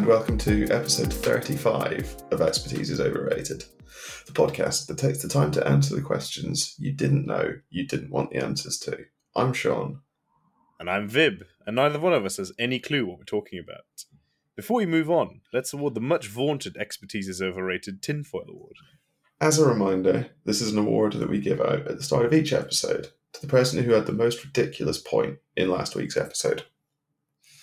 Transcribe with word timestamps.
and 0.00 0.08
welcome 0.08 0.38
to 0.38 0.66
episode 0.70 1.12
35 1.12 2.22
of 2.30 2.40
Expertise 2.40 2.88
is 2.88 3.02
Overrated, 3.02 3.64
the 4.24 4.32
podcast 4.32 4.86
that 4.86 4.96
takes 4.96 5.20
the 5.20 5.28
time 5.28 5.50
to 5.50 5.68
answer 5.68 5.94
the 5.94 6.00
questions 6.00 6.74
you 6.78 6.90
didn't 6.90 7.26
know 7.26 7.56
you 7.68 7.86
didn't 7.86 8.10
want 8.10 8.30
the 8.30 8.38
answers 8.38 8.78
to. 8.78 9.04
I'm 9.36 9.52
Sean. 9.52 10.00
And 10.78 10.88
I'm 10.88 11.06
Vib, 11.06 11.42
and 11.66 11.76
neither 11.76 12.00
one 12.00 12.14
of 12.14 12.24
us 12.24 12.38
has 12.38 12.50
any 12.58 12.78
clue 12.78 13.04
what 13.04 13.18
we're 13.18 13.24
talking 13.24 13.58
about. 13.58 14.06
Before 14.56 14.78
we 14.78 14.86
move 14.86 15.10
on, 15.10 15.42
let's 15.52 15.74
award 15.74 15.92
the 15.92 16.00
much 16.00 16.28
vaunted 16.28 16.78
Expertise 16.78 17.28
is 17.28 17.42
Overrated 17.42 18.00
Tinfoil 18.00 18.46
Award. 18.48 18.76
As 19.38 19.58
a 19.58 19.68
reminder, 19.68 20.30
this 20.46 20.62
is 20.62 20.72
an 20.72 20.78
award 20.78 21.12
that 21.12 21.28
we 21.28 21.40
give 21.40 21.60
out 21.60 21.86
at 21.86 21.98
the 21.98 22.02
start 22.02 22.24
of 22.24 22.32
each 22.32 22.54
episode 22.54 23.08
to 23.34 23.40
the 23.42 23.46
person 23.46 23.84
who 23.84 23.92
had 23.92 24.06
the 24.06 24.12
most 24.12 24.42
ridiculous 24.42 24.96
point 24.96 25.40
in 25.56 25.68
last 25.68 25.94
week's 25.94 26.16
episode. 26.16 26.64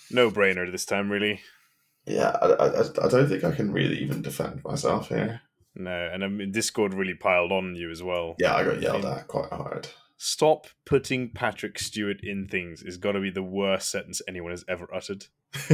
No 0.08 0.30
brainer 0.30 0.70
this 0.70 0.86
time, 0.86 1.10
really. 1.10 1.40
Yeah, 2.08 2.36
I, 2.40 2.46
I, 2.46 2.80
I 3.04 3.08
don't 3.08 3.28
think 3.28 3.44
I 3.44 3.52
can 3.52 3.72
really 3.72 3.98
even 3.98 4.22
defend 4.22 4.64
myself 4.64 5.08
here. 5.08 5.42
No, 5.74 6.10
and 6.12 6.24
I 6.24 6.28
mean, 6.28 6.50
Discord 6.50 6.94
really 6.94 7.14
piled 7.14 7.52
on 7.52 7.76
you 7.76 7.90
as 7.90 8.02
well. 8.02 8.34
Yeah, 8.38 8.54
I 8.56 8.64
got 8.64 8.80
yelled 8.80 9.04
at 9.04 9.28
quite 9.28 9.50
hard. 9.50 9.88
Stop 10.16 10.66
putting 10.84 11.30
Patrick 11.30 11.78
Stewart 11.78 12.20
in 12.22 12.48
things 12.48 12.82
is 12.82 12.96
got 12.96 13.12
to 13.12 13.20
be 13.20 13.30
the 13.30 13.42
worst 13.42 13.90
sentence 13.90 14.20
anyone 14.26 14.50
has 14.50 14.64
ever 14.68 14.88
uttered. 14.92 15.26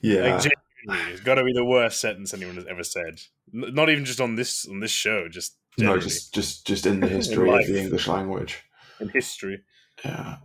yeah, 0.00 0.40
Like, 0.86 1.08
it's 1.10 1.20
got 1.20 1.34
to 1.34 1.44
be 1.44 1.52
the 1.52 1.64
worst 1.64 2.00
sentence 2.00 2.32
anyone 2.32 2.54
has 2.54 2.66
ever 2.66 2.82
said. 2.82 3.20
Not 3.52 3.90
even 3.90 4.06
just 4.06 4.20
on 4.20 4.36
this 4.36 4.66
on 4.66 4.80
this 4.80 4.90
show, 4.90 5.28
just 5.28 5.56
no, 5.76 5.98
just 5.98 6.32
just 6.32 6.66
just 6.66 6.86
in 6.86 7.00
the 7.00 7.08
history 7.18 7.50
of 7.50 7.66
the 7.66 7.78
English 7.78 8.08
language. 8.08 8.64
in 9.00 9.08
history. 9.10 9.62
Yeah, 10.04 10.36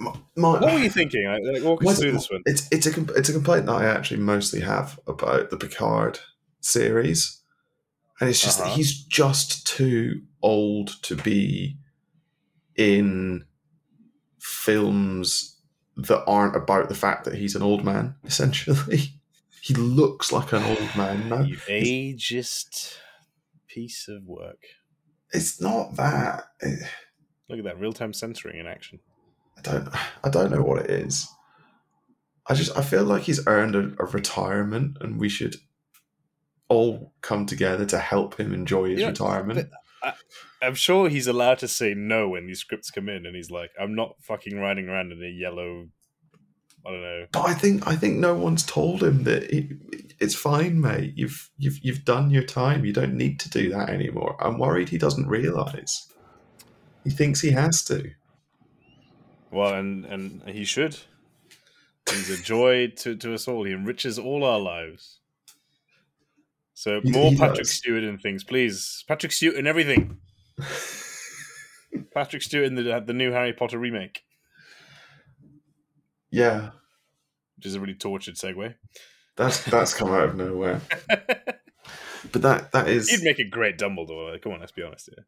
my, 0.00 0.12
my, 0.36 0.52
What 0.52 0.72
were 0.72 0.78
you 0.78 0.90
thinking? 0.90 1.24
Like, 1.26 1.62
walk 1.62 1.84
us 1.84 2.00
through 2.00 2.12
this 2.12 2.30
one. 2.30 2.42
It's 2.46 2.66
it's 2.72 2.86
a 2.86 3.04
it's 3.14 3.28
a 3.28 3.32
complaint 3.32 3.66
that 3.66 3.72
I 3.74 3.84
actually 3.84 4.20
mostly 4.20 4.60
have 4.60 4.98
about 5.06 5.50
the 5.50 5.56
Picard 5.56 6.18
series, 6.60 7.42
and 8.18 8.28
it's 8.30 8.40
just 8.40 8.58
that 8.58 8.64
Uh-huh. 8.68 8.76
he's 8.76 8.94
just 9.04 9.66
too 9.66 10.22
old 10.42 11.02
to 11.02 11.14
be 11.16 11.76
in 12.76 13.44
films 14.38 15.58
that 15.96 16.24
aren't 16.26 16.56
about 16.56 16.88
the 16.88 16.94
fact 16.94 17.24
that 17.24 17.34
he's 17.34 17.54
an 17.54 17.62
old 17.62 17.84
man. 17.84 18.14
Essentially, 18.24 19.12
he 19.62 19.74
looks 19.74 20.32
like 20.32 20.52
an 20.52 20.62
old 20.64 20.96
man 20.96 21.28
now. 21.28 21.42
You 21.42 21.56
ageist 21.68 22.96
piece 23.66 24.08
of 24.08 24.24
work. 24.24 24.62
It's 25.32 25.60
not 25.60 25.94
that. 25.96 26.44
Look 27.48 27.58
at 27.58 27.64
that 27.64 27.78
real 27.78 27.92
time 27.92 28.12
censoring 28.12 28.58
in 28.58 28.66
action. 28.66 29.00
I 29.58 29.60
don't 29.62 29.88
I 30.24 30.28
don't 30.28 30.50
know 30.50 30.62
what 30.62 30.84
it 30.84 30.90
is. 30.90 31.28
I 32.46 32.54
just 32.54 32.76
I 32.76 32.82
feel 32.82 33.04
like 33.04 33.22
he's 33.22 33.46
earned 33.46 33.76
a, 33.76 33.92
a 34.02 34.06
retirement, 34.06 34.98
and 35.00 35.20
we 35.20 35.28
should 35.28 35.56
all 36.68 37.12
come 37.20 37.46
together 37.46 37.84
to 37.84 37.98
help 37.98 38.38
him 38.38 38.54
enjoy 38.54 38.90
his 38.90 39.00
Yeah, 39.00 39.08
retirement. 39.08 39.70
I'm 40.62 40.74
sure 40.74 41.08
he's 41.08 41.26
allowed 41.26 41.58
to 41.58 41.68
say 41.68 41.94
no 41.94 42.28
when 42.28 42.46
these 42.46 42.60
scripts 42.60 42.90
come 42.90 43.08
in, 43.08 43.26
and 43.26 43.36
he's 43.36 43.50
like, 43.50 43.70
"I'm 43.80 43.94
not 43.94 44.16
fucking 44.22 44.58
riding 44.58 44.88
around 44.88 45.12
in 45.12 45.22
a 45.22 45.28
yellow." 45.28 45.88
I 46.86 46.90
don't 46.90 47.02
know. 47.02 47.26
But 47.32 47.46
I 47.46 47.54
think 47.54 47.86
I 47.86 47.96
think 47.96 48.18
no 48.18 48.34
one's 48.34 48.64
told 48.64 49.02
him 49.02 49.24
that 49.24 49.50
he, 49.50 49.70
it's 50.18 50.34
fine, 50.34 50.80
mate. 50.80 51.12
You've 51.14 51.50
you've 51.58 51.78
you've 51.82 52.04
done 52.04 52.30
your 52.30 52.42
time. 52.42 52.84
You 52.84 52.92
don't 52.92 53.14
need 53.14 53.38
to 53.40 53.50
do 53.50 53.68
that 53.70 53.90
anymore. 53.90 54.36
I'm 54.40 54.58
worried 54.58 54.88
he 54.88 54.98
doesn't 54.98 55.28
realise. 55.28 56.10
He 57.04 57.10
thinks 57.10 57.40
he 57.40 57.50
has 57.50 57.82
to. 57.84 58.10
Well, 59.52 59.74
and 59.74 60.04
and 60.04 60.42
he 60.48 60.64
should. 60.64 60.96
He's 62.08 62.30
a 62.30 62.42
joy 62.42 62.88
to, 62.98 63.14
to 63.16 63.34
us 63.34 63.46
all. 63.46 63.64
He 63.64 63.72
enriches 63.72 64.18
all 64.18 64.44
our 64.44 64.58
lives. 64.58 65.18
So 66.74 67.00
He- 67.02 67.10
more 67.10 67.30
he 67.30 67.36
Patrick 67.36 67.58
does. 67.58 67.70
Stewart 67.70 68.02
in 68.04 68.18
things, 68.18 68.42
please. 68.44 69.04
Patrick 69.06 69.32
Stewart 69.32 69.56
in 69.56 69.66
everything. 69.66 70.18
Patrick 72.14 72.42
Stewart 72.42 72.66
in 72.66 72.74
the 72.74 73.02
the 73.04 73.12
new 73.12 73.32
Harry 73.32 73.52
Potter 73.52 73.78
remake, 73.78 74.22
Yeah, 76.30 76.70
which 77.56 77.66
is 77.66 77.74
a 77.74 77.80
really 77.80 77.94
tortured 77.94 78.36
segue. 78.36 78.74
that's 79.36 79.64
that's 79.64 79.94
come 79.94 80.10
out 80.12 80.30
of 80.30 80.36
nowhere. 80.36 80.80
But 82.32 82.42
that 82.42 82.72
that 82.72 82.86
is 82.86 83.08
He'd 83.08 83.24
make 83.24 83.38
a 83.38 83.48
great 83.48 83.78
Dumbledore. 83.78 84.40
Come 84.42 84.52
on, 84.52 84.60
let's 84.60 84.72
be 84.72 84.82
honest 84.82 85.08
here. 85.14 85.24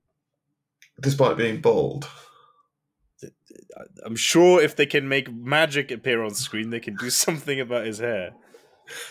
despite 1.01 1.39
being 1.39 1.61
bald. 1.63 2.07
I'm 4.05 4.17
sure 4.17 4.61
if 4.61 4.77
they 4.77 4.87
can 4.87 5.09
make 5.09 5.33
magic 5.33 5.91
appear 5.91 6.23
on 6.23 6.35
screen, 6.35 6.71
they 6.71 6.81
can 6.81 6.97
do 6.97 7.11
something 7.11 7.61
about 7.61 7.87
his 7.87 7.99
hair. 7.99 8.33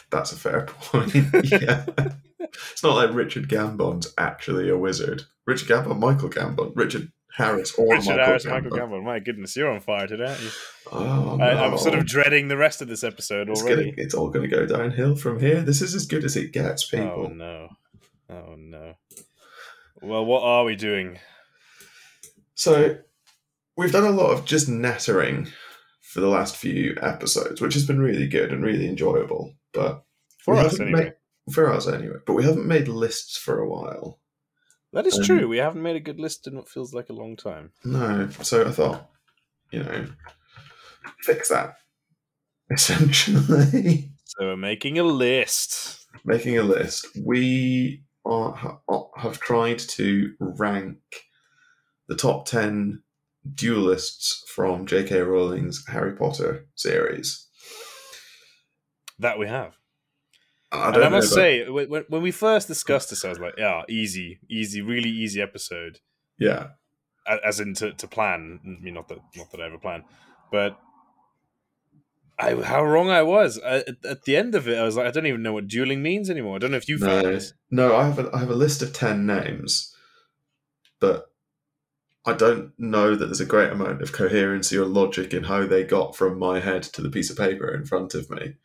That's 0.09 0.31
a 0.31 0.37
fair 0.37 0.65
point. 0.67 1.13
yeah. 1.45 1.85
It's 2.39 2.83
not 2.83 2.95
like 2.95 3.13
Richard 3.13 3.47
Gambon's 3.47 4.13
actually 4.17 4.69
a 4.69 4.77
wizard. 4.77 5.23
Richard 5.45 5.69
Gambon, 5.69 5.99
Michael 5.99 6.29
Gambon, 6.29 6.73
Richard 6.75 7.11
Harris, 7.35 7.73
or 7.75 7.87
Richard 7.89 8.09
Michael 8.09 8.25
Harris, 8.25 8.45
Gambon. 8.45 8.63
Michael 8.63 8.77
Gambon. 8.77 9.03
My 9.03 9.19
goodness, 9.19 9.55
you're 9.55 9.71
on 9.71 9.79
fire 9.79 10.07
today. 10.07 10.25
Aren't 10.25 10.41
you? 10.41 10.49
Oh, 10.91 11.35
no. 11.37 11.43
I, 11.43 11.65
I'm 11.65 11.77
sort 11.77 11.95
of 11.95 12.05
dreading 12.05 12.47
the 12.47 12.57
rest 12.57 12.81
of 12.81 12.87
this 12.87 13.03
episode 13.03 13.49
it's, 13.49 13.61
already. 13.61 13.91
gonna, 13.91 13.93
it's 13.97 14.13
all 14.13 14.29
going 14.29 14.49
to 14.49 14.55
go 14.55 14.65
downhill 14.65 15.15
from 15.15 15.39
here. 15.39 15.61
This 15.61 15.81
is 15.81 15.95
as 15.95 16.05
good 16.05 16.23
as 16.25 16.35
it 16.35 16.51
gets, 16.51 16.91
oh, 16.93 16.97
people. 16.97 17.27
Oh 17.29 17.33
no! 17.33 17.69
Oh 18.29 18.55
no! 18.57 18.93
Well, 20.01 20.25
what 20.25 20.43
are 20.43 20.65
we 20.65 20.75
doing? 20.75 21.19
So, 22.55 22.97
we've 23.81 23.91
done 23.91 24.05
a 24.05 24.11
lot 24.11 24.31
of 24.31 24.45
just 24.45 24.67
nattering 24.69 25.49
for 26.01 26.19
the 26.21 26.27
last 26.27 26.55
few 26.55 26.95
episodes, 27.01 27.61
which 27.61 27.73
has 27.73 27.85
been 27.85 27.99
really 27.99 28.27
good 28.27 28.51
and 28.51 28.63
really 28.63 28.87
enjoyable. 28.87 29.53
But 29.73 30.03
For 30.43 30.55
us, 30.55 30.79
anyway. 30.79 31.03
made- 31.05 31.13
for 31.53 31.71
us, 31.73 31.87
anyway. 31.87 32.17
But 32.25 32.33
we 32.33 32.43
haven't 32.43 32.67
made 32.67 32.87
lists 32.87 33.37
for 33.37 33.59
a 33.59 33.67
while. 33.69 34.19
That 34.93 35.07
is 35.07 35.17
Um, 35.17 35.23
true. 35.25 35.47
We 35.47 35.57
haven't 35.57 35.81
made 35.81 35.95
a 35.95 35.99
good 36.01 36.19
list 36.19 36.47
in 36.47 36.55
what 36.55 36.69
feels 36.69 36.93
like 36.93 37.09
a 37.09 37.13
long 37.13 37.35
time. 37.35 37.71
No, 37.85 38.29
so 38.41 38.65
I 38.67 38.71
thought, 38.71 39.09
you 39.71 39.81
know, 39.83 40.07
fix 41.21 41.49
that. 41.49 41.75
Essentially, 42.71 44.11
So 44.25 44.45
we're 44.47 44.55
making 44.57 44.97
a 44.99 45.03
list. 45.03 46.07
making 46.25 46.57
a 46.57 46.63
list. 46.63 47.07
We 47.25 48.03
are, 48.25 48.79
have 49.17 49.39
tried 49.39 49.79
to 49.79 50.33
rank 50.39 50.97
the 52.07 52.15
top 52.15 52.45
10 52.45 53.01
duelists 53.55 54.43
from 54.53 54.85
J.K. 54.85 55.19
Rowling's 55.21 55.83
Harry 55.87 56.13
Potter 56.15 56.67
series. 56.75 57.47
That 59.19 59.37
we 59.39 59.47
have. 59.47 59.73
I 60.71 60.87
and 60.93 61.03
I 61.03 61.09
must 61.09 61.31
about- 61.31 61.35
say, 61.35 61.69
when, 61.69 61.89
when- 61.89 62.05
when 62.07 62.21
we 62.21 62.31
first 62.31 62.67
discussed 62.67 63.09
this, 63.09 63.25
I 63.25 63.29
was 63.29 63.39
like, 63.39 63.55
"Yeah, 63.57 63.83
easy, 63.89 64.39
easy, 64.49 64.81
really 64.81 65.09
easy 65.09 65.41
episode." 65.41 65.99
yeah, 66.39 66.69
As 67.27 67.59
in 67.59 67.73
to, 67.75 67.91
to 67.93 68.07
plan. 68.07 68.59
I 68.65 68.83
mean, 68.83 68.93
not 68.95 69.07
that 69.09 69.19
not 69.35 69.51
that 69.51 69.61
I 69.61 69.65
ever 69.67 69.77
plan, 69.77 70.03
but 70.51 70.79
I 72.39 72.55
how 72.55 72.83
wrong 72.83 73.09
I 73.09 73.21
was. 73.21 73.59
I, 73.63 73.83
at, 74.09 74.23
the 74.25 74.35
end 74.35 74.55
of 74.55 74.67
it, 74.67 74.77
I 74.79 74.83
was 74.83 74.95
like, 74.95 75.07
I 75.07 75.11
don't 75.11 75.27
even 75.27 75.43
know 75.43 75.53
what 75.53 75.67
dueling 75.67 76.01
means 76.01 76.29
anymore. 76.29 76.55
I 76.55 76.59
don't 76.59 76.71
know 76.71 76.77
if 76.77 76.87
you 76.89 76.97
no, 76.97 77.39
no, 77.69 77.95
I 77.95 78.05
have 78.07 78.17
a, 78.17 78.29
I 78.33 78.39
have 78.39 78.49
a 78.49 78.55
list 78.55 78.81
of 78.81 78.93
10 78.93 79.25
names, 79.25 79.93
but 80.99 81.30
I 82.25 82.33
don't 82.33 82.71
know 82.77 83.15
that 83.15 83.25
there's 83.25 83.41
a 83.41 83.45
great 83.45 83.71
amount 83.71 84.01
of 84.01 84.13
coherency 84.13 84.77
or 84.77 84.85
logic 84.85 85.33
in 85.33 85.43
how 85.43 85.65
they 85.65 85.83
got 85.83 86.15
from 86.15 86.37
my 86.37 86.59
head 86.59 86.83
to 86.83 87.01
the 87.01 87.09
piece 87.09 87.31
of 87.31 87.37
paper 87.37 87.73
in 87.73 87.85
front 87.85 88.13
of 88.13 88.29
me, 88.29 88.55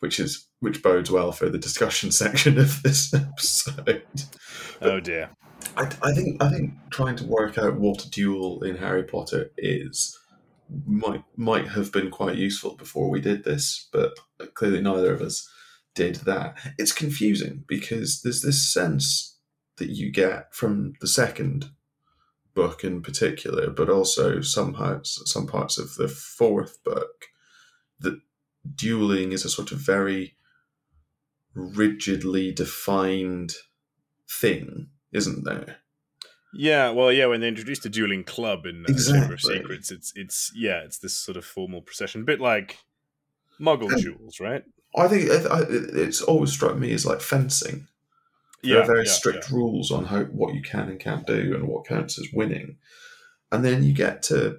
which 0.00 0.20
is 0.20 0.46
which 0.60 0.82
bodes 0.82 1.10
well 1.10 1.32
for 1.32 1.48
the 1.48 1.58
discussion 1.58 2.10
section 2.12 2.58
of 2.58 2.82
this 2.82 3.12
episode. 3.14 4.04
Oh 4.82 5.00
dear. 5.00 5.30
I, 5.76 5.90
I 6.02 6.12
think 6.12 6.42
I 6.42 6.50
think 6.50 6.74
trying 6.90 7.16
to 7.16 7.26
work 7.26 7.56
out 7.56 7.80
what 7.80 8.04
a 8.04 8.10
duel 8.10 8.62
in 8.62 8.76
Harry 8.76 9.04
Potter 9.04 9.50
is 9.56 10.18
might 10.86 11.24
might 11.36 11.68
have 11.68 11.90
been 11.90 12.10
quite 12.10 12.36
useful 12.36 12.76
before 12.76 13.08
we 13.08 13.22
did 13.22 13.44
this, 13.44 13.88
but 13.90 14.18
clearly 14.54 14.82
neither 14.82 15.14
of 15.14 15.22
us 15.22 15.48
did 15.94 16.16
that. 16.16 16.58
It's 16.78 16.92
confusing 16.92 17.64
because 17.66 18.20
there's 18.20 18.42
this 18.42 18.70
sense 18.70 19.38
that 19.78 19.88
you 19.88 20.12
get 20.12 20.54
from 20.54 20.92
the 21.00 21.06
second 21.06 21.70
book 22.58 22.82
in 22.82 23.02
particular, 23.02 23.70
but 23.70 23.88
also 23.88 24.40
some 24.40 24.74
parts 24.74 25.22
some 25.26 25.46
parts 25.46 25.78
of 25.78 25.94
the 25.94 26.08
fourth 26.08 26.82
book 26.82 27.26
that 28.00 28.20
dueling 28.74 29.30
is 29.30 29.44
a 29.44 29.48
sort 29.48 29.70
of 29.70 29.78
very 29.78 30.34
rigidly 31.54 32.50
defined 32.50 33.52
thing, 34.28 34.88
isn't 35.12 35.44
there? 35.44 35.76
Yeah, 36.52 36.90
well, 36.90 37.12
yeah. 37.12 37.26
When 37.26 37.40
they 37.40 37.48
introduced 37.48 37.84
the 37.84 37.88
dueling 37.88 38.24
club 38.24 38.66
in 38.66 38.84
uh, 38.84 38.92
Chamber 38.98 39.34
of 39.34 39.40
Secrets, 39.40 39.92
it's 39.92 40.12
it's 40.16 40.50
yeah, 40.52 40.80
it's 40.84 40.98
this 40.98 41.14
sort 41.14 41.36
of 41.36 41.44
formal 41.44 41.82
procession, 41.82 42.24
bit 42.24 42.40
like 42.40 42.78
Muggle 43.60 43.94
duels, 44.02 44.40
right? 44.40 44.64
I 44.96 45.06
think 45.06 45.28
it's 45.30 46.22
always 46.22 46.50
struck 46.52 46.76
me 46.76 46.92
as 46.92 47.06
like 47.06 47.20
fencing. 47.20 47.86
There 48.62 48.80
are 48.82 48.86
very 48.86 49.06
strict 49.06 49.50
rules 49.50 49.90
on 49.90 50.06
how 50.06 50.24
what 50.24 50.54
you 50.54 50.62
can 50.62 50.88
and 50.88 50.98
can't 51.00 51.26
do 51.26 51.54
and 51.54 51.68
what 51.68 51.86
counts 51.86 52.18
as 52.18 52.28
winning. 52.32 52.76
And 53.52 53.64
then 53.64 53.82
you 53.82 53.92
get 53.92 54.22
to 54.24 54.58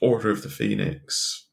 Order 0.00 0.30
of 0.30 0.42
the 0.42 0.48
Phoenix, 0.48 1.46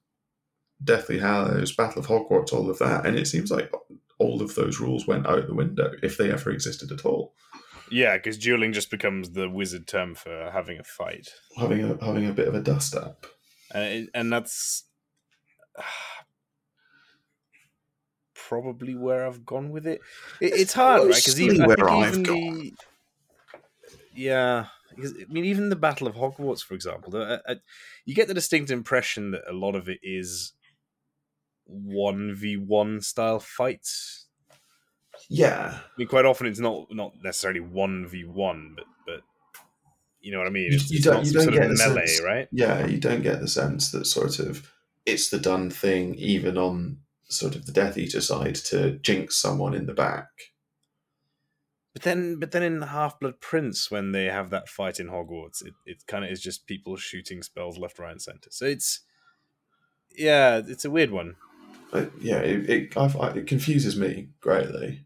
Deathly 0.84 1.20
Hallows, 1.20 1.76
Battle 1.76 2.00
of 2.02 2.08
Hogwarts, 2.08 2.54
all 2.54 2.70
of 2.70 2.80
that, 2.80 3.06
and 3.06 3.18
it 3.18 3.28
seems 3.28 3.52
like 3.52 3.72
all 4.20 4.42
of 4.42 4.56
those 4.56 4.80
rules 4.80 5.08
went 5.08 5.26
out 5.28 5.48
the 5.48 5.54
window 5.54 5.92
if 6.04 6.18
they 6.18 6.32
ever 6.32 6.52
existed 6.52 6.92
at 6.92 7.06
all. 7.06 7.34
Yeah, 7.92 8.16
because 8.18 8.38
dueling 8.38 8.72
just 8.72 8.90
becomes 8.90 9.32
the 9.32 9.50
wizard 9.50 9.88
term 9.88 10.16
for 10.16 10.50
having 10.54 10.80
a 10.80 10.84
fight, 10.84 11.28
Having 11.58 11.84
a 11.84 12.06
having 12.06 12.30
a 12.30 12.34
bit 12.34 12.48
of 12.48 12.56
a 12.56 12.62
dust 12.62 12.96
up. 12.96 13.26
and 13.74 13.84
it, 13.84 14.10
and 14.14 14.32
that's 14.32 14.86
probably 18.52 18.96
where 18.96 19.26
I've 19.26 19.46
gone 19.46 19.70
with 19.72 19.88
it. 19.88 20.02
it 20.42 20.52
it's 20.62 20.74
hard, 20.74 21.04
right? 21.04 21.16
Because 21.16 21.40
even 21.40 21.64
where 21.66 21.90
I've 21.90 22.10
even 22.10 22.24
gone. 22.24 22.36
the 22.60 22.74
yeah, 24.14 24.66
because 24.94 25.14
I 25.14 25.32
mean, 25.32 25.46
even 25.46 25.70
the 25.70 25.78
Battle 25.78 26.06
of 26.08 26.16
Hogwarts, 26.16 26.62
for 26.62 26.74
example, 26.74 27.16
uh, 27.16 27.38
uh, 27.48 27.56
you 28.06 28.14
get 28.14 28.28
the 28.28 28.34
distinct 28.34 28.70
impression 28.70 29.32
that 29.32 29.44
a 29.50 29.54
lot 29.54 29.76
of 29.76 29.88
it 29.88 30.00
is 30.04 30.52
one 31.66 32.36
v 32.36 32.58
one 32.58 33.00
style 33.00 33.40
fights. 33.40 34.28
Yeah, 35.30 35.78
I 35.78 35.90
mean, 35.98 36.10
quite 36.10 36.26
often 36.26 36.48
it's 36.48 36.60
not 36.60 36.88
not 36.92 37.14
necessarily 37.24 37.62
one 37.62 38.06
v 38.06 38.26
one, 38.26 38.74
but 38.76 38.86
but 39.06 39.22
you 40.20 40.34
know 40.34 40.40
what 40.40 40.48
I 40.48 40.52
mean. 40.52 40.74
It's, 40.74 40.92
you 40.92 41.00
don't- 41.02 41.14
not 41.20 41.26
you 41.26 41.32
don't 41.32 41.44
sort 41.44 41.56
of 41.56 41.62
get 41.62 41.70
the 41.70 41.76
melee, 41.88 42.06
sense- 42.06 42.26
right? 42.26 42.48
yeah. 42.52 42.86
You 42.86 42.98
don't 42.98 43.24
get 43.24 43.40
the 43.40 43.48
sense 43.48 43.92
that 43.92 44.06
sort 44.06 44.40
of 44.40 44.70
it's 45.06 45.30
the 45.30 45.40
done 45.40 45.70
thing, 45.70 46.16
even 46.16 46.58
on 46.58 46.98
sort 47.32 47.56
of 47.56 47.66
the 47.66 47.72
Death 47.72 47.98
Eater 47.98 48.22
side, 48.22 48.56
to 48.56 49.00
jinx 49.00 49.38
someone 49.38 49.74
in 49.74 49.86
the 49.86 49.94
back. 49.94 50.30
But 51.94 52.04
then, 52.04 52.40
but 52.40 52.52
then 52.52 52.64
in 52.64 52.82
Half 52.82 53.20
Blood 53.20 53.42
Prince, 53.42 53.92
when 53.92 54.12
they 54.12 54.26
have 54.26 54.50
that 54.50 54.70
fight 54.70 55.00
in 55.00 55.08
Hogwarts, 55.10 55.62
it, 55.62 55.74
it 55.86 56.08
kind 56.08 56.24
of 56.24 56.32
is 56.32 56.42
just 56.42 56.66
people 56.66 56.96
shooting 56.96 57.44
spells 57.44 57.78
left, 57.78 58.00
right, 58.00 58.12
and 58.12 58.22
center. 58.22 58.50
So 58.50 58.66
it's 58.66 59.02
yeah, 60.16 60.62
it's 60.66 60.86
a 60.86 60.92
weird 60.92 61.12
one. 61.12 61.36
But 61.92 62.12
yeah, 62.22 62.38
it 62.38 62.70
it, 62.70 62.98
I, 62.98 63.08
it 63.36 63.48
confuses 63.48 63.98
me 63.98 64.30
greatly. 64.40 65.06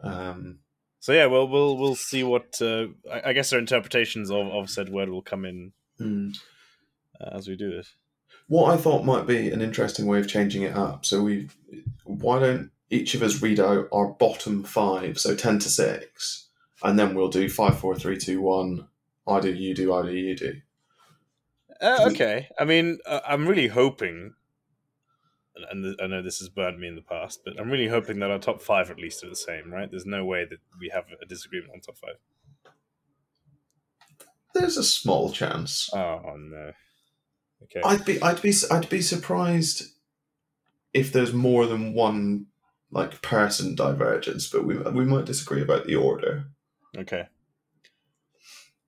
Um, 0.00 0.58
So 1.02 1.12
yeah, 1.12 1.26
well, 1.26 1.48
we'll 1.48 1.76
we'll 1.76 1.96
see 1.96 2.22
what 2.22 2.62
uh, 2.62 2.86
I, 3.10 3.30
I 3.30 3.32
guess 3.32 3.52
our 3.52 3.58
interpretations 3.58 4.30
of, 4.30 4.46
of 4.46 4.70
said 4.70 4.88
word 4.88 5.08
will 5.08 5.20
come 5.20 5.44
in 5.44 5.72
mm. 6.00 6.32
uh, 7.20 7.36
as 7.36 7.48
we 7.48 7.56
do 7.56 7.70
this. 7.70 7.92
What 8.52 8.74
I 8.74 8.76
thought 8.76 9.06
might 9.06 9.26
be 9.26 9.50
an 9.50 9.62
interesting 9.62 10.04
way 10.04 10.18
of 10.20 10.28
changing 10.28 10.60
it 10.60 10.76
up. 10.76 11.06
So 11.06 11.22
we, 11.22 11.48
why 12.04 12.38
don't 12.38 12.70
each 12.90 13.14
of 13.14 13.22
us 13.22 13.40
read 13.40 13.58
out 13.58 13.88
our 13.90 14.08
bottom 14.08 14.62
five, 14.62 15.18
so 15.18 15.34
ten 15.34 15.58
to 15.60 15.70
six, 15.70 16.48
and 16.82 16.98
then 16.98 17.14
we'll 17.14 17.30
do 17.30 17.48
five, 17.48 17.78
four, 17.78 17.94
three, 17.94 18.18
two, 18.18 18.42
one. 18.42 18.88
I 19.26 19.40
do, 19.40 19.54
you 19.54 19.74
do, 19.74 19.94
I 19.94 20.02
do, 20.02 20.12
you 20.12 20.36
do. 20.36 20.52
Uh, 21.80 22.08
okay, 22.10 22.48
I 22.58 22.66
mean, 22.66 22.98
uh, 23.06 23.20
I'm 23.26 23.48
really 23.48 23.68
hoping, 23.68 24.34
and- 25.56 25.64
and 25.70 25.84
th- 25.84 25.96
I 26.02 26.06
know 26.06 26.20
this 26.22 26.40
has 26.40 26.50
burned 26.50 26.78
me 26.78 26.88
in 26.88 26.94
the 26.96 27.00
past, 27.00 27.40
but 27.46 27.58
I'm 27.58 27.70
really 27.70 27.88
hoping 27.88 28.18
that 28.18 28.30
our 28.30 28.38
top 28.38 28.60
five 28.60 28.90
at 28.90 28.98
least 28.98 29.24
are 29.24 29.30
the 29.30 29.34
same, 29.34 29.72
right? 29.72 29.90
There's 29.90 30.04
no 30.04 30.26
way 30.26 30.44
that 30.44 30.58
we 30.78 30.90
have 30.90 31.04
a 31.22 31.24
disagreement 31.24 31.72
on 31.72 31.80
top 31.80 31.96
five. 31.96 32.16
There's 34.54 34.76
a 34.76 34.84
small 34.84 35.32
chance. 35.32 35.88
Oh 35.94 36.34
no. 36.36 36.72
Okay. 37.64 37.80
I'd 37.84 38.04
be, 38.04 38.20
I'd 38.22 38.42
be, 38.42 38.52
I'd 38.70 38.88
be 38.88 39.00
surprised 39.02 39.84
if 40.92 41.12
there's 41.12 41.32
more 41.32 41.66
than 41.66 41.94
one 41.94 42.46
like 42.90 43.22
person 43.22 43.74
divergence, 43.74 44.48
but 44.48 44.64
we 44.64 44.76
we 44.76 45.04
might 45.04 45.24
disagree 45.24 45.62
about 45.62 45.86
the 45.86 45.96
order. 45.96 46.44
Okay. 46.96 47.28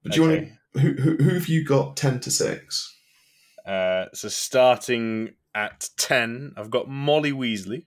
But 0.02 0.12
do 0.12 0.20
you 0.22 0.28
want 0.28 0.48
to? 0.74 0.80
Who, 0.80 0.92
who 0.94 1.16
who 1.16 1.34
have 1.34 1.48
you 1.48 1.64
got? 1.64 1.96
Ten 1.96 2.20
to 2.20 2.30
six. 2.30 2.94
Uh, 3.64 4.06
so 4.12 4.28
starting 4.28 5.34
at 5.54 5.88
ten, 5.96 6.52
I've 6.56 6.70
got 6.70 6.88
Molly 6.88 7.32
Weasley. 7.32 7.86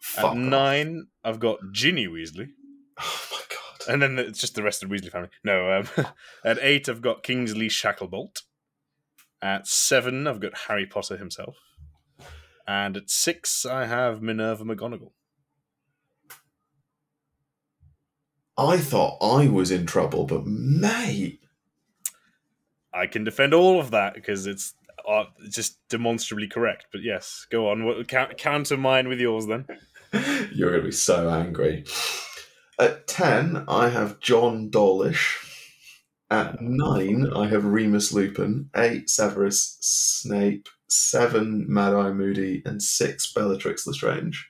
Fuck 0.00 0.24
At 0.24 0.30
off. 0.30 0.36
nine, 0.38 1.06
I've 1.22 1.38
got 1.38 1.58
Ginny 1.72 2.08
Weasley, 2.08 2.48
Oh 2.98 3.26
my 3.30 3.38
god. 3.50 3.92
and 3.92 4.02
then 4.02 4.18
it's 4.18 4.40
just 4.40 4.54
the 4.54 4.62
rest 4.62 4.82
of 4.82 4.88
the 4.88 4.96
Weasley 4.96 5.10
family. 5.12 5.28
No, 5.44 5.70
um, 5.72 6.06
at 6.44 6.58
eight, 6.62 6.88
I've 6.88 7.02
got 7.02 7.22
Kingsley 7.22 7.68
Shacklebolt. 7.68 8.42
At 9.42 9.66
seven, 9.66 10.26
I've 10.26 10.40
got 10.40 10.56
Harry 10.68 10.86
Potter 10.86 11.16
himself, 11.16 11.56
and 12.66 12.96
at 12.96 13.10
six, 13.10 13.64
I 13.64 13.86
have 13.86 14.20
Minerva 14.20 14.64
McGonagall. 14.64 15.12
I 18.58 18.76
thought 18.76 19.16
I 19.22 19.48
was 19.48 19.70
in 19.70 19.86
trouble, 19.86 20.26
but 20.26 20.46
mate, 20.46 21.40
I 22.92 23.06
can 23.06 23.24
defend 23.24 23.54
all 23.54 23.80
of 23.80 23.90
that 23.92 24.12
because 24.12 24.46
it's 24.46 24.74
uh, 25.08 25.24
just 25.48 25.78
demonstrably 25.88 26.46
correct. 26.46 26.86
But 26.92 27.02
yes, 27.02 27.46
go 27.50 27.70
on. 27.70 27.84
What, 27.84 28.06
count, 28.08 28.36
counter 28.36 28.76
mine 28.76 29.08
with 29.08 29.18
yours 29.18 29.46
then. 29.46 29.66
you're 30.52 30.70
going 30.70 30.82
to 30.82 30.88
be 30.88 30.92
so 30.92 31.30
angry. 31.30 31.84
At 32.78 33.06
10, 33.06 33.64
I 33.68 33.88
have 33.88 34.20
John 34.20 34.70
Dawlish. 34.70 35.49
At 36.30 36.60
9, 36.60 37.32
I 37.34 37.48
have 37.48 37.64
Remus 37.64 38.12
Lupin. 38.12 38.70
8, 38.76 39.10
Severus 39.10 39.76
Snape. 39.80 40.68
7, 40.88 41.66
Mad 41.68 41.92
Eye 41.94 42.12
Moody. 42.12 42.62
And 42.64 42.82
6, 42.82 43.32
Bellatrix 43.32 43.86
Lestrange. 43.86 44.48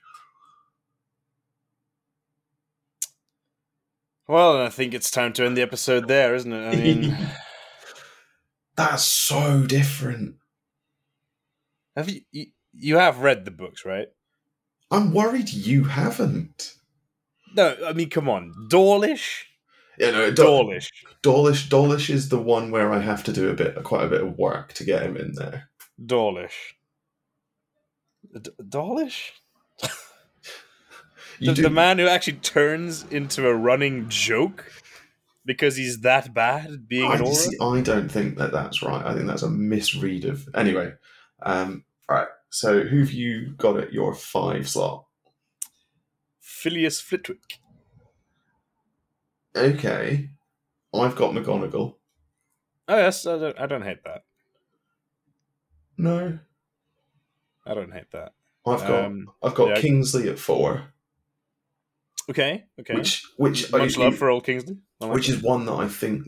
Well, 4.27 4.61
I 4.61 4.69
think 4.69 4.93
it's 4.93 5.11
time 5.11 5.33
to 5.33 5.45
end 5.45 5.57
the 5.57 5.61
episode 5.61 6.07
there, 6.07 6.35
isn't 6.35 6.53
it? 6.53 6.67
I 6.67 6.75
mean, 6.75 7.17
That's 8.77 9.03
so 9.03 9.63
different. 9.65 10.35
have 11.95 12.09
you, 12.09 12.21
you 12.31 12.45
you 12.73 12.97
have 12.97 13.19
read 13.19 13.43
the 13.43 13.51
books, 13.51 13.85
right? 13.85 14.07
I'm 14.89 15.13
worried 15.13 15.49
you 15.49 15.83
haven't. 15.83 16.75
No, 17.53 17.75
I 17.85 17.91
mean, 17.91 18.09
come 18.09 18.29
on, 18.29 18.53
Dawlish, 18.69 19.47
Yeah, 19.97 20.11
no, 20.11 20.31
Dawlish, 20.31 20.91
Dawlish, 21.21 21.69
Dawlish 21.69 22.09
is 22.09 22.29
the 22.29 22.39
one 22.39 22.71
where 22.71 22.91
I 22.91 22.99
have 22.99 23.23
to 23.25 23.33
do 23.33 23.49
a 23.49 23.53
bit, 23.53 23.83
quite 23.83 24.05
a 24.05 24.09
bit 24.09 24.21
of 24.21 24.37
work 24.37 24.73
to 24.73 24.83
get 24.83 25.03
him 25.03 25.17
in 25.17 25.33
there. 25.33 25.69
Dawlish, 26.03 26.75
D- 28.41 28.51
Dawlish. 28.67 29.33
The, 31.39 31.53
do, 31.53 31.63
the 31.63 31.69
man 31.71 31.97
who 31.97 32.07
actually 32.07 32.37
turns 32.37 33.03
into 33.09 33.47
a 33.47 33.55
running 33.55 34.09
joke 34.09 34.71
because 35.43 35.75
he's 35.75 36.01
that 36.01 36.33
bad 36.33 36.87
being 36.87 37.11
I, 37.11 37.15
an 37.15 37.21
Auror. 37.21 37.33
see, 37.33 37.57
I 37.59 37.81
don't 37.81 38.11
think 38.11 38.37
that 38.37 38.51
that's 38.51 38.83
right. 38.83 39.03
I 39.03 39.13
think 39.13 39.25
that's 39.25 39.41
a 39.41 39.49
misread 39.49 40.25
of. 40.25 40.47
Anyway, 40.53 40.93
um, 41.41 41.83
all 42.07 42.17
right. 42.17 42.27
So 42.49 42.83
who've 42.83 43.11
you 43.11 43.53
got 43.57 43.77
at 43.77 43.93
your 43.93 44.13
five 44.13 44.69
slot? 44.69 45.05
Filius 46.39 47.01
Flitwick. 47.01 47.59
Okay, 49.55 50.29
I've 50.93 51.15
got 51.15 51.33
McGonagall. 51.33 51.95
Oh 52.87 52.97
yes, 52.97 53.25
I 53.25 53.37
don't. 53.37 53.59
I 53.59 53.65
don't 53.67 53.81
hate 53.83 54.03
that. 54.05 54.23
No, 55.97 56.39
I 57.65 57.73
don't 57.73 57.91
hate 57.91 58.11
that. 58.11 58.33
I've 58.65 58.79
got 58.81 59.05
Um, 59.05 59.27
I've 59.41 59.55
got 59.55 59.69
yeah. 59.69 59.81
Kingsley 59.81 60.29
at 60.29 60.39
four, 60.39 60.93
okay, 62.29 62.65
okay. 62.79 62.93
which 62.95 63.23
which 63.37 63.71
Much 63.71 63.97
I- 63.97 64.01
love 64.05 64.17
for 64.17 64.29
old 64.29 64.45
Kingsley. 64.45 64.77
Like 64.99 65.13
which 65.13 65.29
is 65.29 65.41
one 65.41 65.65
that 65.65 65.73
I 65.73 65.87
think 65.87 66.27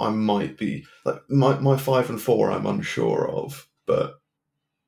I 0.00 0.10
might 0.10 0.56
be 0.56 0.84
like 1.04 1.20
my 1.28 1.58
my 1.58 1.76
five 1.76 2.08
and 2.10 2.20
four. 2.20 2.50
I'm 2.50 2.66
unsure 2.66 3.28
of, 3.28 3.68
but 3.86 4.20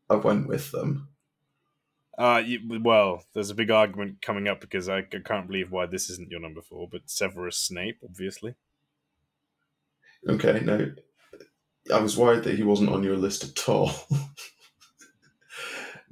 I 0.08 0.14
went 0.16 0.46
with 0.48 0.70
them. 0.70 1.08
Uh, 2.20 2.42
you, 2.44 2.80
well, 2.82 3.24
there's 3.32 3.48
a 3.48 3.54
big 3.54 3.70
argument 3.70 4.20
coming 4.20 4.46
up 4.46 4.60
because 4.60 4.90
I, 4.90 4.98
I 4.98 5.20
can't 5.24 5.46
believe 5.46 5.72
why 5.72 5.86
this 5.86 6.10
isn't 6.10 6.30
your 6.30 6.40
number 6.40 6.60
four, 6.60 6.86
but 6.86 7.08
Severus 7.08 7.56
Snape, 7.56 8.00
obviously. 8.04 8.56
Okay, 10.28 10.60
no, 10.62 10.92
I 11.90 11.98
was 11.98 12.18
worried 12.18 12.44
that 12.44 12.56
he 12.56 12.62
wasn't 12.62 12.90
on 12.90 13.02
your 13.02 13.16
list 13.16 13.44
at 13.44 13.68
all. 13.68 13.90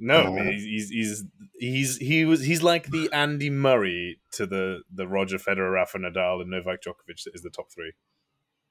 No, 0.01 0.37
Uh, 0.37 0.43
he's, 0.43 0.63
he's 0.63 0.89
he's 0.89 1.25
he's 1.59 1.97
he 1.97 2.23
was 2.23 2.41
he's 2.41 2.63
like 2.63 2.87
the 2.87 3.09
Andy 3.11 3.49
Murray 3.49 4.21
to 4.31 4.45
the 4.45 4.83
the 4.89 5.05
Roger 5.05 5.37
Federer, 5.37 5.73
Rafa 5.73 5.97
Nadal, 5.97 6.39
and 6.39 6.49
Novak 6.49 6.81
Djokovic 6.81 7.21
that 7.25 7.35
is 7.35 7.41
the 7.41 7.49
top 7.49 7.67
three. 7.69 7.91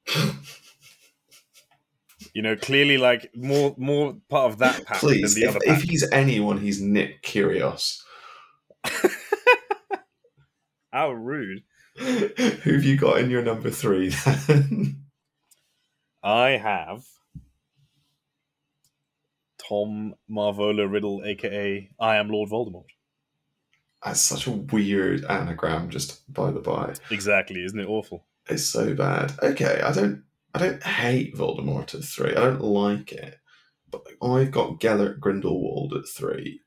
You 2.38 2.42
know, 2.42 2.54
clearly 2.54 2.98
like 2.98 3.32
more 3.34 3.74
more 3.78 4.16
part 4.28 4.52
of 4.52 4.58
that 4.58 4.86
pack 4.86 4.98
Please, 4.98 5.34
than 5.34 5.42
the 5.42 5.48
if, 5.48 5.56
other 5.56 5.74
if 5.74 5.82
he's 5.82 6.08
anyone, 6.12 6.60
he's 6.60 6.80
Nick 6.80 7.20
Kyrgios. 7.24 8.00
How 10.92 11.10
rude! 11.10 11.64
Who 11.98 12.74
have 12.74 12.84
you 12.84 12.96
got 12.96 13.18
in 13.18 13.28
your 13.28 13.42
number 13.42 13.70
three 13.70 14.10
then? 14.10 15.06
I 16.22 16.50
have 16.50 17.02
Tom 19.68 20.14
Marvolo 20.30 20.88
Riddle, 20.88 21.24
aka 21.24 21.90
I 21.98 22.16
am 22.18 22.28
Lord 22.28 22.50
Voldemort. 22.50 22.86
That's 24.04 24.20
such 24.20 24.46
a 24.46 24.52
weird 24.52 25.24
anagram, 25.24 25.90
just 25.90 26.32
by 26.32 26.52
the 26.52 26.60
by. 26.60 26.94
Exactly, 27.10 27.64
isn't 27.64 27.80
it 27.80 27.88
awful? 27.88 28.26
It's 28.48 28.64
so 28.64 28.94
bad. 28.94 29.32
Okay, 29.42 29.80
I 29.84 29.90
don't 29.90 30.22
I 30.54 30.58
don't 30.58 30.82
hate 30.82 31.34
Voldemort 31.36 31.94
at 31.94 32.04
three. 32.04 32.30
I 32.32 32.40
don't 32.40 32.62
like 32.62 33.12
it. 33.12 33.36
but 33.90 34.02
I've 34.22 34.50
got 34.50 34.80
Gellert 34.80 35.20
Grindelwald 35.20 35.92
at 35.94 36.08
three, 36.08 36.60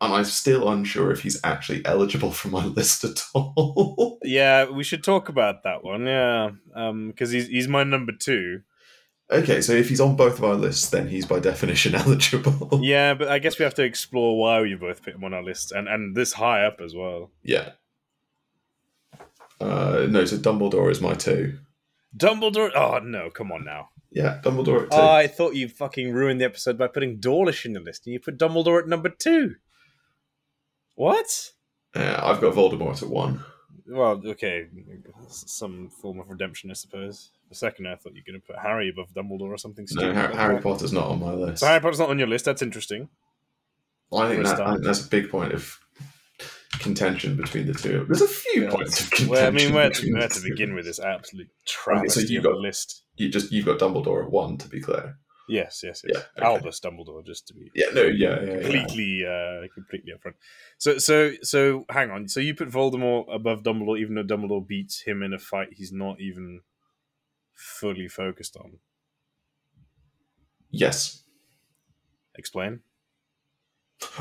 and 0.00 0.12
I'm 0.12 0.24
still 0.24 0.68
unsure 0.68 1.10
if 1.10 1.22
he's 1.22 1.40
actually 1.44 1.84
eligible 1.84 2.32
for 2.32 2.48
my 2.48 2.64
list 2.78 3.04
at 3.04 3.22
all. 3.34 4.18
Yeah, 4.26 4.68
we 4.70 4.82
should 4.82 5.04
talk 5.04 5.28
about 5.28 5.62
that 5.62 5.84
one. 5.84 6.04
Yeah, 6.04 6.50
because 7.06 7.30
he's 7.30 7.46
he's 7.46 7.68
my 7.68 7.84
number 7.84 8.12
two. 8.12 8.62
okay, 9.30 9.60
so 9.60 9.72
if 9.72 9.88
he's 9.88 10.00
on 10.00 10.16
both 10.16 10.38
of 10.38 10.44
our 10.44 10.54
lists, 10.56 10.88
then 10.90 11.06
he's 11.08 11.24
by 11.26 11.38
definition 11.38 11.94
eligible. 12.02 12.80
Yeah, 12.82 13.14
but 13.14 13.28
I 13.28 13.38
guess 13.38 13.58
we 13.58 13.62
have 13.64 13.74
to 13.74 13.84
explore 13.84 14.36
why 14.38 14.64
you 14.64 14.78
both 14.78 15.02
put 15.04 15.14
him 15.14 15.22
on 15.24 15.32
our 15.34 15.44
list, 15.44 15.70
and 15.70 15.86
and 15.88 16.16
this 16.16 16.32
high 16.32 16.64
up 16.64 16.80
as 16.80 16.94
well. 16.94 17.30
Yeah. 17.44 17.72
Uh, 19.60 20.06
no, 20.08 20.24
so 20.24 20.36
Dumbledore 20.36 20.90
is 20.90 21.00
my 21.00 21.14
two. 21.14 21.58
Dumbledore. 22.14 22.70
Oh 22.74 22.98
no, 22.98 23.30
come 23.30 23.52
on 23.52 23.64
now. 23.64 23.88
Yeah, 24.10 24.40
Dumbledore 24.42 24.84
at 24.84 24.90
two. 24.90 24.96
Oh, 24.96 25.08
I 25.08 25.26
thought 25.26 25.54
you 25.54 25.68
fucking 25.68 26.12
ruined 26.12 26.40
the 26.40 26.44
episode 26.44 26.76
by 26.78 26.88
putting 26.88 27.18
Dawlish 27.18 27.64
in 27.64 27.72
the 27.72 27.80
list, 27.80 28.06
and 28.06 28.12
you 28.14 28.20
put 28.20 28.38
Dumbledore 28.38 28.80
at 28.80 28.88
number 28.88 29.08
two. 29.08 29.56
What? 30.94 31.52
Yeah, 31.94 32.20
I've 32.22 32.40
got 32.40 32.54
Voldemort 32.54 33.02
at 33.02 33.08
one. 33.08 33.44
Well, 33.88 34.20
okay, 34.26 34.66
some 35.28 35.88
form 35.90 36.18
of 36.18 36.28
redemption, 36.28 36.70
I 36.70 36.74
suppose. 36.74 37.30
For 37.46 37.52
a 37.52 37.54
second, 37.56 37.86
I 37.86 37.94
thought 37.94 38.14
you 38.14 38.22
were 38.26 38.32
going 38.32 38.40
to 38.40 38.46
put 38.46 38.58
Harry 38.58 38.88
above 38.88 39.12
Dumbledore 39.14 39.50
or 39.50 39.58
something 39.58 39.86
No, 39.92 40.00
stupid. 40.00 40.16
Har- 40.16 40.28
like 40.30 40.34
Harry. 40.34 40.60
Potter's 40.60 40.92
not 40.92 41.06
on 41.06 41.20
my 41.20 41.32
list. 41.32 41.60
So 41.60 41.66
Harry 41.66 41.80
Potter's 41.80 42.00
not 42.00 42.10
on 42.10 42.18
your 42.18 42.26
list. 42.26 42.44
That's 42.46 42.62
interesting. 42.62 43.08
I 44.12 44.28
think, 44.28 44.44
that, 44.44 44.60
I 44.60 44.72
think 44.72 44.84
that's 44.84 45.04
a 45.04 45.08
big 45.08 45.30
point 45.30 45.52
of 45.52 45.78
contention 46.80 47.36
between 47.36 47.66
the 47.66 47.74
two. 47.74 48.04
There's 48.08 48.22
a 48.22 48.28
few 48.28 48.64
Yeah. 48.64 48.70
points 48.70 49.00
of 49.00 49.10
contention. 49.10 49.28
Well, 49.32 49.46
I 49.46 49.50
mean, 49.50 49.72
where 49.74 49.90
to, 49.90 50.12
where 50.14 50.28
to 50.28 50.40
begin 50.40 50.74
with 50.74 50.84
this 50.84 50.98
absolute 51.00 51.48
travesty 51.66 52.32
you 52.32 52.38
of 52.38 52.44
got- 52.44 52.54
a 52.54 52.58
list? 52.58 53.02
You 53.16 53.28
just 53.28 53.50
you've 53.52 53.64
got 53.66 53.78
Dumbledore 53.78 54.24
at 54.24 54.30
one, 54.30 54.58
to 54.58 54.68
be 54.68 54.80
clear. 54.80 55.18
Yes, 55.48 55.80
yes, 55.84 56.02
yes. 56.06 56.24
Yeah, 56.36 56.44
okay. 56.44 56.54
Albus 56.56 56.80
Dumbledore, 56.80 57.24
just 57.24 57.46
to 57.46 57.54
be 57.54 57.70
Yeah, 57.74 57.86
no, 57.94 58.02
yeah, 58.02 58.40
yeah, 58.40 58.40
yeah. 58.46 58.52
completely, 58.62 59.24
uh, 59.24 59.68
completely 59.72 60.12
upfront. 60.12 60.34
So, 60.78 60.98
so, 60.98 61.32
so, 61.42 61.84
hang 61.88 62.10
on. 62.10 62.26
So 62.28 62.40
you 62.40 62.52
put 62.54 62.68
Voldemort 62.68 63.32
above 63.32 63.62
Dumbledore, 63.62 63.98
even 64.00 64.16
though 64.16 64.24
Dumbledore 64.24 64.66
beats 64.66 65.02
him 65.02 65.22
in 65.22 65.32
a 65.32 65.38
fight 65.38 65.68
he's 65.72 65.92
not 65.92 66.20
even 66.20 66.62
fully 67.54 68.08
focused 68.08 68.56
on. 68.56 68.78
Yes. 70.70 71.22
Explain. 72.34 72.80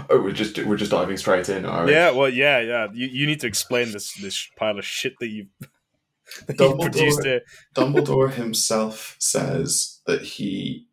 Oh, 0.10 0.22
we're 0.22 0.32
just 0.32 0.58
we're 0.65 0.77
just 0.77 0.91
diving 0.91 1.17
straight 1.17 1.50
in. 1.50 1.63
Yeah, 1.63 2.12
well, 2.12 2.29
yeah, 2.29 2.60
yeah. 2.60 2.88
You, 2.94 3.08
you 3.08 3.27
need 3.27 3.41
to 3.41 3.48
explain 3.48 3.91
this 3.91 4.13
this 4.13 4.48
pile 4.58 4.79
of 4.79 4.86
shit 4.86 5.13
that 5.20 5.27
you've, 5.27 5.48
that 6.48 6.58
you've 6.60 6.79
produced 6.79 7.24
here. 7.24 7.41
Dumbledore 7.75 8.32
himself 8.34 9.15
says 9.20 10.01
that 10.05 10.22
he, 10.22 10.88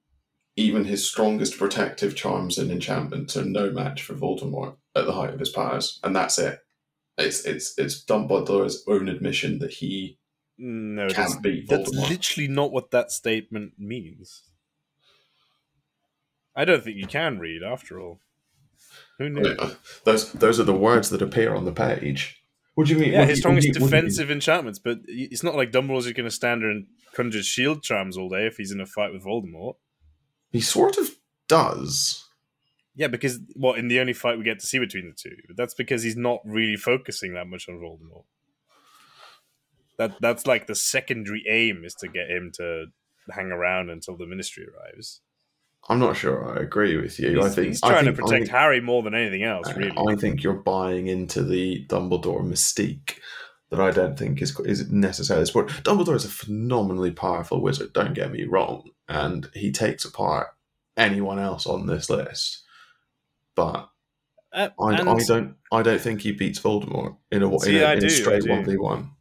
even 0.56 0.84
his 0.84 1.08
strongest 1.08 1.58
protective 1.58 2.16
charms 2.16 2.58
and 2.58 2.70
enchantments 2.70 3.36
are 3.36 3.44
no 3.44 3.70
match 3.70 4.02
for 4.02 4.14
Voldemort 4.14 4.76
at 4.96 5.06
the 5.06 5.12
height 5.12 5.32
of 5.32 5.40
his 5.40 5.50
powers, 5.50 6.00
and 6.02 6.14
that's 6.14 6.38
it. 6.38 6.58
It's 7.18 7.44
it's 7.44 7.78
it's 7.78 8.04
Dumbledore's 8.04 8.84
own 8.88 9.08
admission 9.08 9.58
that 9.60 9.74
he 9.74 10.18
No, 10.58 11.08
can't 11.08 11.42
that's, 11.42 11.68
that's 11.68 11.90
literally 11.90 12.48
not 12.48 12.72
what 12.72 12.90
that 12.90 13.12
statement 13.12 13.74
means. 13.78 14.42
I 16.54 16.64
don't 16.64 16.84
think 16.84 16.96
you 16.96 17.06
can 17.06 17.38
read, 17.38 17.62
after 17.62 18.00
all. 18.00 18.20
Who 19.18 19.28
knew? 19.28 19.56
Those 20.04 20.32
those 20.32 20.58
are 20.60 20.64
the 20.64 20.74
words 20.74 21.10
that 21.10 21.22
appear 21.22 21.54
on 21.54 21.64
the 21.64 21.72
page. 21.72 22.38
What 22.74 22.86
do 22.86 22.94
you 22.94 22.98
mean? 22.98 23.12
Yeah, 23.12 23.20
What 23.20 23.28
his 23.28 23.40
do 23.40 23.48
you- 23.48 23.54
what 23.54 23.60
strongest 23.62 23.66
you- 23.66 23.72
what 23.82 23.90
do 23.90 23.96
you- 23.96 24.00
defensive 24.02 24.30
enchantments, 24.30 24.78
but 24.78 25.00
it's 25.06 25.42
not 25.42 25.54
like 25.54 25.70
Dumbledore's 25.72 26.04
just 26.04 26.16
going 26.16 26.28
to 26.28 26.34
stand 26.34 26.62
there 26.62 26.70
and 26.70 26.86
conjure 27.12 27.42
shield 27.42 27.82
charms 27.82 28.16
all 28.16 28.30
day 28.30 28.46
if 28.46 28.56
he's 28.56 28.70
in 28.72 28.80
a 28.80 28.86
fight 28.86 29.12
with 29.12 29.24
Voldemort. 29.24 29.76
He 30.50 30.60
sort 30.62 30.96
of 30.98 31.10
does. 31.48 32.26
Yeah, 32.94 33.08
because 33.08 33.40
what 33.54 33.78
in 33.78 33.88
the 33.88 34.00
only 34.00 34.12
fight 34.14 34.38
we 34.38 34.44
get 34.44 34.58
to 34.60 34.66
see 34.66 34.78
between 34.78 35.06
the 35.06 35.14
two, 35.14 35.36
but 35.46 35.56
that's 35.56 35.74
because 35.74 36.02
he's 36.02 36.16
not 36.16 36.40
really 36.44 36.76
focusing 36.76 37.34
that 37.34 37.46
much 37.46 37.68
on 37.68 37.76
Voldemort. 37.76 38.24
That 39.98 40.16
that's 40.20 40.46
like 40.46 40.66
the 40.66 40.74
secondary 40.74 41.44
aim 41.48 41.84
is 41.84 41.94
to 41.96 42.08
get 42.08 42.30
him 42.30 42.50
to 42.56 42.86
hang 43.30 43.52
around 43.52 43.90
until 43.90 44.16
the 44.16 44.26
Ministry 44.26 44.66
arrives. 44.66 45.20
I'm 45.88 45.98
not 45.98 46.16
sure. 46.16 46.56
I 46.58 46.62
agree 46.62 46.96
with 46.96 47.18
you. 47.18 47.36
He's, 47.36 47.44
I 47.44 47.48
think 47.48 47.66
he's 47.68 47.80
trying 47.80 48.04
think- 48.04 48.16
to 48.16 48.22
protect 48.22 48.44
think- 48.44 48.50
Harry 48.50 48.80
more 48.80 49.02
than 49.02 49.14
anything 49.14 49.42
else, 49.42 49.68
Uh, 49.68 49.74
really. 49.76 49.96
I 50.08 50.14
think 50.16 50.42
you're 50.42 50.54
buying 50.54 51.08
into 51.08 51.42
the 51.42 51.84
Dumbledore 51.88 52.42
mystique 52.44 53.14
that 53.70 53.80
I 53.80 53.90
don't 53.90 54.18
think 54.18 54.40
is 54.42 54.58
is 54.60 54.90
necessarily 54.90 55.46
sport. 55.46 55.68
Dumbledore 55.82 56.14
is 56.14 56.24
a 56.24 56.28
phenomenally 56.28 57.10
powerful 57.10 57.60
wizard. 57.60 57.92
Don't 57.92 58.14
get 58.14 58.30
me 58.30 58.44
wrong, 58.44 58.90
and 59.08 59.48
he 59.54 59.72
takes 59.72 60.04
apart 60.04 60.48
anyone 60.96 61.38
else 61.38 61.66
on 61.66 61.86
this 61.86 62.08
list. 62.10 62.62
But 63.54 63.88
Uh, 64.52 64.68
I, 64.78 64.92
I 64.92 64.96
don't 65.24 65.56
I 65.72 65.82
don't 65.82 66.00
think 66.00 66.20
he 66.20 66.32
beats 66.32 66.60
Voldemort 66.60 67.16
in 67.30 67.42
a 67.42 67.58
See, 67.58 67.76
in 67.78 67.82
a, 67.82 67.92
in 67.94 67.98
do, 68.00 68.08
straight 68.10 68.46
one 68.46 68.64
v 68.64 68.76
one. 68.76 69.12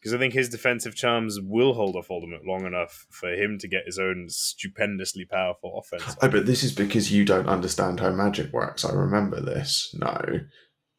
Because 0.00 0.14
I 0.14 0.18
think 0.18 0.32
his 0.34 0.48
defensive 0.48 0.94
charms 0.94 1.38
will 1.42 1.74
hold 1.74 1.96
off 1.96 2.08
Voldemort 2.08 2.46
long 2.46 2.64
enough 2.66 3.06
for 3.10 3.30
him 3.30 3.58
to 3.58 3.68
get 3.68 3.86
his 3.86 3.98
own 3.98 4.26
stupendously 4.28 5.24
powerful 5.24 5.78
offense. 5.78 6.16
Oh, 6.22 6.28
but 6.28 6.46
this 6.46 6.62
is 6.62 6.72
because 6.72 7.12
you 7.12 7.24
don't 7.24 7.48
understand 7.48 8.00
how 8.00 8.10
magic 8.10 8.52
works. 8.52 8.84
I 8.84 8.92
remember 8.92 9.40
this. 9.40 9.94
No, 9.98 10.20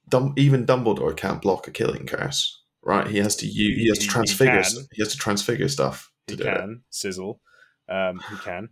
Dum- 0.09 0.33
even 0.37 0.65
Dumbledore 0.65 1.15
can't 1.15 1.41
block 1.41 1.67
a 1.67 1.71
killing 1.71 2.05
curse. 2.05 2.55
Right? 2.81 3.07
He 3.07 3.17
has 3.17 3.35
to 3.37 3.45
use. 3.45 3.77
He 3.77 3.87
has 3.89 3.97
to 3.99 4.03
He- 4.03 4.07
he 4.07 4.11
transfigure. 4.11 4.61
can. 4.63 4.87
He, 4.93 5.01
has 5.03 5.11
to 5.11 5.17
transfigure 5.17 5.67
stuff 5.67 6.11
to 6.27 6.35
He 6.35 6.41
do 6.43 6.49
it. 6.49 6.55
can 6.55 6.81
sizzle. 6.89 7.41
Um, 7.89 8.19
he 8.29 8.35
can 8.37 8.69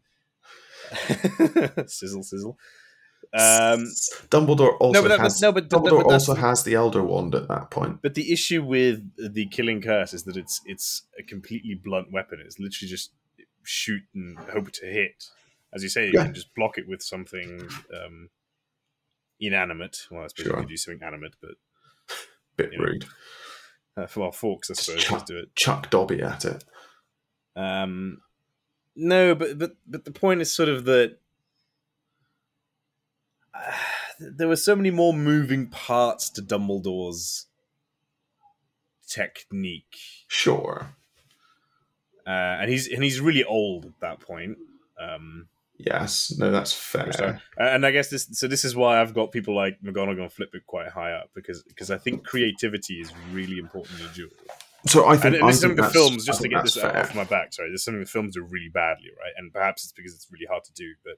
sizzle, 1.87 2.23
sizzle. 2.23 2.57
Um, 3.33 3.85
Dumbledore 4.29 4.77
also 4.79 5.01
no, 5.01 5.07
but 5.07 5.19
has. 5.19 5.41
no, 5.41 5.51
but, 5.51 5.69
but, 5.69 5.81
Dumbledore 5.83 6.03
but 6.03 6.13
also 6.13 6.33
has 6.35 6.63
the 6.63 6.75
Elder 6.75 7.03
Wand 7.03 7.35
at 7.35 7.47
that 7.49 7.69
point. 7.71 8.01
But 8.01 8.15
the 8.15 8.31
issue 8.31 8.63
with 8.63 9.03
the 9.17 9.45
killing 9.47 9.81
curse 9.81 10.13
is 10.13 10.23
that 10.23 10.37
it's 10.37 10.61
it's 10.65 11.03
a 11.19 11.23
completely 11.23 11.75
blunt 11.75 12.11
weapon. 12.11 12.39
It's 12.43 12.57
literally 12.59 12.89
just 12.89 13.11
shoot 13.63 14.01
and 14.15 14.37
hope 14.39 14.71
to 14.71 14.85
hit. 14.85 15.25
As 15.73 15.83
you 15.83 15.89
say, 15.89 16.05
you 16.07 16.13
Yeah. 16.15 16.23
can 16.25 16.33
just 16.33 16.55
block 16.55 16.77
it 16.77 16.87
with 16.87 17.01
something 17.03 17.67
um, 17.93 18.29
inanimate. 19.39 19.97
Well, 20.09 20.23
I 20.23 20.27
suppose 20.27 20.45
Sure. 20.45 20.55
you 20.55 20.59
could 20.61 20.69
do 20.69 20.77
something 20.77 21.03
animate, 21.05 21.35
but 21.41 21.51
Bit 22.55 22.71
you 22.71 22.77
know. 22.79 22.83
rude. 22.85 23.05
uh, 23.97 24.07
well, 24.15 24.31
forks, 24.31 24.71
I 24.71 24.73
suppose, 24.75 25.03
chuck, 25.03 25.25
do 25.25 25.37
it. 25.37 25.53
chuck 25.55 25.89
Dobby 25.89 26.21
at 26.21 26.45
it. 26.45 26.63
Um, 27.55 28.21
no, 28.95 29.35
but 29.35 29.57
but 29.59 29.73
but 29.85 30.05
the 30.05 30.11
point 30.11 30.41
is 30.41 30.51
sort 30.53 30.69
of 30.69 30.85
that 30.85 31.17
uh, 33.57 33.71
there 34.19 34.47
were 34.47 34.55
so 34.55 34.75
many 34.75 34.91
more 34.91 35.13
moving 35.13 35.67
parts 35.67 36.29
to 36.31 36.41
Dumbledore's 36.41 37.45
technique. 39.07 39.97
Sure. 40.27 40.95
uh, 42.25 42.29
and 42.29 42.69
he's 42.69 42.87
and 42.87 43.03
he's 43.03 43.19
really 43.21 43.43
old 43.43 43.85
at 43.85 43.99
that 44.01 44.19
point. 44.19 44.57
Um, 44.99 45.47
Yes. 45.79 46.33
No, 46.39 46.49
that's 46.49 46.73
fair. 46.73 47.11
so- 47.13 47.37
and 47.59 47.85
I 47.85 47.91
guess 47.91 48.09
this 48.09 48.27
so 48.31 48.47
this 48.47 48.65
is 48.65 48.75
why 48.75 48.99
I've 48.99 49.13
got 49.13 49.31
people 49.31 49.55
like 49.55 49.79
McGonagall 49.83 50.23
and 50.23 50.31
Flitwick 50.33 50.65
quite 50.65 50.89
high 50.89 51.11
up 51.13 51.29
because 51.35 51.61
because 51.63 51.91
I 51.91 51.97
think 51.99 52.25
creativity 52.25 52.95
is 52.95 53.13
really 53.31 53.59
important 53.59 53.99
in 54.01 54.07
duel. 54.13 54.31
So 54.87 55.07
I 55.07 55.17
think. 55.17 55.25
And, 55.25 55.35
and 55.35 55.43
I 55.45 55.49
is 55.49 55.59
something 55.59 55.75
the 55.83 55.89
films 55.91 56.25
just 56.25 56.41
to 56.41 56.47
get 56.49 56.63
this 56.63 56.75
fair. 56.75 56.97
off 56.97 57.13
my 57.13 57.25
back. 57.25 57.53
Sorry, 57.53 57.69
there's 57.69 57.83
something 57.83 57.99
the 57.99 58.09
films 58.09 58.33
do 58.33 58.41
really 58.41 58.69
badly, 58.69 59.09
right? 59.19 59.33
And 59.37 59.53
perhaps 59.53 59.83
it's 59.83 59.91
because 59.93 60.15
it's 60.15 60.27
really 60.31 60.47
hard 60.47 60.63
to 60.63 60.73
do, 60.73 60.93
but. 61.03 61.13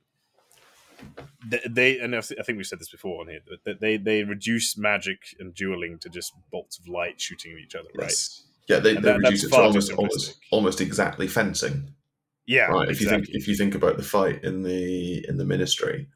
They, 1.68 2.00
and 2.00 2.16
I 2.16 2.22
think 2.22 2.58
we've 2.58 2.66
said 2.66 2.80
this 2.80 2.90
before 2.90 3.22
on 3.22 3.28
here 3.28 3.40
that 3.66 3.80
they 3.80 3.98
they 3.98 4.24
reduce 4.24 4.78
magic 4.78 5.36
and 5.40 5.54
dueling 5.54 5.98
to 6.00 6.10
just 6.10 6.34
bolts 6.52 6.78
of 6.78 6.88
light 6.88 7.20
shooting 7.20 7.54
at 7.54 7.60
each 7.60 7.76
other, 7.76 7.90
right? 7.96 8.10
Yes. 8.10 8.46
Yeah, 8.68 8.80
they, 8.80 8.96
And 8.96 9.04
they 9.04 9.12
that- 9.14 9.20
reduce 9.20 9.44
it 9.46 9.50
to 9.50 9.56
almost, 9.62 9.92
almost, 9.94 10.38
almost 10.52 10.82
exactly 10.82 11.28
fencing. 11.28 11.94
Yeah, 12.46 12.66
right. 12.66 12.90
If 12.90 13.02
you 13.02 13.10
think 13.10 13.30
if 13.30 13.48
you 13.48 13.56
think 13.56 13.76
about 13.76 13.98
the 13.98 14.04
fight 14.04 14.44
in 14.44 14.64
the 14.64 15.26
in 15.28 15.38
the 15.38 15.46
Ministry, 15.46 16.08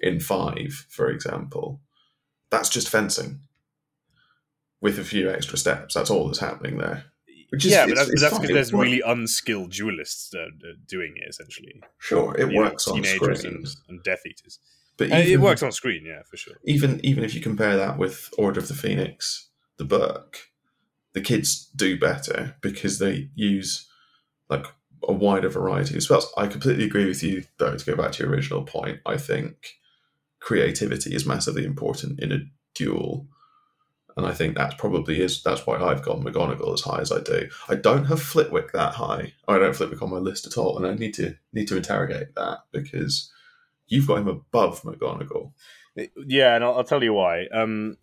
in 0.00 0.20
five, 0.20 0.86
for 0.88 1.10
example, 1.10 1.80
that's 2.50 2.68
just 2.68 2.88
fencing 2.88 3.40
with 4.80 4.98
a 4.98 5.04
few 5.04 5.30
extra 5.30 5.58
steps. 5.58 5.94
That's 5.94 6.10
all 6.10 6.26
that's 6.26 6.38
happening 6.40 6.78
there. 6.78 7.04
Which 7.50 7.66
is 7.66 7.72
yeah, 7.72 7.86
but 7.86 7.96
that's, 7.96 8.20
that's 8.20 8.38
because 8.38 8.54
there's 8.54 8.72
really 8.72 9.00
unskilled 9.00 9.72
duelists 9.72 10.32
uh, 10.34 10.46
doing 10.86 11.14
it 11.16 11.28
essentially. 11.28 11.82
sure 11.98 12.34
it 12.36 12.48
You 12.48 12.54
know, 12.54 12.60
works 12.62 12.86
on 12.88 13.02
teenagers 13.02 13.40
screen, 13.40 13.54
and, 13.56 13.66
and 13.88 14.02
Death 14.02 14.22
Eaters. 14.26 14.58
but 14.96 15.10
Uh, 15.10 15.16
it 15.16 15.40
works 15.40 15.62
on 15.62 15.72
screen, 15.72 16.04
yeah, 16.06 16.22
for 16.28 16.36
sure. 16.36 16.54
even 16.64 17.00
even 17.04 17.24
if 17.24 17.34
you 17.34 17.40
compare 17.40 17.76
that 17.76 17.98
with 17.98 18.30
Order 18.38 18.60
of 18.60 18.68
the 18.68 18.74
Phoenix, 18.74 19.48
the 19.78 19.84
book, 19.84 20.38
the 21.12 21.20
kids 21.20 21.66
do 21.74 21.98
better 21.98 22.56
because 22.60 22.98
they 22.98 23.30
use 23.34 23.88
like 24.48 24.66
a 25.08 25.12
wider 25.12 25.48
variety 25.48 25.96
of 25.96 26.02
spells. 26.02 26.32
I 26.36 26.46
completely 26.46 26.84
agree 26.84 27.06
with 27.06 27.22
you, 27.22 27.44
though. 27.58 27.76
To 27.76 27.84
go 27.84 27.96
back 27.96 28.12
to 28.12 28.22
your 28.22 28.32
original 28.32 28.62
point, 28.62 29.00
I 29.06 29.16
think 29.16 29.74
creativity 30.40 31.14
is 31.14 31.26
massively 31.26 31.64
important 31.64 32.20
in 32.20 32.32
a 32.32 32.38
duel, 32.74 33.26
and 34.16 34.26
I 34.26 34.32
think 34.32 34.56
that's 34.56 34.74
probably 34.74 35.20
is 35.20 35.42
that's 35.42 35.66
why 35.66 35.76
I've 35.76 36.02
gone 36.02 36.22
McGonagall 36.24 36.74
as 36.74 36.80
high 36.82 37.00
as 37.00 37.12
I 37.12 37.20
do. 37.20 37.48
I 37.68 37.74
don't 37.74 38.06
have 38.06 38.20
Flitwick 38.22 38.72
that 38.72 38.94
high. 38.94 39.32
I 39.48 39.54
don't 39.54 39.64
have 39.66 39.76
Flitwick 39.76 40.02
on 40.02 40.10
my 40.10 40.18
list 40.18 40.46
at 40.46 40.56
all, 40.58 40.76
and 40.76 40.86
I 40.86 40.94
need 40.94 41.14
to 41.14 41.36
need 41.52 41.68
to 41.68 41.76
interrogate 41.76 42.34
that 42.36 42.58
because 42.72 43.32
You've 43.92 44.06
got 44.06 44.18
him 44.18 44.28
above 44.28 44.82
McGonagall. 44.82 45.50
Yeah, 46.24 46.54
and 46.54 46.62
I'll, 46.62 46.74
I'll 46.76 46.84
tell 46.84 47.02
you 47.02 47.12
why. 47.12 47.46
Um, 47.52 47.96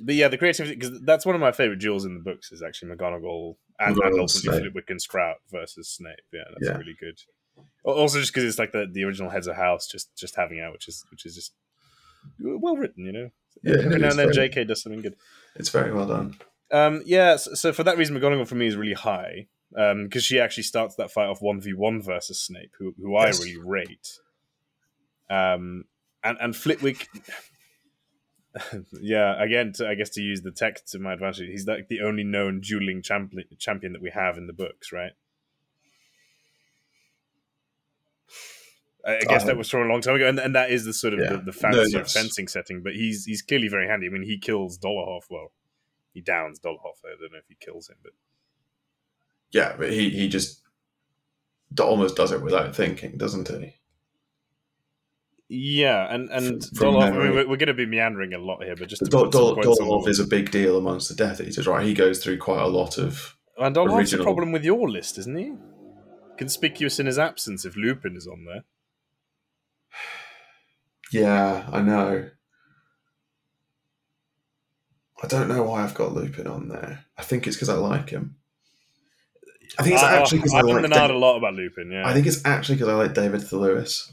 but 0.00 0.14
yeah, 0.14 0.28
the 0.28 0.38
creativity 0.38 0.74
because 0.76 0.98
that's 1.02 1.26
one 1.26 1.34
of 1.34 1.42
my 1.42 1.52
favorite 1.52 1.78
duels 1.78 2.06
in 2.06 2.14
the 2.14 2.20
books 2.20 2.50
is 2.50 2.62
actually 2.62 2.90
McGonagall 2.96 3.56
and, 3.78 3.96
McGonagall 3.96 4.06
and 4.06 4.20
ultimately. 4.20 4.60
Flitwick 4.62 4.88
and 4.88 5.02
Sprout 5.02 5.36
versus 5.52 5.90
Snape. 5.90 6.16
Yeah, 6.32 6.44
that's 6.54 6.66
Yeah. 6.66 6.78
really 6.78 6.96
good. 6.98 7.20
Also, 7.84 8.18
just 8.18 8.32
because 8.32 8.48
it's 8.48 8.58
like 8.58 8.72
the, 8.72 8.86
the 8.90 9.04
original 9.04 9.28
heads 9.30 9.46
of 9.46 9.56
house 9.56 9.86
just 9.86 10.16
just 10.16 10.36
having 10.36 10.58
out, 10.60 10.72
which 10.72 10.88
is 10.88 11.04
which 11.10 11.26
is 11.26 11.34
just 11.34 11.52
well 12.40 12.76
written, 12.78 13.04
you 13.04 13.12
know. 13.12 13.30
Yeah, 13.62 13.76
Every 13.78 13.94
it 13.96 14.00
now 14.00 14.10
and 14.10 14.18
then, 14.18 14.32
very- 14.32 14.48
J.K. 14.48 14.64
does 14.64 14.82
something 14.82 15.02
good. 15.02 15.16
It's 15.56 15.68
very 15.70 15.92
well 15.92 16.06
done. 16.06 16.36
Um, 16.72 17.02
yeah, 17.06 17.36
so, 17.36 17.54
so 17.54 17.72
for 17.72 17.84
that 17.84 17.96
reason, 17.96 18.16
McGonagall 18.16 18.48
for 18.48 18.56
me 18.56 18.66
is 18.66 18.76
really 18.76 18.94
high 18.94 19.46
because 19.70 20.24
she 20.24 20.38
actually 20.40 20.62
starts 20.64 20.96
that 20.96 21.10
fight 21.10 21.26
off 21.26 21.40
one 21.42 21.60
v 21.60 21.72
one 21.72 22.02
versus 22.02 22.40
Snape, 22.40 22.72
who 22.78 22.94
who 23.00 23.16
I 23.16 23.28
really 23.30 23.56
rate. 23.58 24.18
Um, 25.30 25.84
and 26.22 26.36
and 26.40 26.56
Flitwick, 26.56 27.08
yeah, 29.00 29.42
again, 29.42 29.72
to, 29.74 29.88
I 29.88 29.94
guess 29.94 30.10
to 30.10 30.22
use 30.22 30.42
the 30.42 30.50
text 30.52 30.88
to 30.92 30.98
my 30.98 31.12
advantage, 31.14 31.48
he's 31.48 31.66
like 31.66 31.88
the 31.88 32.00
only 32.02 32.24
known 32.24 32.60
dueling 32.60 33.02
champion 33.02 33.44
champion 33.58 33.92
that 33.92 34.02
we 34.02 34.10
have 34.10 34.36
in 34.38 34.46
the 34.46 34.52
books, 34.52 34.92
right? 34.92 35.12
I 39.06 39.20
guess 39.28 39.44
that 39.44 39.52
Um, 39.52 39.58
was 39.58 39.68
from 39.68 39.82
a 39.82 39.92
long 39.92 40.00
time 40.00 40.14
ago, 40.16 40.26
and, 40.28 40.38
and 40.38 40.54
that 40.54 40.70
is 40.70 40.84
the 40.86 40.92
sort 40.94 41.12
of 41.14 41.20
Yeah. 41.20 41.30
the, 41.32 41.36
the 41.38 41.44
No, 41.46 41.52
fantasy 41.52 41.86
of 41.88 41.92
that's- 41.92 42.12
fencing 42.14 42.48
setting. 42.48 42.82
But 42.82 42.94
he's 42.94 43.24
he's 43.26 43.42
clearly 43.42 43.68
very 43.68 43.86
handy. 43.86 44.06
I 44.06 44.10
mean, 44.10 44.22
he 44.22 44.38
kills 44.38 44.78
Dolohov. 44.78 45.22
Well, 45.30 45.52
he 46.14 46.20
downs 46.22 46.58
Dolohov. 46.58 46.96
I 47.04 47.10
don't 47.20 47.32
know 47.32 47.38
if 47.38 47.48
he 47.48 47.56
kills 47.60 47.88
him, 47.90 47.96
but 48.02 48.12
Yeah, 49.52 49.76
but 49.78 49.92
he, 49.92 50.08
he 50.10 50.28
just 50.28 50.62
almost 51.80 52.16
does 52.16 52.32
it 52.32 52.40
without 52.42 52.74
thinking, 52.74 53.18
doesn't 53.18 53.48
he? 53.48 53.74
yeah, 55.48 56.12
and 56.12 56.30
and 56.30 56.62
Dolohov. 56.62 57.02
I 57.02 57.10
mean, 57.10 57.34
we're, 57.34 57.48
we're 57.48 57.56
going 57.56 57.66
to 57.68 57.74
be 57.74 57.86
meandering 57.86 58.32
a 58.32 58.38
lot 58.38 58.62
here, 58.64 58.74
but 58.76 58.88
just 58.88 59.04
to 59.04 59.10
Dol- 59.10 59.24
put 59.24 59.32
Dol- 59.32 59.54
points 59.56 59.80
on 59.80 59.86
Dolov 59.86 60.04
the- 60.04 60.10
is 60.10 60.18
a 60.20 60.26
big 60.26 60.50
deal 60.50 60.78
amongst 60.78 61.08
the 61.08 61.14
Death 61.14 61.40
Eaters, 61.40 61.66
right? 61.66 61.84
He 61.86 61.94
goes 61.94 62.22
through 62.24 62.38
quite 62.38 62.62
a 62.62 62.66
lot 62.68 62.96
of. 62.98 63.36
and 63.58 63.76
Dolohov's 63.76 63.94
original- 64.14 64.24
problem 64.24 64.52
with 64.52 64.64
your 64.64 64.88
list, 64.88 65.18
isn't 65.18 65.36
he? 65.36 65.52
Conspicuous 66.38 66.98
in 66.98 67.06
his 67.06 67.18
absence 67.18 67.64
if 67.64 67.76
Lupin 67.76 68.16
is 68.16 68.26
on 68.26 68.44
there. 68.46 68.64
Yeah, 71.12 71.68
I 71.72 71.80
know. 71.82 72.30
I 75.22 75.26
don't 75.26 75.48
know 75.48 75.62
why 75.62 75.82
I've 75.84 75.94
got 75.94 76.12
Lupin 76.12 76.46
on 76.46 76.68
there. 76.68 77.04
I 77.16 77.22
think 77.22 77.46
it's 77.46 77.56
because 77.56 77.68
I 77.68 77.74
like 77.74 78.10
him. 78.10 78.36
I 79.78 79.82
think 79.82 79.94
it's 79.94 80.02
I- 80.04 80.16
actually 80.16 80.38
because 80.38 80.54
I, 80.54 80.58
I've 80.58 80.64
like. 80.66 80.82
been 80.82 80.90
Da- 80.90 81.06
a 81.10 81.12
lot 81.16 81.36
about 81.36 81.54
Lupin. 81.54 81.90
Yeah, 81.90 82.06
I 82.06 82.12
think 82.12 82.26
it's 82.26 82.44
actually 82.44 82.76
because 82.76 82.88
I 82.88 82.94
like 82.94 83.14
David 83.14 83.40
Thewlis. 83.40 84.12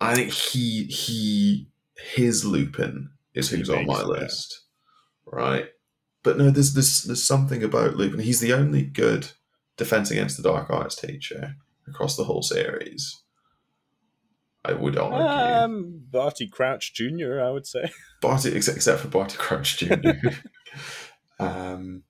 I 0.00 0.14
think 0.14 0.30
he 0.32 0.84
he 0.84 1.68
his 2.14 2.44
Lupin 2.44 3.10
is 3.34 3.48
who's 3.50 3.70
on 3.70 3.86
my 3.86 3.94
it, 3.94 3.98
yeah. 4.00 4.04
list, 4.04 4.62
right? 5.24 5.66
But 6.22 6.38
no, 6.38 6.50
there's 6.50 6.74
there's 6.74 7.04
there's 7.04 7.22
something 7.22 7.62
about 7.62 7.96
Lupin. 7.96 8.20
He's 8.20 8.40
the 8.40 8.52
only 8.52 8.82
good 8.82 9.28
defense 9.76 10.10
against 10.10 10.36
the 10.36 10.42
dark 10.42 10.68
arts 10.70 10.96
teacher 10.96 11.54
across 11.86 12.16
the 12.16 12.24
whole 12.24 12.42
series. 12.42 13.22
I 14.68 14.72
would 14.72 14.98
argue, 14.98 15.18
um, 15.18 16.02
Barty 16.10 16.48
Crouch 16.48 16.94
Jr. 16.94 17.40
I 17.40 17.50
would 17.50 17.66
say. 17.66 17.90
Barty 18.20 18.54
except, 18.54 18.76
except 18.76 19.00
for 19.00 19.08
Barty 19.08 19.36
Crouch 19.36 19.78
Jr. 19.78 19.94
um, 21.38 22.02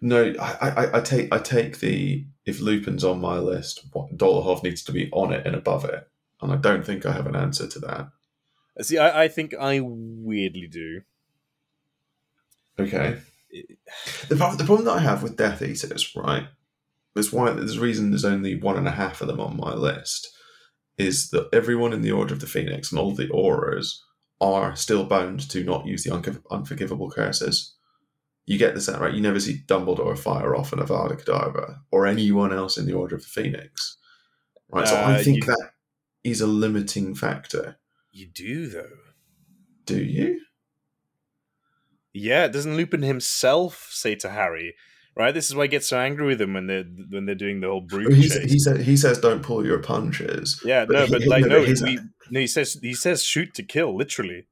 no, 0.00 0.34
I, 0.40 0.68
I, 0.68 0.98
I 0.98 1.00
take 1.00 1.32
I 1.32 1.38
take 1.38 1.80
the 1.80 2.26
if 2.46 2.60
Lupin's 2.60 3.04
on 3.04 3.20
my 3.20 3.38
list, 3.38 3.84
what 3.92 4.16
Dolohov 4.16 4.62
needs 4.62 4.82
to 4.84 4.92
be 4.92 5.10
on 5.12 5.32
it 5.32 5.46
and 5.46 5.54
above 5.54 5.84
it, 5.84 6.08
and 6.40 6.52
I 6.52 6.56
don't 6.56 6.84
think 6.84 7.04
I 7.04 7.12
have 7.12 7.26
an 7.26 7.36
answer 7.36 7.66
to 7.66 7.78
that. 7.80 8.08
See, 8.82 8.98
I, 8.98 9.24
I 9.24 9.28
think 9.28 9.54
I 9.54 9.80
weirdly 9.80 10.68
do. 10.68 11.02
Okay. 12.78 13.18
The, 14.28 14.36
prob- 14.36 14.56
the 14.56 14.64
problem 14.64 14.84
that 14.84 14.98
I 14.98 15.00
have 15.00 15.24
with 15.24 15.36
Death 15.36 15.60
Eaters, 15.60 16.14
right? 16.14 16.46
There's 17.14 17.32
why 17.32 17.50
there's 17.50 17.78
a 17.78 17.80
reason 17.80 18.10
there's 18.10 18.24
only 18.24 18.54
one 18.54 18.76
and 18.76 18.86
a 18.86 18.92
half 18.92 19.20
of 19.20 19.26
them 19.26 19.40
on 19.40 19.56
my 19.56 19.74
list. 19.74 20.30
Is 21.00 21.30
that 21.30 21.48
everyone 21.52 21.92
in 21.92 22.02
the 22.02 22.12
Order 22.12 22.34
of 22.34 22.40
the 22.40 22.46
Phoenix 22.46 22.90
and 22.90 22.98
all 22.98 23.12
the 23.14 23.28
Aurors 23.28 23.98
are 24.40 24.74
still 24.76 25.04
bound 25.04 25.48
to 25.50 25.62
not 25.64 25.86
use 25.86 26.04
the 26.04 26.12
unforgivable 26.50 27.10
curses. 27.10 27.74
You 28.46 28.58
get 28.58 28.74
this 28.74 28.88
out, 28.88 29.00
right? 29.00 29.12
You 29.14 29.20
never 29.20 29.38
see 29.38 29.62
Dumbledore 29.66 30.18
fire 30.18 30.56
off 30.56 30.72
an 30.72 30.78
Avada 30.80 31.20
Kedavra 31.22 31.80
or 31.90 32.06
anyone 32.06 32.52
else 32.52 32.76
in 32.78 32.86
the 32.86 32.94
Order 32.94 33.16
of 33.16 33.22
the 33.22 33.28
Phoenix. 33.28 33.98
Right, 34.70 34.88
so 34.88 34.94
I 34.94 35.20
Uh, 35.20 35.22
think 35.22 35.36
you- 35.38 35.46
that 35.46 35.70
is 36.24 36.40
a 36.40 36.46
limiting 36.46 37.14
factor. 37.14 37.76
You 38.12 38.26
do 38.26 38.66
though. 38.68 38.98
Do 39.84 40.02
you? 40.02 40.40
Yeah, 42.12 42.48
doesn't 42.48 42.76
Lupin 42.76 43.02
himself 43.02 43.88
say 43.92 44.14
to 44.16 44.30
Harry, 44.30 44.74
right? 45.16 45.32
This 45.34 45.48
is 45.48 45.54
why 45.54 45.64
he 45.64 45.68
gets 45.68 45.88
so 45.88 45.98
angry 45.98 46.26
with 46.26 46.38
them 46.38 46.54
when 46.54 46.66
they're 46.66 46.84
when 47.10 47.26
they're 47.26 47.34
doing 47.34 47.60
the 47.60 47.68
whole 47.68 47.80
brute 47.80 48.12
he 48.14 48.58
said 48.58 48.80
he 48.80 48.96
says 48.96 49.18
don't 49.18 49.42
pull 49.42 49.64
your 49.66 49.78
punches. 49.78 50.60
yeah, 50.64 50.84
but 50.86 50.92
no, 50.94 51.06
he- 51.06 51.12
but 51.12 51.26
like 51.26 51.44
no, 51.44 51.60
but 51.60 51.68
his- 51.68 51.82
no, 51.82 52.40
he 52.40 52.46
says 52.46 52.78
he 52.80 52.94
says 52.94 53.22
shoot 53.24 53.52
to 53.54 53.62
kill, 53.62 53.96
literally. 53.96 54.46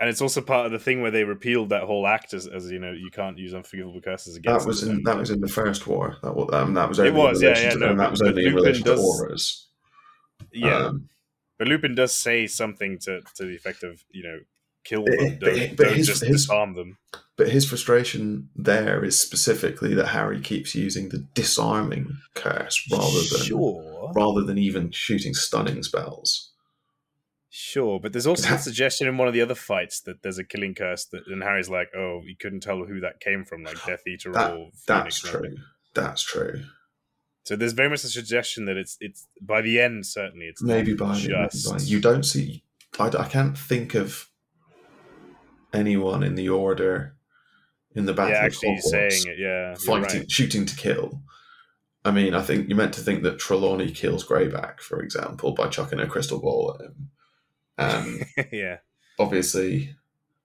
And 0.00 0.08
it's 0.08 0.20
also 0.22 0.40
part 0.40 0.64
of 0.66 0.70
the 0.70 0.78
thing 0.78 1.02
where 1.02 1.10
they 1.10 1.24
repealed 1.24 1.70
that 1.70 1.82
whole 1.82 2.06
act 2.06 2.32
as, 2.32 2.46
as 2.46 2.70
you 2.70 2.78
know 2.78 2.92
you 2.92 3.10
can't 3.10 3.36
use 3.36 3.52
unforgivable 3.52 4.00
curses 4.00 4.36
against. 4.36 4.64
That 4.64 4.68
was 4.68 4.82
in 4.84 5.02
that 5.02 5.16
was 5.16 5.30
in 5.30 5.40
the 5.40 5.48
first 5.48 5.88
war. 5.88 6.16
That 6.22 6.36
was 6.36 6.50
um, 6.52 6.74
that 6.74 6.88
was 6.88 7.00
It 7.00 7.08
only 7.08 7.20
was, 7.20 7.42
in 7.42 7.48
yeah, 7.48 7.58
yeah, 7.60 7.70
to, 7.70 7.78
no, 7.78 7.96
that 7.96 8.10
was 8.12 8.22
only 8.22 8.46
in 8.46 8.54
relation 8.54 8.84
does- 8.84 9.00
to 9.00 9.24
Aurors. 9.24 9.64
yeah, 10.52 10.86
Um, 10.86 11.08
but 11.58 11.66
Lupin 11.66 11.96
does 11.96 12.14
say 12.14 12.46
something 12.46 12.98
to 13.00 13.22
to 13.34 13.44
the 13.44 13.56
effect 13.56 13.82
of 13.82 14.04
you 14.12 14.22
know 14.22 14.38
kill 14.88 15.04
But- 15.04 15.18
them, 15.18 15.38
don't, 15.38 15.76
but 15.76 15.84
don't 15.86 15.96
his- 15.96 16.06
just 16.06 16.24
his- 16.24 16.42
disarm 16.42 16.74
them. 16.74 16.98
but 17.36 17.48
his 17.50 17.64
frustration 17.68 18.48
there 18.56 19.04
is 19.04 19.20
specifically 19.20 19.94
that 19.94 20.08
Harry 20.08 20.40
keeps 20.40 20.74
using 20.74 21.08
the 21.10 21.18
disarming 21.34 22.18
curse 22.34 22.76
rather 22.90 23.22
than 23.30 23.42
sure, 23.46 24.12
rather 24.14 24.42
than 24.42 24.58
even 24.58 24.90
shooting 24.90 25.34
stunning 25.34 25.82
spells. 25.82 26.52
Sure, 27.50 27.98
but 27.98 28.12
there's 28.12 28.26
also 28.26 28.48
the 28.50 28.58
suggestion 28.58 29.08
in 29.08 29.16
one 29.16 29.26
of 29.26 29.34
the 29.34 29.40
other 29.40 29.54
fights 29.54 30.00
that 30.02 30.22
there's 30.22 30.38
a 30.38 30.44
killing 30.44 30.74
curse 30.74 31.06
that, 31.06 31.26
and 31.26 31.42
Harry's 31.42 31.70
like, 31.70 31.88
"Oh, 31.96 32.20
you 32.26 32.36
couldn't 32.38 32.60
tell 32.60 32.84
who 32.84 33.00
that 33.00 33.20
came 33.20 33.44
from, 33.44 33.62
like 33.64 33.82
Death 33.86 34.06
Eater 34.06 34.32
That- 34.32 34.52
or 34.52 34.70
That's 34.86 35.20
Phoenix." 35.20 35.34
or 35.34 35.40
true. 35.40 35.56
That's 35.94 36.22
true. 36.22 36.64
So 37.44 37.56
there's 37.56 37.72
very 37.72 37.88
much 37.88 38.04
a 38.04 38.08
suggestion 38.08 38.66
that 38.66 38.76
it's 38.76 38.98
it's 39.00 39.26
by 39.40 39.62
the 39.62 39.80
end 39.80 40.04
certainly 40.06 40.46
it's 40.46 40.62
Maybe 40.62 40.92
by, 40.92 41.14
maybe 41.14 41.28
just 41.28 41.70
by 41.70 41.78
you 41.78 42.00
don't 42.00 42.24
see. 42.24 42.62
I, 42.98 43.06
I 43.06 43.26
can't 43.28 43.56
think 43.56 43.94
of 43.94 44.27
anyone 45.72 46.22
in 46.22 46.34
the 46.34 46.48
order 46.48 47.14
in 47.94 48.06
the 48.06 48.14
battle. 48.14 48.32
yeah 48.32 48.44
actually 48.44 48.78
saying 48.78 49.22
it. 49.26 49.38
Yeah, 49.38 49.74
fighting, 49.74 50.20
right. 50.20 50.30
shooting 50.30 50.66
to 50.66 50.76
kill. 50.76 51.22
I 52.04 52.10
mean, 52.10 52.34
I 52.34 52.42
think 52.42 52.68
you 52.68 52.74
meant 52.74 52.94
to 52.94 53.00
think 53.00 53.22
that 53.24 53.38
Trelawney 53.38 53.90
kills 53.90 54.24
Greyback, 54.24 54.80
for 54.80 55.02
example, 55.02 55.52
by 55.52 55.68
chucking 55.68 56.00
a 56.00 56.06
crystal 56.06 56.40
ball 56.40 56.74
at 56.74 56.86
him. 56.86 57.10
Um, 57.76 58.20
yeah, 58.52 58.78
obviously, 59.18 59.94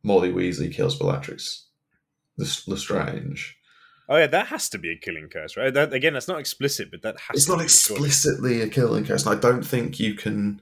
Molly 0.03 0.31
Weasley 0.31 0.73
kills 0.73 0.97
Bellatrix 0.97 1.67
Lestrange. 2.37 3.57
oh 4.09 4.17
yeah, 4.17 4.27
that 4.27 4.47
has 4.47 4.67
to 4.69 4.77
be 4.77 4.91
a 4.91 4.97
killing 4.97 5.29
curse, 5.29 5.55
right? 5.55 5.73
That 5.73 5.93
again, 5.93 6.13
that's 6.13 6.27
not 6.27 6.39
explicit, 6.39 6.89
but 6.91 7.01
that 7.03 7.19
has. 7.19 7.41
It's 7.41 7.49
not 7.49 7.61
explicitly 7.61 8.61
a 8.61 8.67
killing 8.67 9.05
curse, 9.05 9.25
and 9.25 9.35
I 9.35 9.39
don't 9.39 9.63
think 9.63 9.99
you 9.99 10.15
can. 10.15 10.61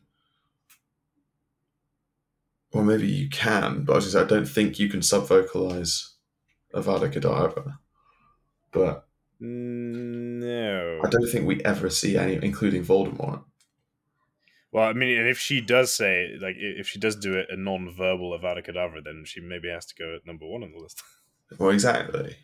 Or 2.74 2.84
maybe 2.84 3.08
you 3.08 3.30
can, 3.30 3.84
but 3.84 3.98
as 3.98 4.08
I 4.08 4.20
said, 4.20 4.26
I 4.26 4.36
don't 4.36 4.48
think 4.48 4.80
you 4.80 4.88
can 4.88 5.02
subvocalize 5.02 6.12
Avada 6.74 7.12
Kedavra. 7.12 7.78
But 8.72 9.08
No. 9.40 11.02
I 11.04 11.10
don't 11.10 11.28
think 11.28 11.46
we 11.46 11.64
ever 11.66 11.90
see 11.90 12.18
any, 12.18 12.40
including 12.42 12.86
Voldemort. 12.86 13.44
Well, 14.72 14.88
I 14.88 14.94
mean, 14.94 15.28
if 15.28 15.38
she 15.38 15.60
does 15.60 15.94
say 15.94 16.38
like 16.42 16.56
if 16.58 16.88
she 16.88 17.00
does 17.00 17.18
do 17.18 17.34
it 17.34 17.48
a 17.50 17.58
non-verbal 17.58 18.38
Avada 18.40 18.66
Kedavra, 18.66 19.04
then 19.04 19.24
she 19.26 19.42
maybe 19.42 19.68
has 19.68 19.86
to 19.88 19.96
go 19.96 20.16
at 20.16 20.26
number 20.26 20.46
one 20.48 20.64
on 20.64 20.72
the 20.72 20.80
list. 20.80 21.02
Well, 21.60 21.72
exactly. 21.72 22.38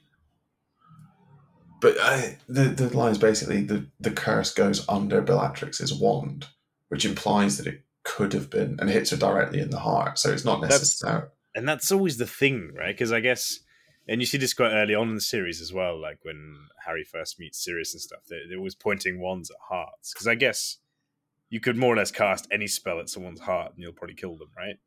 But 1.80 1.98
I, 1.98 2.40
the 2.50 2.64
the 2.64 2.90
line 2.90 3.14
is 3.14 3.18
basically 3.18 3.62
the 3.62 3.88
the 4.02 4.12
curse 4.12 4.54
goes 4.54 4.86
under 4.90 5.22
Bellatrix's 5.22 5.94
wand, 5.94 6.48
which 6.90 7.06
implies 7.06 7.58
that 7.58 7.68
it 7.68 7.84
could 8.16 8.32
have 8.34 8.50
been 8.50 8.78
and 8.80 8.90
hits 8.90 9.12
her 9.12 9.18
directly 9.18 9.60
in 9.60 9.70
the 9.70 9.80
heart. 9.80 10.18
So 10.18 10.32
it's 10.32 10.46
not 10.46 10.62
That's- 10.62 10.80
necessary. 10.80 11.24
and 11.56 11.68
that's 11.68 11.92
always 11.92 12.18
the 12.18 12.26
thing, 12.26 12.72
right? 12.74 12.96
Because 12.96 13.12
I 13.12 13.20
guess, 13.20 13.60
and 14.08 14.22
you 14.22 14.26
see 14.26 14.38
this 14.38 14.54
quite 14.54 14.72
early 14.72 14.96
on 14.96 15.10
in 15.10 15.16
the 15.16 15.22
series 15.22 15.60
as 15.62 15.74
well, 15.74 16.00
like 16.02 16.20
when 16.24 16.56
Harry 16.86 17.04
first 17.04 17.40
meets 17.40 17.64
Sirius 17.64 17.94
and 17.94 18.02
stuff. 18.02 18.22
They're, 18.30 18.48
they're 18.48 18.58
always 18.58 18.76
pointing 18.76 19.20
wands 19.20 19.52
at 19.52 19.58
hearts, 19.70 20.14
because 20.14 20.28
I 20.28 20.36
guess 20.36 20.78
you 21.50 21.60
could 21.60 21.76
more 21.78 21.94
or 21.94 21.98
less 21.98 22.12
cast 22.12 22.48
any 22.52 22.68
spell 22.68 23.00
at 23.00 23.10
someone's 23.10 23.42
heart 23.42 23.74
and 23.74 23.82
you'll 23.84 23.94
probably 23.94 24.16
kill 24.16 24.38
them, 24.38 24.50
right? 24.56 24.78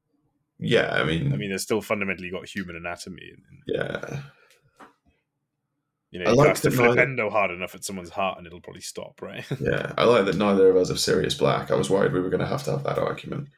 Yeah, 0.58 0.90
I 0.92 1.04
mean, 1.04 1.32
I 1.32 1.36
mean, 1.36 1.48
they're 1.50 1.58
still 1.58 1.80
fundamentally 1.82 2.30
got 2.30 2.46
human 2.48 2.76
anatomy. 2.76 3.30
And, 3.32 3.42
and 3.50 3.62
yeah. 3.66 4.20
You 6.12 6.20
I 6.20 6.24
know, 6.24 6.30
you 6.30 6.36
like 6.36 6.58
a 6.58 6.60
that 6.62 6.74
neither- 6.76 6.94
flipendo 7.06 7.30
hard 7.30 7.50
enough 7.52 7.74
at 7.74 7.84
someone's 7.84 8.10
heart, 8.10 8.38
and 8.38 8.46
it'll 8.46 8.60
probably 8.60 8.80
stop, 8.82 9.22
right? 9.22 9.44
Yeah, 9.60 9.92
I 9.96 10.04
like 10.04 10.24
that 10.26 10.36
neither 10.36 10.68
of 10.68 10.76
us 10.76 10.88
have 10.88 10.98
Sirius 10.98 11.34
Black. 11.34 11.70
I 11.70 11.76
was 11.76 11.88
worried 11.88 12.12
we 12.12 12.20
were 12.20 12.30
going 12.30 12.40
to 12.40 12.46
have 12.46 12.64
to 12.64 12.72
have 12.72 12.82
that 12.84 12.98
argument. 12.98 13.48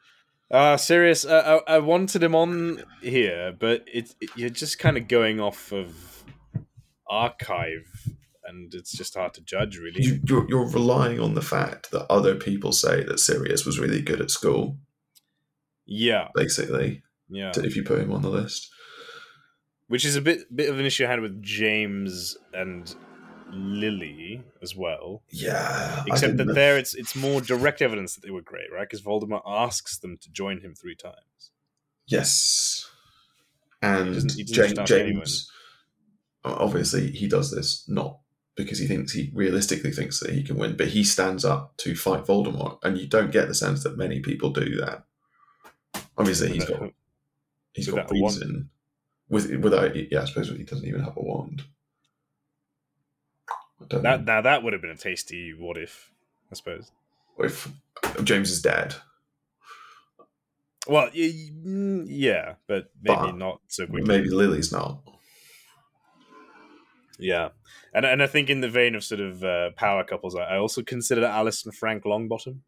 Uh 0.51 0.77
serious. 0.77 1.25
Uh, 1.25 1.61
I, 1.67 1.75
I 1.75 1.79
wanted 1.79 2.21
him 2.21 2.35
on 2.35 2.83
here, 3.01 3.55
but 3.57 3.83
it, 3.91 4.13
it 4.21 4.29
you're 4.35 4.49
just 4.51 4.77
kind 4.77 4.97
of 4.97 5.07
going 5.07 5.39
off 5.39 5.71
of 5.71 6.23
archive, 7.09 8.07
and 8.45 8.73
it's 8.73 8.91
just 8.91 9.15
hard 9.15 9.33
to 9.35 9.41
judge, 9.41 9.77
really. 9.77 10.03
You, 10.03 10.19
you're, 10.27 10.47
you're 10.49 10.69
relying 10.69 11.19
on 11.19 11.33
the 11.33 11.41
fact 11.41 11.89
that 11.91 12.05
other 12.11 12.35
people 12.35 12.71
say 12.71 13.03
that 13.03 13.19
Sirius 13.19 13.65
was 13.65 13.79
really 13.79 14.01
good 14.01 14.21
at 14.21 14.29
school, 14.31 14.77
yeah, 15.85 16.27
basically, 16.35 17.01
yeah. 17.29 17.51
to- 17.51 17.63
if 17.65 17.75
you 17.75 17.83
put 17.83 17.99
him 17.99 18.11
on 18.11 18.21
the 18.21 18.29
list. 18.29 18.69
Which 19.93 20.05
is 20.05 20.15
a 20.15 20.21
bit 20.21 20.39
bit 20.55 20.69
of 20.71 20.79
an 20.79 20.85
issue 20.87 21.05
I 21.05 21.09
had 21.09 21.19
with 21.19 21.39
James 21.43 22.35
and 22.51 22.95
Lily 23.51 24.41
as 24.63 24.75
well. 24.75 25.21
Yeah. 25.29 26.03
Except 26.07 26.37
that 26.37 26.55
there, 26.55 26.79
it's 26.79 26.95
it's 26.95 27.15
more 27.15 27.41
direct 27.41 27.79
evidence 27.79 28.15
that 28.15 28.21
they 28.23 28.31
were 28.31 28.41
great, 28.41 28.71
right? 28.73 28.89
Because 28.89 29.03
Voldemort 29.03 29.43
asks 29.45 29.99
them 29.99 30.17
to 30.17 30.31
join 30.31 30.61
him 30.61 30.73
three 30.73 30.95
times. 30.95 31.51
Yes. 32.07 32.89
And 33.83 34.15
doesn't- 34.15 34.33
he 34.33 34.43
doesn't 34.43 34.77
James, 34.77 34.89
James 34.89 35.51
obviously, 36.43 37.11
he 37.11 37.27
does 37.27 37.51
this 37.51 37.87
not 37.87 38.17
because 38.55 38.79
he 38.79 38.87
thinks 38.87 39.13
he 39.13 39.31
realistically 39.35 39.91
thinks 39.91 40.19
that 40.21 40.31
he 40.31 40.41
can 40.41 40.57
win, 40.57 40.75
but 40.75 40.87
he 40.87 41.03
stands 41.03 41.45
up 41.45 41.77
to 41.77 41.95
fight 41.95 42.25
Voldemort, 42.25 42.79
and 42.83 42.97
you 42.97 43.05
don't 43.05 43.31
get 43.31 43.47
the 43.47 43.53
sense 43.53 43.83
that 43.83 43.95
many 43.95 44.21
people 44.21 44.49
do 44.49 44.75
that. 44.77 45.05
Obviously, 46.17 46.51
he's 46.51 46.65
got 46.65 46.89
he's 47.73 47.87
got 47.87 48.09
Without 48.09 48.11
a 48.17 48.21
wand. 48.21 48.35
reason. 48.37 48.69
With 49.29 49.53
without, 49.57 49.95
yeah, 50.11 50.21
I 50.21 50.25
suppose 50.25 50.49
he 50.49 50.63
doesn't 50.63 50.87
even 50.87 51.03
have 51.03 51.17
a 51.17 51.21
wand. 51.21 51.63
That 53.89 54.03
know 54.03 54.17
now 54.17 54.41
that 54.41 54.63
would 54.63 54.73
have 54.73 54.81
been 54.81 54.91
a 54.91 54.97
tasty 54.97 55.53
what 55.53 55.77
if, 55.77 56.11
I 56.51 56.55
suppose. 56.55 56.91
if 57.39 57.69
James 58.23 58.51
is 58.51 58.61
dead. 58.61 58.95
Well, 60.87 61.09
y- 61.15 61.49
yeah, 62.05 62.55
but 62.67 62.91
maybe 63.01 63.15
But 63.15 63.37
not 63.37 63.61
so 63.67 63.87
quickly. 63.87 64.07
Maybe 64.07 64.29
Lily's 64.29 64.71
not. 64.71 65.01
Yeah, 67.19 67.49
and 67.93 68.05
and 68.05 68.21
I 68.21 68.27
think 68.27 68.49
in 68.49 68.61
the 68.61 68.69
vein 68.69 68.95
of 68.95 69.03
sort 69.03 69.21
of 69.21 69.43
uh, 69.43 69.71
power 69.77 70.03
couples, 70.03 70.35
I 70.35 70.41
I 70.41 70.57
also 70.57 70.81
consider 70.81 71.25
Alice 71.25 71.65
and 71.65 71.73
Frank 71.73 72.03
Longbottom. 72.03 72.59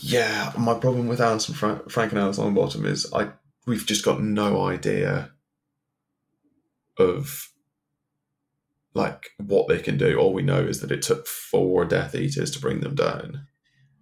Yeah, 0.00 0.52
my 0.58 0.74
problem 0.74 1.06
with 1.06 1.20
Alice 1.20 1.48
and 1.48 1.56
Fra- 1.56 1.82
Frank 1.88 2.12
and 2.12 2.20
Alice 2.20 2.38
Longbottom 2.38 2.84
is 2.84 3.10
I 3.12 3.30
we've 3.66 3.86
just 3.86 4.04
got 4.04 4.22
no 4.22 4.66
idea 4.66 5.30
of 6.98 7.50
like 8.94 9.30
what 9.38 9.68
they 9.68 9.78
can 9.78 9.98
do. 9.98 10.16
All 10.16 10.32
we 10.32 10.42
know 10.42 10.60
is 10.60 10.80
that 10.80 10.90
it 10.90 11.02
took 11.02 11.26
four 11.26 11.84
Death 11.84 12.14
Eaters 12.14 12.50
to 12.52 12.60
bring 12.60 12.80
them 12.80 12.94
down. 12.94 13.46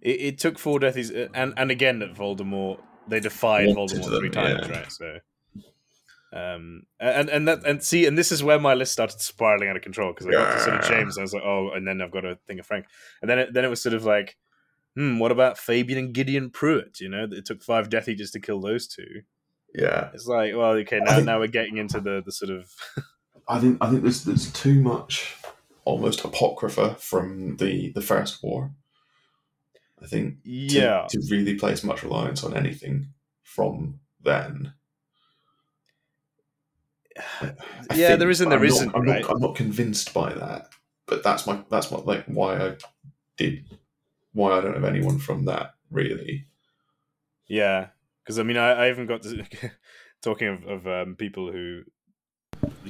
It, 0.01 0.21
it 0.21 0.39
took 0.39 0.57
four 0.57 0.79
Death 0.79 0.97
Eaters, 0.97 1.29
and 1.33 1.53
and 1.57 1.71
again 1.71 1.99
that 1.99 2.13
Voldemort 2.13 2.79
they 3.07 3.19
defied 3.19 3.75
Wanted 3.75 3.99
Voldemort 3.99 4.09
them, 4.09 4.19
three 4.19 4.29
times, 4.29 4.67
yeah. 4.67 4.77
right? 4.77 4.91
So, 4.91 5.19
um, 6.33 6.83
and 6.99 7.29
and 7.29 7.47
that 7.47 7.65
and 7.65 7.83
see, 7.83 8.05
and 8.05 8.17
this 8.17 8.31
is 8.31 8.43
where 8.43 8.59
my 8.59 8.73
list 8.73 8.93
started 8.93 9.19
spiraling 9.19 9.69
out 9.69 9.75
of 9.75 9.81
control 9.81 10.13
because 10.13 10.27
I 10.27 10.31
got 10.31 10.53
to 10.53 10.59
sort 10.59 10.75
of 10.77 10.87
James, 10.87 11.17
and 11.17 11.21
I 11.21 11.25
was 11.25 11.33
like, 11.33 11.43
oh, 11.43 11.71
and 11.71 11.87
then 11.87 12.01
I've 12.01 12.11
got 12.11 12.21
to 12.21 12.37
think 12.47 12.59
of 12.59 12.65
Frank, 12.65 12.85
and 13.21 13.29
then 13.29 13.39
it, 13.39 13.53
then 13.53 13.65
it 13.65 13.69
was 13.69 13.81
sort 13.81 13.93
of 13.93 14.05
like, 14.05 14.37
hmm, 14.95 15.19
what 15.19 15.31
about 15.31 15.57
Fabian 15.57 15.99
and 15.99 16.13
Gideon 16.13 16.49
Prewett? 16.49 16.99
You 16.99 17.09
know, 17.09 17.27
it 17.29 17.45
took 17.45 17.61
five 17.61 17.89
Death 17.89 18.07
Eaters 18.07 18.31
to 18.31 18.39
kill 18.39 18.61
those 18.61 18.87
two. 18.87 19.21
Yeah, 19.77 20.09
It's 20.13 20.25
like, 20.27 20.55
well, 20.55 20.71
okay, 20.71 20.99
now 20.99 21.15
think- 21.15 21.25
now 21.25 21.39
we're 21.39 21.47
getting 21.47 21.77
into 21.77 21.99
the 21.99 22.21
the 22.25 22.31
sort 22.31 22.51
of 22.51 22.73
I 23.47 23.59
think 23.59 23.77
I 23.81 23.89
think 23.89 24.03
there's 24.03 24.23
there's 24.23 24.51
too 24.53 24.81
much 24.81 25.35
almost 25.83 26.23
apocrypha 26.23 26.95
from 26.95 27.57
the 27.57 27.91
the 27.91 28.01
first 28.01 28.41
war. 28.43 28.71
I 30.01 30.07
think 30.07 30.43
to, 30.43 30.49
yeah. 30.49 31.07
to 31.09 31.21
really 31.29 31.55
place 31.55 31.83
much 31.83 32.03
reliance 32.03 32.43
on 32.43 32.55
anything 32.55 33.07
from 33.43 33.99
then. 34.21 34.73
I 37.41 37.53
yeah, 37.95 38.07
think, 38.09 38.19
there 38.19 38.29
is 38.29 38.41
and 38.41 38.49
but 38.51 38.57
there 38.59 38.65
I'm 38.65 38.69
not- 38.69 38.75
isn't, 38.75 38.95
I'm 38.95 39.01
right? 39.03 39.21
Not, 39.21 39.31
I'm 39.31 39.39
not 39.39 39.55
convinced 39.55 40.13
by 40.13 40.33
that, 40.33 40.69
but 41.05 41.23
that's 41.23 41.47
my 41.47 41.61
that's 41.69 41.91
my 41.91 41.99
like 41.99 42.25
why 42.25 42.57
I 42.57 42.75
did 43.37 43.65
why 44.33 44.57
I 44.57 44.61
don't 44.61 44.73
have 44.73 44.83
anyone 44.83 45.17
from 45.19 45.45
that 45.45 45.75
really. 45.91 46.45
Yeah, 47.47 47.87
because 48.25 48.39
I 48.39 48.43
mean, 48.43 48.57
I, 48.57 48.83
I 48.83 48.85
haven't 48.87 49.07
got 49.07 49.23
to, 49.23 49.45
talking 50.23 50.47
of, 50.49 50.65
of 50.65 50.87
um, 50.87 51.15
people 51.15 51.51
who 51.51 51.83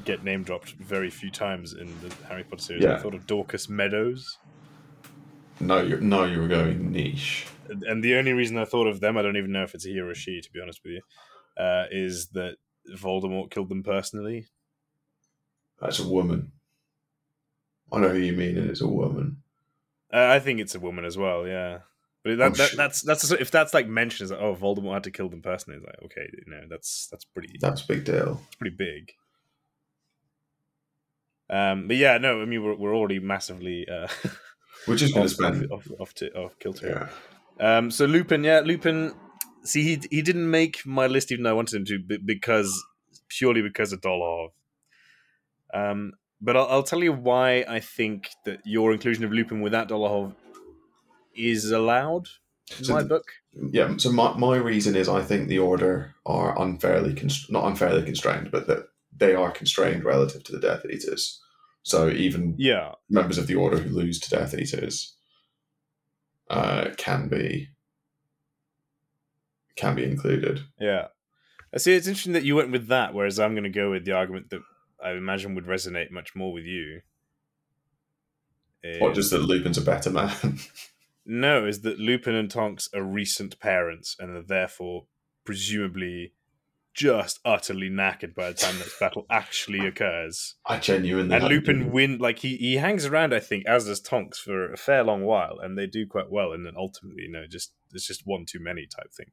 get 0.04 0.24
name 0.24 0.44
dropped 0.44 0.72
very 0.74 1.10
few 1.10 1.32
times 1.32 1.74
in 1.74 2.00
the 2.02 2.14
Harry 2.28 2.44
Potter 2.44 2.62
series. 2.62 2.88
I 2.88 2.96
thought 2.96 3.16
of 3.16 3.26
Dorcas 3.28 3.70
Meadowes, 3.70 4.40
No, 5.60 5.82
you're 5.82 6.02
no, 6.02 6.26
you 6.26 6.40
were 6.42 6.48
going 6.48 6.92
niche. 6.92 7.48
and 7.70 8.04
the 8.04 8.16
only 8.16 8.34
reason 8.34 8.58
I 8.58 8.66
thought 8.66 8.88
of 8.88 9.00
them, 9.00 9.18
I 9.18 9.22
don't 9.22 9.38
even 9.38 9.52
know 9.52 9.64
if 9.64 9.74
it's 9.74 9.86
a 9.86 9.90
he 9.90 10.00
or 10.00 10.12
a 10.12 10.16
she, 10.16 10.42
to 10.42 10.52
be 10.52 10.62
honest 10.62 10.82
with 10.84 10.94
you, 10.94 11.02
uh, 11.58 11.86
is 11.92 12.28
that 12.30 12.58
Voldemort 12.90 13.52
killed 13.52 13.70
them 13.70 13.84
personally. 13.84 14.48
That's 15.80 16.00
a 16.00 16.08
woman. 16.08 16.52
I 17.92 18.00
know 18.00 18.10
who 18.10 18.18
you 18.20 18.34
mean, 18.34 18.58
and 18.58 18.70
it's 18.70 18.82
a 18.82 18.88
woman. 18.88 19.42
Uh, 20.14 20.28
I 20.28 20.40
think 20.40 20.60
it's 20.60 20.76
a 20.76 20.80
woman 20.80 21.06
as 21.06 21.18
well. 21.18 21.48
Yeah. 21.48 21.80
But 22.26 22.40
that, 22.40 22.52
Oh, 22.52 22.56
that, 22.56 22.72
that's 22.76 23.02
that's 23.04 23.32
if 23.32 23.52
that's 23.52 23.74
like 23.76 23.88
mentioned 23.88 24.26
as 24.26 24.32
like, 24.32 24.42
oh 24.42 24.56
Voldemort 24.56 24.96
had 24.96 25.04
to 25.04 25.12
kill 25.12 25.30
them 25.30 25.44
personally, 25.44 25.78
it's 25.78 25.86
like 25.86 26.02
okay, 26.06 26.28
you 26.34 26.52
know 26.52 26.64
that's 26.68 27.08
that's 27.12 27.24
pretty 27.24 27.56
That's 27.62 27.84
a 27.84 27.88
big 27.88 28.04
deal. 28.04 28.42
pretty 28.60 28.76
big. 28.76 29.14
Um, 31.50 31.88
but 31.88 31.98
yeah, 31.98 32.18
no, 32.18 32.42
I 32.42 32.46
mean 32.46 32.64
we're 32.64 32.76
we're 32.76 32.96
already 32.96 33.20
massively 33.20 33.88
uh, 33.88 34.08
We're 34.88 34.96
just 34.96 35.14
going 35.14 35.26
off, 35.26 35.30
to 35.30 35.36
spend. 35.36 35.72
off, 35.72 35.88
off, 36.00 36.14
to, 36.16 36.32
off 36.34 36.58
kilter. 36.60 37.10
Yeah. 37.60 37.78
Um, 37.78 37.92
so 37.92 38.06
Lupin, 38.06 38.44
yeah, 38.44 38.62
Lupin. 38.62 39.14
See, 39.64 39.84
he 39.84 40.02
he 40.10 40.22
didn't 40.24 40.50
make 40.50 40.86
my 40.86 41.06
list 41.08 41.32
even 41.32 41.44
though 41.44 41.52
I 41.52 41.54
wanted 41.54 41.76
him 41.78 41.86
to, 41.86 42.20
because 42.26 42.84
purely 43.30 43.62
because 43.62 43.94
of 43.94 44.02
Dolohov. 44.02 44.50
Um, 45.74 46.14
but 46.42 46.58
I'll, 46.58 46.68
I'll 46.68 46.84
tell 46.84 47.04
you 47.04 47.14
why 47.14 47.66
I 47.68 47.80
think 47.80 48.30
that 48.46 48.62
your 48.66 48.92
inclusion 48.94 49.24
of 49.24 49.32
Lupin 49.32 49.62
without 49.62 49.90
Dolohov 49.90 50.36
is 51.36 51.72
allowed 51.72 52.28
in 52.78 52.84
So 52.86 52.94
my 52.94 53.04
the- 53.04 53.10
book. 53.10 53.26
Yeah, 53.72 53.96
so 53.98 54.12
my, 54.12 54.36
my 54.38 54.58
reason 54.58 54.96
is 54.96 55.08
I 55.08 55.22
think 55.22 55.48
the 55.48 55.60
order 55.60 56.14
are 56.26 56.60
unfairly 56.62 57.14
const- 57.14 57.50
not 57.52 57.66
unfairly 57.66 58.04
constrained, 58.04 58.52
but 58.52 58.68
that 58.68 58.88
they 59.16 59.34
are 59.34 59.50
constrained 59.52 60.04
relative 60.04 60.44
to 60.44 60.52
the 60.52 60.60
Death 60.60 60.86
Eaters. 60.86 61.42
So 61.84 62.10
even 62.10 62.56
Yeah, 62.58 62.94
members 63.10 63.38
of 63.38 63.48
the 63.48 63.56
order 63.56 63.78
who 63.78 63.90
lose 63.96 64.20
to 64.20 64.30
Death 64.30 64.54
Eaters 64.54 65.16
uh, 66.50 66.90
can 66.98 67.28
be 67.30 67.70
can 69.78 69.96
be 69.96 70.04
included. 70.04 70.62
yeah. 70.80 71.08
I 71.74 71.78
see. 71.78 71.94
It's 71.94 72.08
interesting 72.08 72.34
that 72.34 72.44
you 72.46 72.56
went 72.56 72.72
with 72.72 72.88
that, 72.88 73.14
whereas 73.14 73.38
I'm 73.40 73.54
going 73.54 73.64
to 73.66 73.70
go 73.70 73.92
with 73.92 74.06
the 74.06 74.14
argument 74.14 74.50
that 74.52 74.62
I 75.04 75.12
imagine 75.12 75.54
would 75.56 75.66
resonate 75.66 76.10
much 76.10 76.34
more 76.36 76.54
with 76.54 76.64
you. 76.64 77.02
Or 79.02 79.12
Is- 79.12 79.18
just 79.18 79.32
that 79.32 79.42
Lupin's 79.42 79.78
a 79.78 79.82
better 79.82 80.10
man. 80.10 80.32
No, 81.26 81.66
is 81.66 81.82
that 81.82 82.00
Lupin 82.00 82.36
and 82.36 82.52
Tonks 82.52 82.88
are 82.94 83.04
recent 83.04 83.60
parents 83.60 84.16
and 84.20 84.36
are 84.36 84.44
therefore 84.44 85.06
presumably 85.44 86.34
just 86.94 87.40
utterly 87.44 87.90
knackered 87.90 88.34
by 88.34 88.48
the 88.48 88.54
time 88.54 88.78
this 88.78 88.98
battle 89.00 89.26
actually 89.30 89.86
occurs. 89.86 90.56
I 90.66 90.78
genuinely 90.78 91.36
And 91.36 91.46
Lupin 91.46 91.92
win 91.92 92.20
like 92.20 92.40
he, 92.40 92.56
he 92.58 92.78
hangs 92.78 93.06
around, 93.06 93.34
I 93.34 93.40
think, 93.40 93.66
as 93.66 93.86
does 93.86 94.00
Tonks 94.00 94.40
for 94.40 94.72
a 94.72 94.78
fair 94.78 95.04
long 95.04 95.24
while, 95.24 95.60
and 95.60 95.78
they 95.78 95.88
do 95.88 96.08
quite 96.08 96.32
well, 96.32 96.54
and 96.54 96.66
then 96.66 96.74
ultimately, 96.78 97.24
you 97.24 97.32
know, 97.32 97.46
just 97.48 97.74
it's 97.92 98.08
just 98.08 98.26
one 98.26 98.46
too 98.46 98.60
many 98.60 98.88
type 98.88 99.12
thing. 99.14 99.32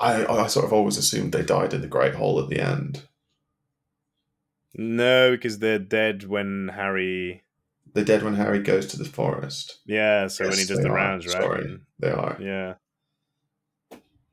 I, 0.00 0.24
I 0.26 0.46
sort 0.46 0.64
of 0.64 0.72
always 0.72 0.96
assumed 0.96 1.32
they 1.32 1.42
died 1.42 1.74
in 1.74 1.82
the 1.82 1.86
Great 1.86 2.14
Hall 2.14 2.40
at 2.40 2.48
the 2.48 2.60
end. 2.60 3.02
No, 4.74 5.32
because 5.32 5.60
they're 5.60 5.78
dead 5.78 6.24
when 6.24 6.70
Harry 6.74 7.43
They're 7.94 8.04
dead 8.04 8.22
when 8.24 8.34
Harry 8.34 8.58
goes 8.60 8.86
to 8.88 8.96
the 8.98 9.04
forest. 9.04 9.78
Yeah, 9.86 10.26
so 10.26 10.44
when 10.48 10.58
he 10.58 10.64
does 10.64 10.80
the 10.80 10.88
are. 10.88 10.94
rounds, 10.94 11.26
right? 11.26 11.32
Sorry. 11.42 11.64
And- 11.64 11.80
They 12.00 12.10
are. 12.10 12.36
yeah. 12.40 12.74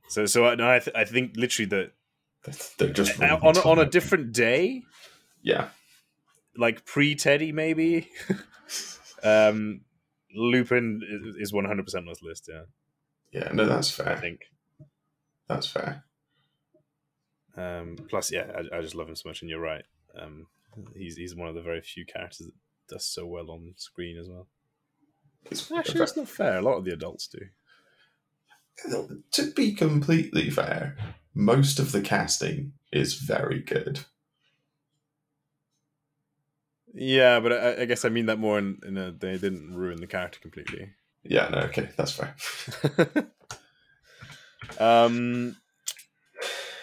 So 0.10 0.26
so 0.26 0.46
I, 0.46 0.56
no, 0.56 0.70
I, 0.70 0.80
th- 0.80 0.96
I 0.96 1.06
think 1.06 1.34
literally 1.38 1.70
that 1.70 1.92
They're 2.78 2.90
just 2.92 3.22
uh, 3.22 3.40
on 3.42 3.56
a- 3.56 3.62
on 3.62 3.80
a 3.80 3.86
different 3.86 4.34
day, 4.34 4.82
Yeah. 5.42 5.70
like 6.58 6.86
pre 6.86 7.16
Teddy 7.16 7.52
maybe. 7.52 8.10
um, 9.24 9.82
Lupin 10.36 11.02
is- 11.08 11.36
is 11.50 11.54
one 11.54 11.66
hundred 11.66 11.84
percent 11.86 12.08
on 12.08 12.12
this 12.12 12.22
list. 12.24 12.50
Yeah, 12.52 12.64
Yeah, 13.32 13.52
no, 13.54 13.66
that's 13.68 13.92
fair. 13.92 14.10
I 14.10 14.16
think. 14.20 14.42
That's 15.48 15.68
fair. 15.68 16.04
Um, 17.56 17.98
plus, 18.10 18.32
yeah, 18.32 18.48
I, 18.74 18.78
I 18.78 18.82
just 18.82 18.96
love 18.96 19.08
him 19.10 19.16
so 19.16 19.30
much, 19.30 19.42
and 19.42 19.50
you're 19.50 19.60
right. 19.62 19.84
Um, 20.20 20.48
he's 20.96 21.16
he's 21.18 21.36
one 21.36 21.48
of 21.50 21.56
the 21.56 21.62
very 21.62 21.82
few 21.82 22.06
characters 22.06 22.48
that 22.48 22.54
does 22.92 23.06
so 23.06 23.26
well 23.26 23.50
on 23.50 23.74
screen 23.78 24.18
as 24.18 24.28
well. 24.28 24.48
It's, 25.50 25.72
Actually, 25.72 26.00
that's 26.00 26.18
not 26.18 26.28
fair. 26.28 26.58
A 26.58 26.62
lot 26.62 26.78
of 26.78 26.86
the 26.86 26.94
adults 26.94 27.28
do. 27.28 27.40
to 29.32 29.52
be 29.52 29.74
completely 29.74 30.50
fair, 30.50 30.98
most 31.34 31.80
of 31.80 31.92
the 31.92 32.02
casting 32.02 32.74
is 32.92 33.16
very 33.16 33.60
good. 33.60 34.02
Yeah, 36.94 37.40
but 37.40 37.54
I, 37.54 37.82
I 37.82 37.86
guess 37.86 38.04
I 38.06 38.10
mean 38.10 38.26
that 38.26 38.38
more 38.38 38.60
in, 38.60 38.80
in 38.86 38.98
a 38.98 39.12
they 39.12 39.38
didn't 39.38 39.74
ruin 39.74 40.02
the 40.02 40.08
character 40.08 40.40
completely. 40.40 40.90
Yeah, 41.24 41.48
no, 41.50 41.60
okay, 41.60 41.90
that's 41.96 42.12
fair. 42.12 42.36
um. 44.80 45.56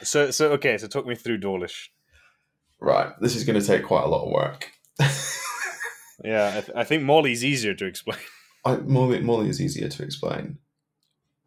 So 0.03 0.31
so 0.31 0.53
okay, 0.53 0.79
so 0.79 0.87
talk 0.87 1.07
me 1.07 1.15
through 1.15 1.39
Dawlish. 1.39 1.93
Right, 2.81 3.13
this 3.21 3.37
is 3.37 3.45
going 3.45 3.61
to 3.61 3.67
take 3.67 3.85
quite 3.85 4.05
a 4.05 4.09
lot 4.09 4.25
of 4.25 4.33
work. 4.33 4.73
Yeah, 6.25 6.49
I, 6.49 6.61
th- 6.61 6.77
I 6.77 6.85
think 6.85 7.03
Molly's 7.05 7.45
easier 7.45 7.75
to 7.75 7.87
explain. 7.87 8.19
I, 8.65 8.77
Molly, 8.77 9.21
Molly 9.21 9.49
is 9.49 9.61
easier 9.61 9.89
to 9.89 10.03
explain. 10.03 10.59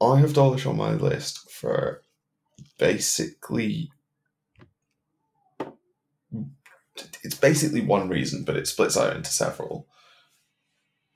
I 0.02 0.20
have 0.20 0.34
Dawlish 0.34 0.66
on 0.66 0.78
my 0.78 0.92
list 0.94 1.52
for 1.52 2.02
basically. 2.78 3.92
It's 7.24 7.36
basically 7.36 7.82
one 7.82 8.10
reason, 8.10 8.44
but 8.44 8.58
it 8.58 8.68
splits 8.68 8.98
out 8.98 9.16
into 9.16 9.32
several. 9.32 9.88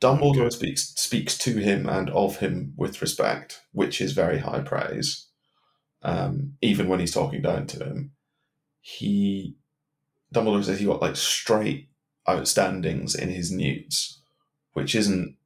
Dumbledore 0.02 0.42
Okay. 0.42 0.50
speaks 0.50 0.94
speaks 0.96 1.38
to 1.40 1.58
him 1.58 1.88
and 1.88 2.10
of 2.12 2.38
him 2.38 2.74
with 2.76 3.02
respect, 3.02 3.62
which 3.72 4.02
is 4.02 4.12
very 4.12 4.40
high 4.40 4.60
praise. 4.60 5.28
Um, 6.04 6.54
even 6.62 6.88
when 6.88 7.00
he's 7.00 7.14
talking 7.14 7.42
down 7.42 7.66
to 7.68 7.84
him, 7.84 8.12
he 8.82 9.56
Dumbledore 10.34 10.64
says 10.64 10.80
he 10.80 10.86
got 10.86 11.02
like 11.02 11.16
straight 11.16 11.90
outstandings 12.28 13.18
in 13.18 13.30
his 13.30 13.52
newts, 13.52 14.20
which 14.74 14.96
isn't 14.96 15.38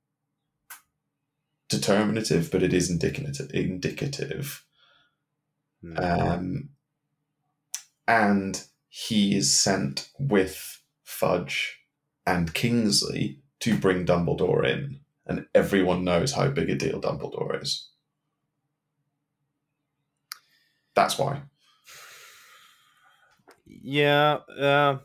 determinative, 1.70 2.50
but 2.52 2.64
it 2.64 2.74
is 2.74 2.90
indicative. 2.90 3.50
Indicative, 3.54 4.66
Hmm. 5.82 5.98
um, 5.98 6.70
and 8.08 8.66
he 8.90 9.36
is 9.36 9.58
sent 9.58 10.10
with 10.20 10.82
Fudge 11.04 11.80
and 12.26 12.54
Kingsley 12.54 13.42
to 13.62 13.78
bring 13.78 14.06
Dumbledore 14.06 14.66
in, 14.66 15.00
and 15.26 15.48
everyone 15.54 16.04
knows 16.04 16.34
how 16.34 16.50
big 16.50 16.70
a 16.70 16.76
deal 16.76 17.00
Dumbledore 17.00 17.62
is. 17.62 17.90
That's 20.96 21.18
why. 21.18 21.44
Yeah. 23.66 24.40
Uh, 24.58 25.00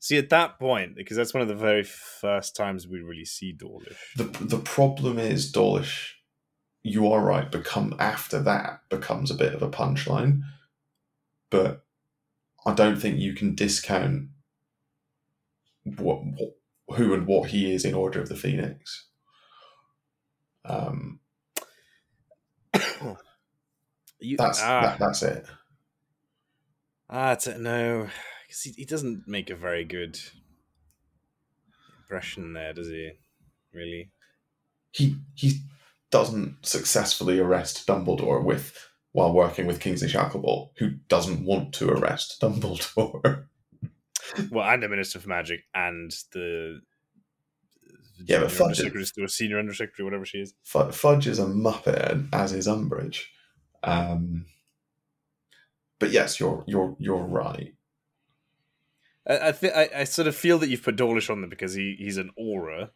see, 0.00 0.18
at 0.18 0.30
that 0.30 0.58
point, 0.58 0.96
because 0.96 1.16
that's 1.16 1.32
one 1.32 1.42
of 1.42 1.48
the 1.48 1.54
very 1.54 1.84
first 1.84 2.56
times 2.56 2.88
we 2.88 3.00
really 3.00 3.24
see 3.24 3.52
Dawlish. 3.52 4.14
the 4.16 4.24
The 4.24 4.58
problem 4.58 5.18
is 5.18 5.52
Dawlish. 5.52 6.16
You 6.82 7.12
are 7.12 7.22
right. 7.22 7.50
Become 7.50 7.94
after 7.98 8.40
that 8.42 8.80
becomes 8.88 9.30
a 9.30 9.34
bit 9.34 9.54
of 9.54 9.62
a 9.62 9.68
punchline, 9.68 10.40
but 11.50 11.84
I 12.66 12.74
don't 12.74 12.96
think 12.96 13.18
you 13.18 13.34
can 13.34 13.54
discount 13.54 14.28
what, 15.84 16.24
what 16.24 16.56
who 16.96 17.14
and 17.14 17.26
what 17.26 17.50
he 17.50 17.72
is 17.72 17.84
in 17.84 17.94
Order 17.94 18.20
of 18.20 18.28
the 18.28 18.36
Phoenix. 18.36 19.06
Um, 20.64 21.20
You, 24.22 24.36
that's 24.36 24.60
ah, 24.62 24.82
that, 24.82 24.98
that's 24.98 25.22
it. 25.22 25.46
ah, 27.08 27.32
it's, 27.32 27.46
no, 27.46 28.06
because 28.50 28.62
he, 28.62 28.72
he 28.72 28.84
doesn't 28.84 29.28
make 29.28 29.48
a 29.48 29.54
very 29.54 29.84
good 29.84 30.18
impression 32.02 32.52
there, 32.52 32.72
does 32.72 32.88
he? 32.88 33.12
Really? 33.72 34.10
He 34.90 35.18
he 35.36 35.60
doesn't 36.10 36.66
successfully 36.66 37.38
arrest 37.38 37.86
Dumbledore 37.86 38.42
with 38.42 38.76
while 39.12 39.32
working 39.32 39.66
with 39.66 39.78
Kingsley 39.78 40.08
Shacklebolt, 40.08 40.70
who 40.78 40.90
doesn't 41.08 41.44
want 41.44 41.72
to 41.74 41.90
arrest 41.90 42.40
Dumbledore. 42.40 43.44
Well, 44.52 44.68
and 44.68 44.80
the 44.80 44.88
Minister 44.88 45.18
for 45.18 45.28
Magic 45.28 45.62
and 45.74 46.12
the 46.32 46.80
Yeah, 48.24 48.40
but 48.40 48.52
Fudge- 48.52 48.78
undersecretary 48.78 49.24
or 49.24 49.28
senior 49.28 49.58
undersecretary, 49.58 50.04
whatever 50.04 50.24
she 50.24 50.38
is. 50.38 50.54
Fudge 50.62 51.26
is 51.26 51.40
a 51.40 51.46
muppet, 51.46 52.28
as 52.32 52.52
is 52.52 52.68
Umbridge. 52.68 53.22
Um, 53.82 54.46
but 55.98 56.12
yes, 56.12 56.38
you're 56.38 56.62
you're 56.68 56.94
you're 57.00 57.24
right. 57.24 57.74
I 59.30 59.48
I, 59.48 59.52
th- 59.52 59.72
I 59.74 59.88
I 60.00 60.04
sort 60.04 60.28
of 60.28 60.36
feel 60.36 60.58
that 60.58 60.68
you've 60.68 60.82
put 60.82 60.96
Dawlish 60.96 61.30
on 61.30 61.40
there 61.40 61.50
because 61.50 61.74
he, 61.74 61.96
he's 61.98 62.16
an 62.16 62.30
Auror 62.38 62.90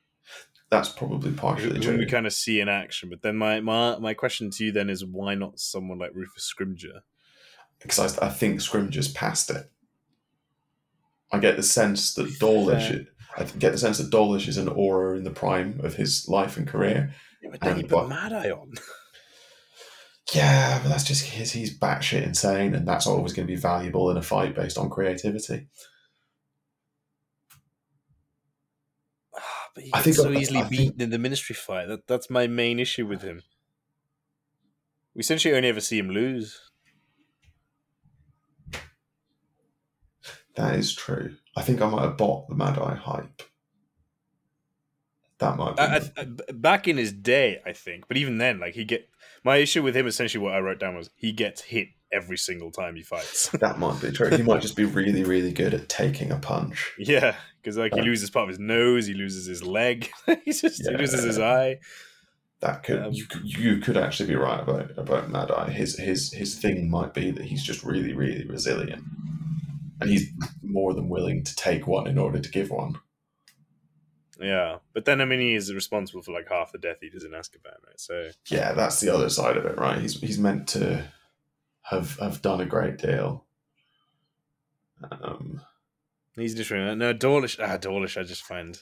That's 0.70 0.88
probably 0.88 1.33
partially 1.33 1.77
who 1.77 1.81
true. 1.83 1.99
we 1.99 2.07
kind 2.07 2.27
of 2.27 2.33
see 2.33 2.61
in 2.61 2.68
action. 2.68 3.09
But 3.11 3.23
then 3.23 3.37
my, 3.37 3.61
my 3.61 3.99
my 3.99 4.14
question 4.14 4.51
to 4.51 4.64
you 4.64 4.73
then 4.73 4.90
is 4.90 5.05
why 5.05 5.35
not 5.35 5.59
someone 5.61 5.99
like 5.99 6.11
Rufus 6.14 6.53
Scrimgeour? 6.53 7.01
because 7.81 8.18
I, 8.18 8.27
I 8.27 8.31
think 8.31 8.61
Scrimgeour's 8.61 9.09
past 9.12 9.51
it. 9.51 9.70
I 11.33 11.38
get 11.38 11.57
the 11.57 11.62
sense 11.62 12.14
that 12.14 12.38
Dawlish, 12.38 12.88
Fair. 12.88 13.05
I 13.37 13.44
get 13.44 13.73
the 13.73 13.79
sense 13.79 13.99
that 13.99 14.11
Dawlish 14.11 14.49
is 14.49 14.57
an 14.57 14.68
Auror 14.68 15.18
in 15.18 15.25
the 15.25 15.31
prime 15.31 15.81
of 15.83 15.94
his 15.97 16.27
life 16.29 16.57
and 16.57 16.66
career. 16.66 17.12
Yeah, 17.42 17.51
but 17.51 17.61
then 17.61 17.73
And 17.73 17.83
you 17.83 17.87
put 17.88 17.97
what- 17.99 18.09
Mad 18.09 18.33
Eye 18.33 18.51
on. 18.51 18.73
Yeah, 20.33 20.81
but 20.83 20.88
that's 20.88 21.05
just 21.05 21.31
because 21.31 21.53
he's 21.53 21.79
batshit 21.79 22.23
insane, 22.23 22.75
and 22.75 22.88
that's 22.88 23.07
always 23.07 23.35
going 23.35 23.47
to 23.47 23.53
be 23.53 23.61
valuable 23.61 24.11
in 24.11 24.16
a 24.16 24.23
fight 24.23 24.55
based 24.55 24.79
on 24.79 24.88
creativity. 24.88 25.66
Ah, 29.37 29.63
but 29.74 29.84
he 29.84 29.90
I 29.92 30.00
think- 30.02 30.16
so 30.16 30.30
I- 30.30 30.37
easily 30.37 30.60
I 30.60 30.62
think- 30.64 30.70
beaten 30.70 31.00
in 31.02 31.10
the 31.10 31.18
Ministry 31.18 31.54
fight. 31.54 31.87
That 31.88 32.06
that's 32.06 32.30
my 32.30 32.46
main 32.46 32.78
issue 32.78 33.06
with 33.06 33.22
him. 33.22 33.42
We 35.14 35.20
essentially 35.20 35.54
only 35.54 35.68
ever 35.68 35.80
see 35.80 35.98
him 35.98 36.10
lose. 36.10 36.58
That 40.56 40.76
is 40.76 40.94
true. 40.94 41.37
I 41.56 41.62
think 41.62 41.80
I 41.82 41.88
might 41.88 42.02
have 42.02 42.16
bought 42.16 42.48
the 42.48 42.54
Mad 42.54 42.78
Eye 42.78 42.94
hype. 42.94 43.42
That 45.38 45.56
might 45.56 45.76
be. 45.76 45.82
I, 45.82 45.96
I, 45.96 46.10
I- 46.16 46.52
back 46.52 46.87
in 46.87 46.96
his 46.96 47.12
day, 47.12 47.60
I 47.66 47.72
think, 47.72 48.06
but 48.06 48.16
even 48.16 48.38
then, 48.38 48.60
like 48.60 48.74
he 48.74 48.84
get 48.84 49.08
my 49.42 49.56
issue 49.56 49.82
with 49.82 49.96
him. 49.96 50.06
Essentially, 50.06 50.42
what 50.42 50.54
I 50.54 50.60
wrote 50.60 50.78
down 50.78 50.94
was 50.94 51.10
he 51.16 51.32
gets 51.32 51.62
hit 51.62 51.88
every 52.14 52.38
single 52.38 52.70
time 52.70 52.94
he 52.96 53.03
fights. 53.03 53.48
that 53.61 53.79
might 53.79 54.00
be 54.00 54.12
true. 54.12 54.31
He 54.31 54.42
might 54.42 54.62
just 54.62 54.77
be 54.77 54.85
really, 54.85 55.24
really 55.24 55.53
good 55.53 55.74
at 55.74 55.88
taking 55.88 56.31
a 56.31 56.38
punch. 56.38 56.92
yeah, 56.98 57.35
because 57.61 57.77
like 57.77 57.94
he 57.94 58.03
loses 58.03 58.31
part 58.31 58.44
of 58.44 58.48
his 58.50 58.59
nose, 58.59 59.07
he 59.07 59.14
loses 59.14 59.46
his 59.46 59.62
leg, 59.64 60.09
he 60.44 60.53
just 60.53 60.83
he 60.87 60.90
Yeah. 60.92 60.98
loses 60.98 61.24
his 61.24 61.38
eye. 61.38 61.79
That 62.61 62.83
could 62.83 62.98
Um, 63.03 63.12
you 63.12 63.27
could 63.27 63.42
you 63.44 63.79
could 63.79 63.96
actually 63.98 64.29
be 64.29 64.37
right 64.37 64.61
about 64.61 64.96
about 64.96 65.31
Mad 65.31 65.50
Eye. 65.50 65.70
His 65.70 65.98
his 65.98 66.33
his 66.33 66.55
thing 66.59 66.88
might 66.88 67.12
be 67.12 67.31
that 67.31 67.44
he's 67.44 67.62
just 67.62 67.83
really, 67.85 68.14
really 68.14 68.46
resilient, 68.46 69.03
and 70.00 70.09
he's 70.09 70.31
more 70.62 70.94
than 70.94 71.09
willing 71.11 71.44
to 71.44 71.55
take 71.57 71.87
one 71.87 72.07
in 72.07 72.16
order 72.16 72.38
to 72.38 72.50
give 72.50 72.70
one. 72.70 72.94
Yeah, 74.40 74.79
but 74.94 75.05
then 75.05 75.20
I 75.20 75.27
mean, 75.27 75.40
he 75.40 75.55
is 75.55 75.72
responsible 75.74 76.22
for 76.22 76.33
like 76.33 76.48
half 76.48 76.72
the 76.72 76.79
Death 76.79 77.03
Eaters 77.03 77.24
in 77.24 77.33
Azkaban, 77.33 77.85
right? 77.87 77.98
So 77.98 78.31
Yeah, 78.48 78.72
that's 78.72 78.98
the 79.00 79.11
other 79.14 79.29
side 79.29 79.57
of 79.57 79.64
it, 79.66 79.77
right? 79.79 80.00
He's 80.00 80.18
he's 80.20 80.38
meant 80.38 80.66
to 80.68 81.05
have 81.85 82.18
have 82.18 82.42
done 82.42 82.61
a 82.61 82.66
great 82.66 82.99
deal. 82.99 83.44
Um, 85.11 85.61
he's 86.37 86.55
just 86.55 86.70
no 86.70 87.12
Dawlish. 87.12 87.59
Ah, 87.61 87.77
Dawlish. 87.77 88.16
I 88.16 88.23
just 88.23 88.42
find. 88.42 88.81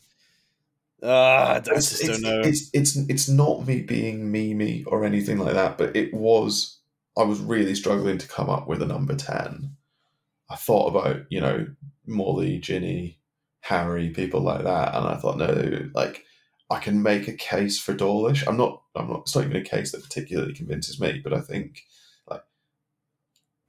Ah, 1.02 1.54
I 1.54 1.56
it's, 1.56 1.68
just 1.68 2.00
it's, 2.00 2.08
don't 2.08 2.22
know. 2.22 2.40
it's 2.40 2.70
it's 2.72 2.96
it's 2.96 3.28
not 3.28 3.66
me 3.66 3.82
being 3.82 4.32
memey 4.32 4.84
or 4.86 5.04
anything 5.04 5.38
like 5.38 5.54
that, 5.54 5.78
but 5.78 5.94
it 5.96 6.14
was. 6.14 6.78
I 7.16 7.24
was 7.24 7.40
really 7.40 7.74
struggling 7.74 8.16
to 8.18 8.28
come 8.28 8.48
up 8.48 8.68
with 8.68 8.80
a 8.80 8.86
number 8.86 9.14
ten. 9.14 9.76
I 10.48 10.56
thought 10.56 10.88
about 10.88 11.24
you 11.28 11.40
know 11.40 11.66
Molly, 12.06 12.58
Ginny, 12.58 13.18
Harry, 13.60 14.10
people 14.10 14.40
like 14.40 14.62
that, 14.62 14.94
and 14.94 15.06
I 15.06 15.16
thought 15.16 15.38
no, 15.38 15.90
like 15.92 16.24
I 16.70 16.78
can 16.78 17.02
make 17.02 17.26
a 17.26 17.32
case 17.32 17.80
for 17.80 17.94
Dawlish. 17.94 18.46
I'm 18.46 18.56
not. 18.56 18.82
I'm 18.94 19.08
not. 19.08 19.22
It's 19.22 19.34
not 19.34 19.44
even 19.44 19.56
a 19.56 19.64
case 19.64 19.90
that 19.90 20.04
particularly 20.04 20.54
convinces 20.54 21.00
me, 21.00 21.20
but 21.22 21.32
I 21.32 21.40
think 21.40 21.82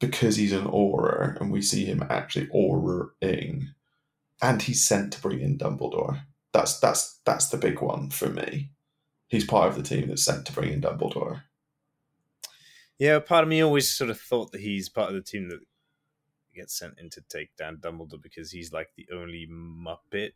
because 0.08 0.36
he's 0.36 0.52
an 0.52 0.66
Auror 0.66 1.39
and 1.39 1.52
we 1.52 1.62
see 1.62 1.86
him 1.86 2.06
actually 2.10 2.48
Auror-ing, 2.48 3.70
and 4.42 4.62
he's 4.62 4.84
sent 4.84 5.13
to 5.13 5.22
bring 5.22 5.39
in 5.39 5.58
Dumbledore. 5.58 6.24
That's 6.52 6.80
that's 6.80 7.20
that's 7.26 7.48
the 7.48 7.58
big 7.58 7.82
one 7.82 8.10
for 8.10 8.28
me. 8.30 8.70
He's 9.28 9.46
part 9.46 9.70
of 9.70 9.76
the 9.76 9.84
team 9.84 10.10
that's 10.10 10.26
sent 10.26 10.46
to 10.46 10.52
bring 10.52 10.74
in 10.74 10.82
Dumbledore. 10.82 11.44
Yeah, 13.00 13.20
part 13.20 13.44
of 13.44 13.50
me 13.50 13.62
always 13.62 13.89
sort 13.89 14.10
of 14.10 14.20
thought 14.20 14.52
that 14.52 14.62
he's 14.62 14.89
part 14.89 15.10
of 15.10 15.16
the 15.16 15.22
team 15.22 15.50
that 15.50 15.62
gets 16.54 16.78
sent 16.78 17.00
in 17.00 17.10
to 17.12 17.22
take 17.30 17.56
down 17.56 17.78
Dumbledore 17.78 18.22
because 18.22 18.52
he's 18.52 18.72
like 18.72 18.89
the 18.96 19.08
only 19.12 19.48
Muppet 19.50 20.34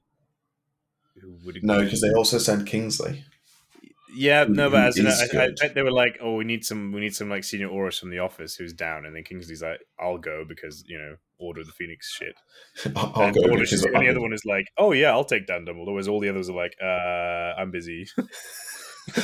who 1.21 1.37
would. 1.45 1.63
No, 1.63 1.83
because 1.83 2.01
they 2.01 2.13
also 2.13 2.37
send 2.37 2.67
Kingsley. 2.67 3.25
Yeah, 4.15 4.45
no, 4.47 4.69
but 4.69 4.87
as 4.87 4.97
in, 4.97 5.07
I, 5.07 5.43
I, 5.43 5.49
bet 5.59 5.75
they 5.75 5.83
were 5.83 5.91
like, 5.91 6.17
"Oh, 6.21 6.35
we 6.35 6.45
need 6.45 6.63
some, 6.63 6.91
we 6.91 7.01
need 7.01 7.15
some 7.15 7.29
like 7.29 7.43
senior 7.43 7.69
Aurors 7.69 7.99
from 7.99 8.09
the 8.09 8.19
office 8.19 8.55
who's 8.55 8.73
down," 8.73 9.05
and 9.05 9.15
then 9.15 9.23
Kingsley's 9.23 9.61
like, 9.61 9.79
"I'll 9.99 10.17
go 10.17 10.45
because 10.47 10.83
you 10.87 10.97
know 10.97 11.15
Order 11.39 11.61
of 11.61 11.67
the 11.67 11.73
Phoenix 11.73 12.13
shit." 12.13 12.35
I'll 12.95 13.11
I'll 13.15 13.23
and 13.25 13.35
go 13.35 13.41
because 13.43 13.73
is 13.73 13.81
the 13.81 14.09
other 14.09 14.21
one 14.21 14.33
is 14.33 14.45
like, 14.45 14.67
"Oh 14.77 14.93
yeah, 14.93 15.11
I'll 15.11 15.25
take 15.25 15.45
down 15.45 15.65
Dumbledore," 15.65 15.87
whereas 15.87 16.07
all 16.07 16.19
the 16.19 16.29
others 16.29 16.49
are 16.49 16.55
like, 16.55 16.75
"Uh, 16.81 17.59
I'm 17.59 17.71
busy." 17.71 18.07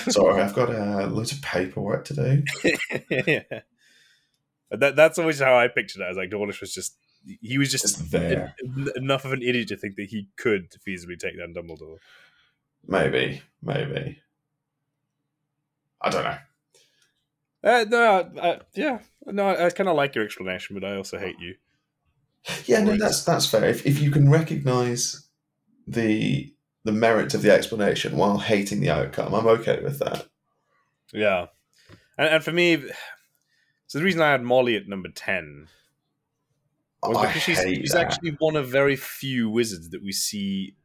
Sorry, 0.10 0.41
I've 0.41 0.54
got 0.54 0.69
uh, 0.69 1.08
loads 1.08 1.32
of 1.32 1.41
paperwork 1.41 2.06
to 2.06 2.13
do. 2.13 2.43
yeah. 3.28 3.62
That 4.72 4.96
that's 4.96 5.19
always 5.19 5.39
how 5.39 5.58
I 5.58 5.67
pictured 5.67 6.02
it. 6.02 6.06
I 6.06 6.10
was 6.10 6.17
like, 6.17 6.30
Dawlish 6.30 6.62
was 6.62 6.74
just 6.74 6.98
he 7.41 7.58
was 7.58 7.72
just 7.72 7.84
Just 7.84 8.12
there. 8.12 8.56
en- 8.63 8.89
enough 8.96 9.26
of 9.26 9.34
an 9.34 9.41
idiot 9.41 9.69
to 9.69 9.78
think 9.78 9.96
that 9.96 10.10
he 10.10 10.28
could 10.38 10.72
feasibly 10.88 11.17
take 11.17 11.38
down 11.38 11.54
Dumbledore. 11.54 11.98
Maybe, 12.86 13.41
maybe. 13.62 14.23
I 16.04 16.10
don't 16.10 16.24
know. 16.24 16.38
Uh, 17.63 17.86
no, 17.88 18.32
uh, 18.42 18.60
yeah, 18.76 19.00
no, 19.26 19.48
I, 19.48 19.68
I 19.68 19.70
kind 19.70 19.88
of 19.88 19.96
like 19.96 20.16
your 20.16 20.26
explanation, 20.26 20.78
but 20.78 20.84
I 20.86 20.98
also 20.98 21.18
hate 21.18 21.39
you. 21.39 21.56
Yeah, 22.66 22.84
no, 22.84 22.98
that's 22.98 23.24
that's 23.24 23.46
fair. 23.46 23.63
If 23.63 23.86
if 23.86 24.02
you 24.02 24.12
can 24.12 24.30
recognise 24.30 25.30
the 25.88 26.54
the 26.84 26.92
merit 26.92 27.34
of 27.34 27.42
the 27.42 27.54
explanation 27.54 28.18
while 28.18 28.39
hating 28.39 28.82
the 28.82 28.89
outcome, 28.89 29.34
I'm 29.34 29.48
okay 29.48 29.82
with 29.82 30.00
that. 30.00 30.28
Yeah, 31.13 31.48
and, 32.18 32.28
and 32.28 32.44
for 32.44 32.52
me, 32.52 32.84
so 33.88 34.00
the 34.00 34.04
reason 34.04 34.22
I 34.22 34.32
had 34.32 34.44
Molly 34.44 34.76
at 34.76 34.89
number 34.89 35.08
ten 35.08 35.70
was 37.02 37.16
I 37.16 37.28
because 37.28 37.44
she's, 37.44 37.62
she's 37.62 37.92
that. 37.94 38.08
actually 38.08 38.36
one 38.39 38.58
of 38.58 38.68
very 38.68 38.98
few 38.98 39.50
wizards 39.50 39.92
that 39.92 40.04
we 40.04 40.12
see 40.12 40.76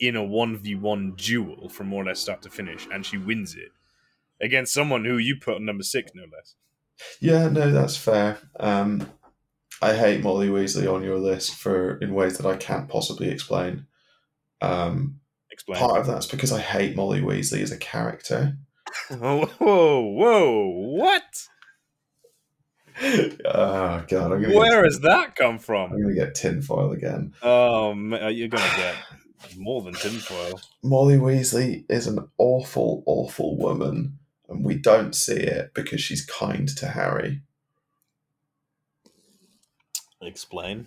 in 0.00 0.16
a 0.16 0.24
one 0.24 0.56
v 0.56 0.74
one 0.74 1.12
duel 1.16 1.68
from 1.68 1.86
more 1.86 2.02
or 2.02 2.06
less 2.06 2.18
start 2.18 2.42
to 2.42 2.50
finish, 2.50 2.88
and 2.92 3.06
she 3.06 3.18
wins 3.18 3.54
it 3.54 3.70
against 4.40 4.72
someone 4.72 5.04
who 5.04 5.18
you 5.18 5.36
put 5.36 5.56
on 5.56 5.64
number 5.64 5.82
six, 5.82 6.12
no 6.14 6.22
less. 6.22 6.54
Yeah, 7.20 7.48
no, 7.48 7.70
that's 7.72 7.96
fair. 7.96 8.38
Um, 8.58 9.10
I 9.82 9.94
hate 9.94 10.22
Molly 10.22 10.48
Weasley 10.48 10.92
on 10.92 11.02
your 11.02 11.18
list 11.18 11.54
for 11.54 11.98
in 11.98 12.14
ways 12.14 12.38
that 12.38 12.46
I 12.46 12.56
can't 12.56 12.88
possibly 12.88 13.28
explain. 13.28 13.86
Um, 14.62 15.20
Explain. 15.50 15.78
part 15.78 16.00
of 16.00 16.06
that's 16.06 16.26
because 16.26 16.52
I 16.52 16.60
hate 16.60 16.96
Molly 16.96 17.20
Weasley 17.20 17.60
as 17.62 17.72
a 17.72 17.78
character. 17.78 18.56
whoa, 19.10 20.00
whoa! 20.00 20.68
What? 20.68 21.22
oh 23.02 24.04
god, 24.08 24.30
Where 24.40 24.84
has 24.84 25.00
that 25.00 25.36
come 25.36 25.58
from? 25.58 25.92
I'm 25.92 26.02
gonna 26.02 26.14
get 26.14 26.34
tinfoil 26.34 26.92
again. 26.92 27.34
Um, 27.42 28.16
you're 28.30 28.48
gonna 28.48 28.76
get 28.76 28.96
more 29.58 29.82
than 29.82 29.94
tinfoil. 29.94 30.60
Molly 30.82 31.16
Weasley 31.16 31.84
is 31.90 32.06
an 32.06 32.18
awful, 32.38 33.02
awful 33.06 33.58
woman, 33.58 34.18
and 34.48 34.64
we 34.64 34.76
don't 34.76 35.14
see 35.14 35.36
it 35.36 35.72
because 35.74 36.00
she's 36.00 36.24
kind 36.24 36.68
to 36.76 36.88
Harry. 36.88 37.42
Explain. 40.20 40.86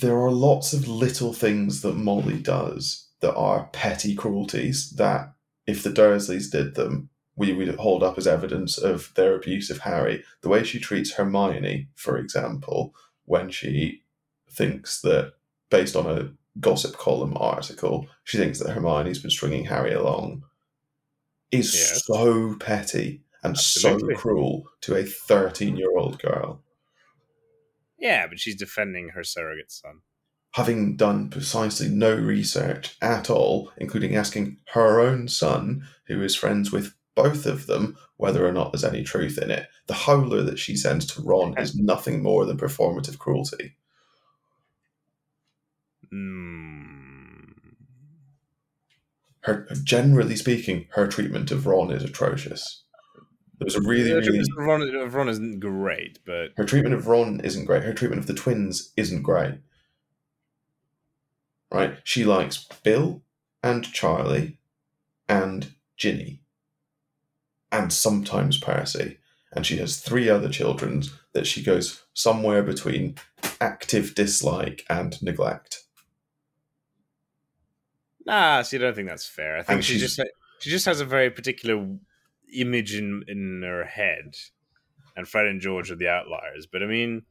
there 0.00 0.18
are 0.18 0.30
lots 0.30 0.72
of 0.72 0.88
little 0.88 1.32
things 1.32 1.82
that 1.82 1.96
Molly 1.96 2.38
does 2.38 3.08
that 3.20 3.34
are 3.34 3.68
petty 3.72 4.14
cruelties 4.14 4.90
that, 4.92 5.34
if 5.66 5.82
the 5.82 5.90
Dursleys 5.90 6.50
did 6.50 6.74
them, 6.74 7.10
we 7.36 7.52
would 7.52 7.74
hold 7.76 8.02
up 8.02 8.16
as 8.16 8.26
evidence 8.26 8.78
of 8.78 9.12
their 9.14 9.34
abuse 9.34 9.70
of 9.70 9.78
Harry. 9.80 10.24
The 10.42 10.48
way 10.48 10.64
she 10.64 10.78
treats 10.78 11.12
Hermione, 11.12 11.88
for 11.94 12.16
example, 12.16 12.94
when 13.24 13.50
she 13.50 14.02
thinks 14.50 15.00
that, 15.02 15.34
based 15.70 15.94
on 15.94 16.06
a 16.06 16.30
gossip 16.58 16.96
column 16.96 17.36
article, 17.36 18.06
she 18.24 18.38
thinks 18.38 18.58
that 18.58 18.70
Hermione's 18.70 19.20
been 19.20 19.30
stringing 19.30 19.66
Harry 19.66 19.92
along, 19.92 20.42
is 21.52 21.74
Yes. 21.74 22.04
so 22.06 22.56
petty 22.58 23.22
and 23.42 23.52
Absolutely. 23.56 24.14
so 24.14 24.20
cruel 24.20 24.64
to 24.82 24.96
a 24.96 25.04
13 25.04 25.76
year 25.76 25.96
old 25.96 26.20
girl. 26.20 26.62
Yeah, 27.98 28.26
but 28.26 28.38
she's 28.40 28.56
defending 28.56 29.10
her 29.10 29.24
surrogate 29.24 29.70
son. 29.70 30.00
having 30.54 30.96
done 30.96 31.30
precisely 31.30 31.88
no 31.88 32.12
research 32.12 32.96
at 33.00 33.30
all, 33.30 33.70
including 33.78 34.16
asking 34.16 34.56
her 34.72 34.98
own 35.00 35.28
son, 35.28 35.86
who 36.08 36.20
is 36.22 36.34
friends 36.34 36.72
with 36.72 36.92
both 37.14 37.46
of 37.46 37.68
them, 37.68 37.96
whether 38.16 38.44
or 38.44 38.50
not 38.50 38.72
there's 38.72 38.82
any 38.82 39.04
truth 39.04 39.38
in 39.38 39.48
it. 39.48 39.68
The 39.86 39.94
howler 39.94 40.42
that 40.42 40.58
she 40.58 40.74
sends 40.76 41.06
to 41.06 41.22
Ron 41.22 41.56
is 41.56 41.76
nothing 41.76 42.20
more 42.20 42.44
than 42.46 42.56
performative 42.58 43.16
cruelty. 43.18 43.76
Mm. 46.12 47.54
Her, 49.42 49.66
generally 49.82 50.36
speaking, 50.36 50.86
her 50.90 51.06
treatment 51.06 51.50
of 51.50 51.66
Ron 51.66 51.90
is 51.90 52.04
atrocious. 52.04 52.84
There 53.58 53.66
was 53.66 53.76
a 53.76 53.80
really, 53.80 54.12
really. 54.12 54.42
Ron, 54.56 55.10
Ron 55.10 55.28
isn't 55.28 55.60
great, 55.60 56.18
but 56.24 56.52
Her 56.56 56.64
treatment 56.64 56.94
of 56.94 57.06
Ron 57.06 57.40
isn't 57.40 57.66
great. 57.66 57.82
Her 57.82 57.92
treatment 57.92 58.20
of 58.20 58.26
the 58.26 58.34
twins 58.34 58.92
isn't 58.96 59.22
great. 59.22 59.56
Right? 61.72 61.98
She 62.04 62.24
likes 62.24 62.66
Bill 62.82 63.22
and 63.62 63.84
Charlie 63.84 64.58
and 65.28 65.74
Ginny 65.96 66.40
and 67.70 67.92
sometimes 67.92 68.58
Percy. 68.58 69.18
And 69.52 69.66
she 69.66 69.78
has 69.78 70.00
three 70.00 70.28
other 70.28 70.48
children 70.48 71.02
that 71.32 71.46
she 71.46 71.62
goes 71.62 72.04
somewhere 72.14 72.62
between 72.62 73.16
active 73.60 74.14
dislike 74.14 74.84
and 74.88 75.20
neglect. 75.22 75.84
Nah. 78.30 78.62
so 78.62 78.76
you 78.76 78.80
don't 78.82 78.94
think 78.94 79.08
that's 79.08 79.26
fair. 79.26 79.58
I 79.58 79.62
think 79.62 79.76
And 79.76 79.84
she 79.84 79.98
she's- 79.98 80.16
just 80.16 80.28
she 80.60 80.70
just 80.70 80.86
has 80.86 81.00
a 81.00 81.04
very 81.04 81.30
particular 81.30 81.96
image 82.52 82.94
in 82.94 83.24
in 83.28 83.62
her 83.62 83.84
head, 83.84 84.36
and 85.16 85.26
Fred 85.28 85.46
and 85.46 85.60
George 85.60 85.90
are 85.90 85.96
the 85.96 86.08
outliers. 86.08 86.66
But 86.66 86.82
I 86.82 86.86
mean, 86.86 87.22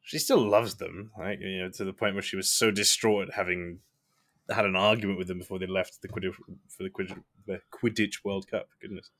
she 0.00 0.18
still 0.18 0.46
loves 0.46 0.76
them, 0.76 1.10
like 1.18 1.40
you 1.40 1.62
know, 1.62 1.70
to 1.70 1.84
the 1.84 1.92
point 1.92 2.14
where 2.14 2.22
she 2.22 2.36
was 2.36 2.50
so 2.50 2.70
distraught 2.70 3.30
having 3.34 3.80
had 4.50 4.64
an 4.64 4.76
argument 4.76 5.18
with 5.18 5.28
them 5.28 5.38
before 5.38 5.58
they 5.58 5.66
left 5.66 6.00
the 6.02 6.08
Quidditch 6.08 6.34
for 6.68 6.82
the 6.82 6.90
Quidditch, 6.90 7.22
the 7.46 7.60
Quidditch 7.70 8.24
World 8.24 8.48
Cup. 8.50 8.68
Goodness, 8.80 9.10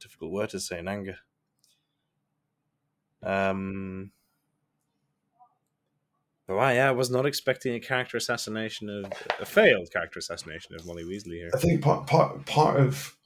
difficult 0.00 0.30
word 0.32 0.50
to 0.50 0.60
say 0.60 0.78
in 0.78 0.88
anger. 0.88 1.18
Um. 3.22 4.12
Oh, 6.48 6.56
wow, 6.56 6.70
yeah, 6.70 6.88
I 6.88 6.92
was 6.92 7.10
not 7.10 7.26
expecting 7.26 7.74
a 7.74 7.80
character 7.80 8.16
assassination 8.16 8.88
of 8.88 9.12
a 9.40 9.44
failed 9.44 9.90
character 9.92 10.20
assassination 10.20 10.76
of 10.76 10.86
Molly 10.86 11.02
Weasley 11.02 11.38
here. 11.38 11.50
I 11.52 11.58
think 11.58 11.82
part 11.82 12.06
part 12.06 12.46
part 12.46 12.78
of 12.78 13.16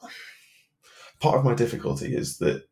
part 1.21 1.39
of 1.39 1.45
my 1.45 1.55
difficulty 1.55 2.15
is 2.15 2.39
that 2.39 2.65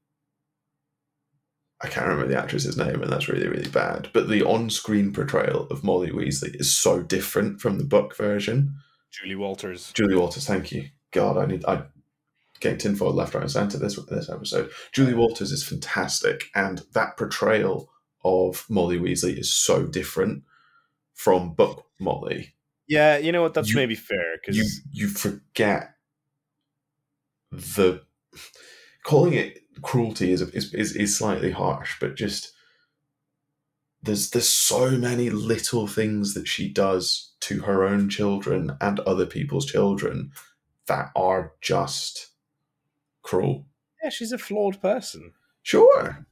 I 1.82 1.88
can't 1.88 2.06
remember 2.06 2.32
the 2.32 2.40
actress's 2.40 2.78
name, 2.78 3.02
and 3.02 3.12
that's 3.12 3.28
really 3.28 3.46
really 3.46 3.68
bad. 3.68 4.08
But 4.14 4.28
the 4.28 4.42
on-screen 4.42 5.12
portrayal 5.12 5.66
of 5.70 5.84
Molly 5.84 6.10
Weasley 6.10 6.58
is 6.58 6.74
so 6.74 7.02
different 7.02 7.60
from 7.60 7.76
the 7.76 7.84
book 7.84 8.16
version. 8.16 8.74
Julie 9.10 9.36
Walters. 9.36 9.92
Julie 9.92 10.16
Walters, 10.16 10.46
thank 10.46 10.72
you. 10.72 10.88
God, 11.12 11.36
I 11.36 11.44
need 11.44 11.64
I 11.66 11.82
getting 12.60 12.78
tinfoil 12.78 13.12
left, 13.12 13.34
right, 13.34 13.42
and 13.42 13.50
centre 13.50 13.78
this 13.78 13.96
this 14.06 14.30
episode. 14.30 14.70
Julie 14.92 15.14
Walters 15.14 15.52
is 15.52 15.62
fantastic, 15.62 16.46
and 16.54 16.82
that 16.94 17.18
portrayal 17.18 17.90
of 18.28 18.64
Molly 18.68 18.98
Weasley 18.98 19.36
is 19.38 19.52
so 19.52 19.86
different 19.86 20.44
from 21.14 21.54
book 21.54 21.86
Molly. 21.98 22.54
Yeah, 22.86 23.18
you 23.18 23.32
know 23.32 23.42
what? 23.42 23.54
That's 23.54 23.70
You- 23.70 23.76
maybe 23.76 23.94
fair 23.94 24.36
because 24.40 24.56
you 24.56 24.64
you 24.92 25.08
forget 25.08 25.94
the 27.50 28.02
calling 29.04 29.32
it 29.34 29.60
cruelty 29.82 30.32
is, 30.32 30.42
is 30.42 30.74
is 30.74 30.96
is 30.96 31.16
slightly 31.16 31.50
harsh, 31.50 31.96
but 32.00 32.14
just 32.16 32.52
there's 34.02 34.30
there's 34.30 34.48
so 34.48 34.90
many 34.92 35.30
little 35.30 35.86
things 35.86 36.34
that 36.34 36.46
she 36.48 36.68
does 36.68 37.32
to 37.40 37.60
her 37.62 37.84
own 37.84 38.08
children 38.08 38.76
and 38.80 39.00
other 39.00 39.26
people's 39.26 39.66
children 39.66 40.30
that 40.86 41.10
are 41.16 41.52
just 41.60 42.28
cruel. 43.22 43.66
yeah, 44.02 44.08
she's 44.10 44.32
a 44.32 44.38
flawed 44.38 44.80
person. 44.80 45.32
Sure, 45.62 46.26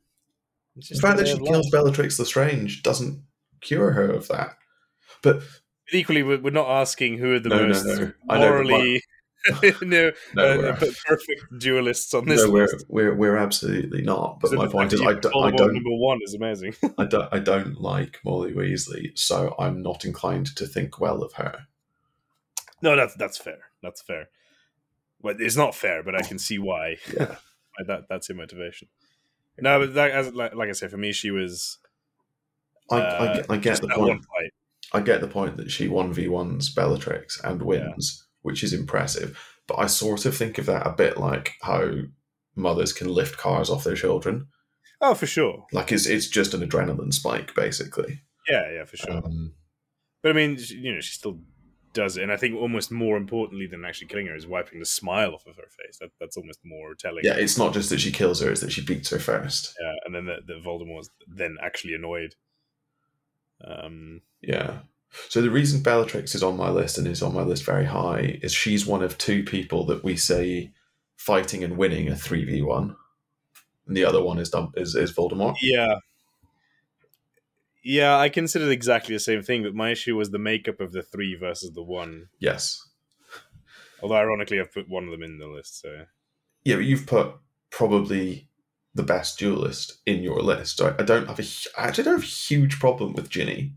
the 0.76 0.82
just 0.82 1.00
fact 1.02 1.18
that 1.18 1.28
she 1.28 1.38
kills 1.38 1.66
life. 1.66 1.72
Bellatrix 1.72 2.18
Lestrange 2.18 2.82
doesn't 2.82 3.22
cure 3.60 3.92
her 3.92 4.10
of 4.10 4.28
that. 4.28 4.56
But 5.22 5.38
But 5.40 5.94
equally, 5.94 6.22
we're 6.22 6.40
we're 6.40 6.50
not 6.50 6.68
asking 6.68 7.18
who 7.18 7.34
are 7.34 7.38
the 7.40 7.48
No, 7.48 7.62
no, 7.62 7.68
most 7.68 7.84
no. 7.86 7.92
I 7.92 7.98
know, 7.98 8.12
but 8.28 8.40
morally 8.40 9.02
no, 9.62 10.10
no, 10.34 10.42
uh, 10.44 10.56
we're- 10.58 10.94
perfect 11.06 11.42
duelists 11.58 12.12
on 12.14 12.26
this 12.26 12.42
no, 12.44 12.50
we're, 12.50 12.62
list. 12.66 12.84
we're 12.88 13.14
we're 13.14 13.36
absolutely 13.36 14.02
not. 14.02 14.40
But 14.40 14.50
So 14.50 14.56
my 14.56 14.66
point 14.66 14.92
is, 14.92 15.00
that 15.00 15.06
I, 15.06 15.14
do, 15.14 15.30
call 15.30 15.44
I 15.44 15.48
them 15.50 15.56
don't 15.56 15.74
Number 15.74 15.94
one 15.94 16.18
is 16.22 16.34
amazing. 16.34 16.74
I 16.98 17.04
don't, 17.04 17.32
I 17.32 17.38
don't 17.38 17.80
like 17.80 18.18
Molly 18.24 18.52
Weasley, 18.52 19.16
so 19.16 19.54
I'm 19.58 19.82
not 19.82 20.04
inclined 20.04 20.54
to 20.56 20.66
think 20.66 20.98
well 21.00 21.22
of 21.22 21.34
her. 21.34 21.66
no, 22.82 22.96
that's 22.96 23.14
that's 23.14 23.38
fair. 23.38 23.58
That's 23.82 24.02
fair. 24.02 24.28
But 25.22 25.40
it's 25.40 25.56
not 25.56 25.74
fair, 25.74 26.02
but 26.02 26.14
I 26.14 26.22
can 26.26 26.38
see 26.38 26.58
why. 26.58 26.96
Yeah. 27.16 27.36
That 27.86 28.08
that's 28.08 28.28
your 28.28 28.36
motivation. 28.36 28.88
No, 29.58 29.78
but 29.80 29.94
that, 29.94 30.10
as, 30.10 30.32
like, 30.34 30.54
like 30.54 30.68
I 30.68 30.72
said, 30.72 30.90
for 30.90 30.96
me, 30.98 31.12
she 31.12 31.30
was 31.30 31.78
I, 32.90 32.98
uh, 33.00 33.22
I, 33.22 33.36
get- 33.36 33.50
I 33.50 33.56
get 33.56 33.80
the 33.80 33.88
point. 33.88 34.24
I 34.92 35.00
get 35.00 35.20
the 35.20 35.28
point 35.28 35.56
that 35.56 35.70
she 35.70 35.88
one 35.88 36.12
v 36.12 36.28
ones 36.28 36.68
Bellatrix 36.72 37.40
and 37.42 37.60
wins, 37.62 38.24
which 38.42 38.62
is 38.62 38.72
impressive. 38.72 39.38
But 39.66 39.80
I 39.80 39.86
sort 39.86 40.26
of 40.26 40.36
think 40.36 40.58
of 40.58 40.66
that 40.66 40.86
a 40.86 40.92
bit 40.92 41.16
like 41.16 41.54
how 41.62 41.90
mothers 42.54 42.92
can 42.92 43.08
lift 43.08 43.36
cars 43.36 43.68
off 43.68 43.82
their 43.84 43.96
children. 43.96 44.46
Oh, 45.00 45.14
for 45.14 45.26
sure. 45.26 45.66
Like 45.72 45.90
it's 45.90 46.06
it's 46.06 46.28
just 46.28 46.54
an 46.54 46.60
adrenaline 46.66 47.12
spike, 47.12 47.54
basically. 47.54 48.20
Yeah, 48.48 48.70
yeah, 48.72 48.84
for 48.84 48.96
sure. 48.96 49.16
Um, 49.16 49.54
But 50.22 50.30
I 50.30 50.34
mean, 50.34 50.56
you 50.68 50.94
know, 50.94 51.00
she 51.00 51.14
still 51.14 51.40
does 51.96 52.16
it, 52.16 52.22
and 52.22 52.30
I 52.30 52.36
think 52.36 52.54
almost 52.54 52.92
more 52.92 53.16
importantly 53.16 53.66
than 53.66 53.84
actually 53.84 54.08
killing 54.08 54.26
her 54.26 54.36
is 54.36 54.46
wiping 54.46 54.78
the 54.78 54.86
smile 54.86 55.34
off 55.34 55.46
of 55.46 55.56
her 55.56 55.68
face. 55.68 55.98
That 55.98 56.10
that's 56.20 56.36
almost 56.36 56.60
more 56.64 56.94
telling. 56.94 57.24
Yeah, 57.24 57.36
it's 57.36 57.58
not 57.58 57.72
just 57.74 57.90
that 57.90 58.00
she 58.00 58.12
kills 58.12 58.40
her; 58.40 58.50
it's 58.52 58.60
that 58.60 58.70
she 58.72 58.84
beats 58.84 59.10
her 59.10 59.18
first. 59.18 59.74
Yeah, 59.80 59.94
and 60.04 60.14
then 60.14 60.26
the, 60.26 60.36
the 60.46 60.60
Voldemort's 60.60 61.10
then 61.26 61.56
actually 61.60 61.94
annoyed. 61.94 62.34
Um, 63.64 64.20
Yeah. 64.42 64.80
So 65.28 65.40
the 65.40 65.50
reason 65.50 65.82
Bellatrix 65.82 66.34
is 66.34 66.42
on 66.42 66.56
my 66.58 66.68
list 66.68 66.98
and 66.98 67.06
is 67.06 67.22
on 67.22 67.32
my 67.32 67.42
list 67.42 67.64
very 67.64 67.86
high 67.86 68.38
is 68.42 68.52
she's 68.52 68.86
one 68.86 69.02
of 69.02 69.16
two 69.16 69.44
people 69.44 69.86
that 69.86 70.04
we 70.04 70.16
say 70.16 70.72
fighting 71.16 71.64
and 71.64 71.78
winning 71.78 72.08
a 72.08 72.16
three 72.16 72.44
v 72.44 72.60
one, 72.60 72.94
and 73.86 73.96
the 73.96 74.04
other 74.04 74.22
one 74.22 74.38
is 74.38 74.52
is 74.74 74.94
is 74.94 75.12
Voldemort. 75.12 75.56
yeah, 75.62 75.94
yeah, 77.86 78.18
I 78.18 78.28
considered 78.28 78.70
exactly 78.70 79.14
the 79.14 79.20
same 79.20 79.42
thing, 79.42 79.62
but 79.62 79.72
my 79.72 79.90
issue 79.90 80.16
was 80.16 80.30
the 80.30 80.40
makeup 80.40 80.80
of 80.80 80.90
the 80.90 81.02
three 81.02 81.36
versus 81.36 81.70
the 81.70 81.84
one. 81.84 82.26
Yes. 82.40 82.84
Although 84.02 84.16
ironically, 84.16 84.58
I've 84.58 84.72
put 84.72 84.88
one 84.88 85.04
of 85.04 85.12
them 85.12 85.22
in 85.22 85.38
the 85.38 85.46
list. 85.46 85.82
So 85.82 86.06
Yeah, 86.64 86.76
but 86.76 86.84
you've 86.84 87.06
put 87.06 87.34
probably 87.70 88.48
the 88.94 89.04
best 89.04 89.38
duelist 89.38 89.98
in 90.04 90.24
your 90.24 90.40
list. 90.42 90.80
I, 90.80 90.94
I 90.98 91.04
don't 91.04 91.28
have 91.28 91.38
a 91.38 91.44
I 91.78 91.86
actually 91.86 92.04
don't 92.04 92.14
have 92.14 92.22
a 92.24 92.26
huge 92.26 92.80
problem 92.80 93.12
with 93.12 93.30
Ginny. 93.30 93.74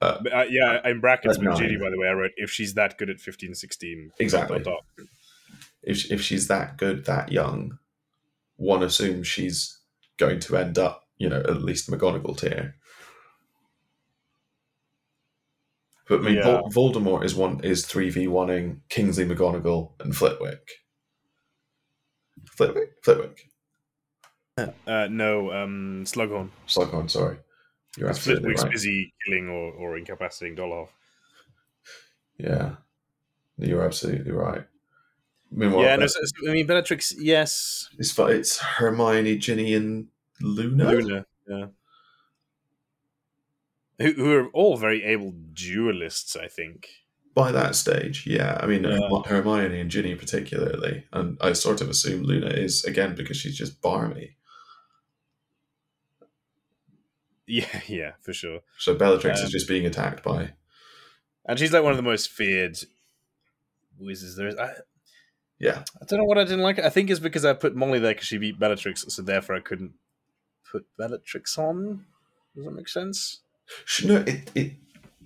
But, 0.00 0.30
uh, 0.30 0.44
yeah, 0.50 0.86
in 0.86 1.00
brackets 1.00 1.38
with. 1.38 1.56
Ginny, 1.56 1.76
by 1.76 1.88
the 1.88 1.98
way, 1.98 2.08
I 2.08 2.12
wrote 2.12 2.32
if 2.36 2.50
she's 2.50 2.74
that 2.74 2.98
good 2.98 3.08
at 3.08 3.20
15, 3.20 3.54
16. 3.54 4.10
Exactly. 4.20 4.58
dot, 4.58 4.84
dot. 4.96 5.06
If 5.82 6.12
if 6.12 6.20
she's 6.20 6.46
that 6.48 6.76
good, 6.76 7.06
that 7.06 7.32
young, 7.32 7.78
one 8.56 8.82
assumes 8.82 9.26
she's 9.26 9.78
going 10.18 10.40
to 10.40 10.58
end 10.58 10.78
up, 10.78 11.04
you 11.16 11.30
know, 11.30 11.40
at 11.40 11.62
least 11.62 11.90
McGonagall 11.90 12.38
tier. 12.38 12.74
But 16.08 16.20
I 16.20 16.22
mean, 16.22 16.34
Yeah. 16.36 16.62
Vol- 16.70 16.92
Voldemort 16.92 17.24
is 17.24 17.34
one 17.34 17.60
is 17.62 17.84
three 17.84 18.10
v 18.10 18.26
oneing 18.26 18.80
Kingsley 18.88 19.24
McGonagall 19.26 19.92
and 20.00 20.16
Flitwick. 20.16 20.66
Flitwick, 22.56 22.90
Flitwick, 23.04 23.48
Uh, 24.86 25.06
no, 25.10 25.52
um, 25.52 26.02
Slughorn. 26.04 26.50
Slughorn. 26.66 27.08
Sorry, 27.10 27.36
you're 27.96 28.08
absolutely 28.08 28.42
Flitwick's 28.42 28.62
right. 28.64 28.72
busy 28.72 29.12
killing 29.24 29.48
or, 29.48 29.72
or 29.72 29.96
incapacitating 29.96 30.56
Dolohov. 30.56 30.88
Yeah, 32.38 32.76
you're 33.58 33.84
absolutely 33.84 34.32
right. 34.32 34.64
Meanwhile, 35.50 35.84
yeah, 35.84 35.96
no, 35.96 36.06
so, 36.06 36.20
so, 36.24 36.50
I 36.50 36.52
mean, 36.52 36.66
Bellatrix, 36.66 37.14
yes. 37.18 37.88
it's 37.98 38.10
fu- 38.12 38.26
it's 38.26 38.58
Hermione, 38.58 39.38
Ginny, 39.38 39.74
and 39.74 40.08
Luna. 40.40 40.90
Luna, 40.90 41.26
yeah. 41.48 41.66
Who, 43.98 44.12
who 44.12 44.32
are 44.34 44.48
all 44.48 44.76
very 44.76 45.02
able 45.04 45.32
duelists, 45.32 46.36
I 46.36 46.46
think. 46.48 46.88
By 47.34 47.52
that 47.52 47.74
stage, 47.74 48.26
yeah. 48.26 48.58
I 48.60 48.66
mean, 48.66 48.84
Yeah. 48.84 48.98
Hermione 49.26 49.80
and 49.80 49.90
Ginny 49.90 50.14
particularly, 50.14 51.04
and 51.12 51.36
I 51.40 51.52
sort 51.52 51.80
of 51.80 51.88
assume 51.88 52.22
Luna 52.22 52.48
is 52.48 52.84
again 52.84 53.14
because 53.14 53.36
she's 53.36 53.56
just 53.56 53.80
barmy. 53.80 54.36
Yeah, 57.46 57.80
yeah, 57.86 58.12
for 58.22 58.32
sure. 58.32 58.60
So 58.78 58.94
Bellatrix 58.94 59.40
Um, 59.40 59.46
is 59.46 59.52
just 59.52 59.68
being 59.68 59.86
attacked 59.86 60.22
by. 60.22 60.52
And 61.46 61.58
she's 61.58 61.72
like 61.72 61.82
one 61.82 61.92
of 61.92 61.96
the 61.96 62.02
most 62.02 62.30
feared 62.30 62.78
wizards 63.98 64.36
there 64.36 64.48
is. 64.48 64.56
I, 64.56 64.72
Yeah, 65.58 65.84
I 66.00 66.04
don't 66.06 66.18
know 66.18 66.24
what 66.24 66.38
I 66.38 66.44
didn't 66.44 66.60
like. 66.62 66.78
I 66.78 66.90
think 66.90 67.10
it's 67.10 67.20
because 67.20 67.44
I 67.44 67.52
put 67.52 67.74
Molly 67.74 67.98
there 67.98 68.12
because 68.12 68.26
she 68.26 68.38
beat 68.38 68.58
Bellatrix, 68.58 69.04
so 69.08 69.22
therefore 69.22 69.56
I 69.56 69.60
couldn't 69.60 69.94
put 70.70 70.86
Bellatrix 70.96 71.56
on. 71.56 72.04
Does 72.54 72.64
that 72.64 72.72
make 72.72 72.88
sense? 72.88 73.40
No, 74.04 74.16
it 74.26 74.50
it 74.54 74.72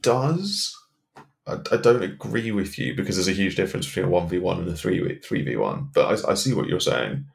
does. 0.00 0.76
I, 1.46 1.54
I 1.72 1.76
don't 1.76 2.02
agree 2.02 2.52
with 2.52 2.78
you 2.78 2.94
because 2.94 3.16
there's 3.16 3.28
a 3.28 3.32
huge 3.32 3.56
difference 3.56 3.86
between 3.86 4.06
a 4.06 4.08
one 4.08 4.28
v 4.28 4.38
one 4.38 4.60
and 4.60 4.68
a 4.68 4.76
three 4.76 5.18
three 5.20 5.42
v 5.42 5.56
one. 5.56 5.90
But 5.92 6.24
I, 6.24 6.32
I 6.32 6.34
see 6.34 6.54
what 6.54 6.68
you're 6.68 6.80
saying. 6.80 7.26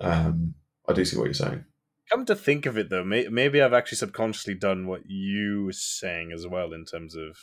Um, 0.00 0.54
I 0.88 0.92
do 0.92 1.04
see 1.04 1.16
what 1.16 1.24
you're 1.24 1.34
saying. 1.34 1.64
Come 2.10 2.24
to 2.24 2.34
think 2.34 2.64
of 2.64 2.78
it, 2.78 2.88
though, 2.88 3.04
may, 3.04 3.28
maybe 3.28 3.60
I've 3.60 3.74
actually 3.74 3.98
subconsciously 3.98 4.54
done 4.54 4.86
what 4.86 5.02
you 5.06 5.66
were 5.66 5.72
saying 5.72 6.32
as 6.32 6.46
well 6.46 6.72
in 6.72 6.86
terms 6.86 7.14
of 7.14 7.36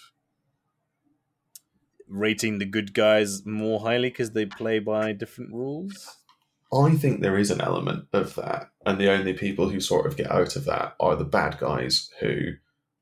rating 2.07 2.57
the 2.57 2.65
good 2.65 2.93
guys 2.93 3.45
more 3.45 3.81
highly 3.81 4.09
because 4.09 4.31
they 4.31 4.45
play 4.45 4.79
by 4.79 5.11
different 5.11 5.53
rules. 5.53 6.17
I 6.75 6.91
think 6.91 7.21
there 7.21 7.37
is 7.37 7.51
an 7.51 7.61
element 7.61 8.07
of 8.11 8.35
that, 8.35 8.69
and 8.85 8.99
the 8.99 9.09
only 9.11 9.33
people 9.33 9.69
who 9.69 9.79
sort 9.79 10.05
of 10.05 10.17
get 10.17 10.29
out 10.31 10.55
of 10.55 10.65
that 10.65 10.95
are 10.99 11.15
the 11.15 11.23
bad 11.23 11.57
guys 11.59 12.09
who 12.19 12.53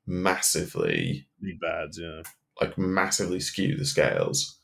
massively, 0.06 1.26
Really 1.40 1.58
bad, 1.60 1.88
yeah. 1.98 2.22
like, 2.60 2.78
massively 2.78 3.40
skew 3.40 3.76
the 3.76 3.84
scales. 3.84 4.58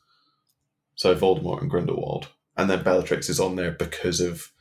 So 0.95 1.15
Voldemort 1.15 1.61
and 1.61 1.69
Grindelwald, 1.69 2.29
and 2.55 2.69
then 2.69 2.83
Bellatrix 2.83 3.27
is 3.29 3.39
on 3.39 3.55
there 3.55 3.71
because 3.71 4.21
of 4.21 4.51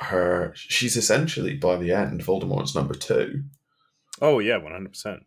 her. 0.00 0.52
She's 0.54 0.96
essentially 0.96 1.54
by 1.56 1.76
the 1.76 1.92
end 1.92 2.20
Voldemort's 2.22 2.74
number 2.74 2.94
two. 2.94 3.44
Oh 4.20 4.38
yeah, 4.38 4.56
one 4.56 4.72
hundred 4.72 4.90
percent. 4.92 5.26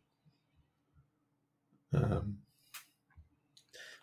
Um, 1.94 2.40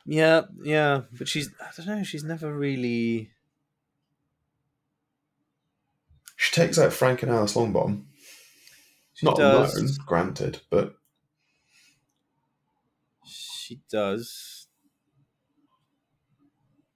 Yeah, 0.07 0.43
yeah, 0.63 1.03
but 1.19 1.29
she's 1.29 1.51
I 1.61 1.71
don't 1.77 1.99
know. 1.99 2.03
She's 2.05 2.25
never 2.25 2.57
really. 2.57 3.32
She 6.43 6.51
takes 6.51 6.77
out 6.77 6.93
Frank 6.93 7.23
and 7.23 7.31
Alice 7.31 7.55
Longbottom. 7.55 8.03
She 9.15 9.27
Not 9.27 9.37
does. 9.37 9.77
alone, 9.77 9.91
granted, 10.05 10.61
but 10.71 10.97
She 13.25 13.81
does. 13.89 14.67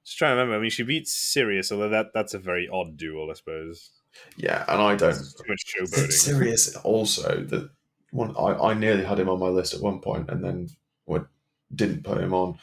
Just 0.04 0.18
trying 0.18 0.32
to 0.32 0.34
remember. 0.40 0.56
I 0.56 0.60
mean, 0.60 0.70
she 0.70 0.82
beats 0.82 1.14
Sirius, 1.14 1.70
although 1.70 1.90
that 1.90 2.06
that's 2.12 2.34
a 2.34 2.40
very 2.40 2.68
odd 2.68 2.96
duel, 2.96 3.30
I 3.30 3.34
suppose. 3.34 3.92
yeah, 4.36 4.64
and 4.66 4.82
I 4.82 4.96
don't. 4.96 5.10
It's 5.10 5.34
too 5.34 5.44
much 5.48 5.62
showboating. 5.78 6.12
Sirius 6.24 6.74
also 6.78 7.44
that 7.44 7.70
one 8.10 8.34
I, 8.36 8.70
I 8.70 8.74
nearly 8.74 9.04
had 9.04 9.20
him 9.20 9.28
on 9.28 9.38
my 9.38 9.46
list 9.46 9.74
at 9.74 9.80
one 9.80 10.00
point 10.00 10.28
and 10.28 10.42
then 10.42 10.70
what 11.04 11.28
didn't 11.72 12.02
put 12.02 12.18
him 12.18 12.34
on 12.34 12.58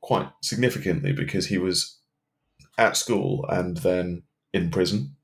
quite 0.00 0.28
significantly 0.42 1.12
because 1.12 1.46
he 1.48 1.58
was 1.58 1.98
at 2.78 2.96
school 2.96 3.46
and 3.48 3.78
then 3.78 4.22
in 4.52 4.70
prison. 4.70 5.16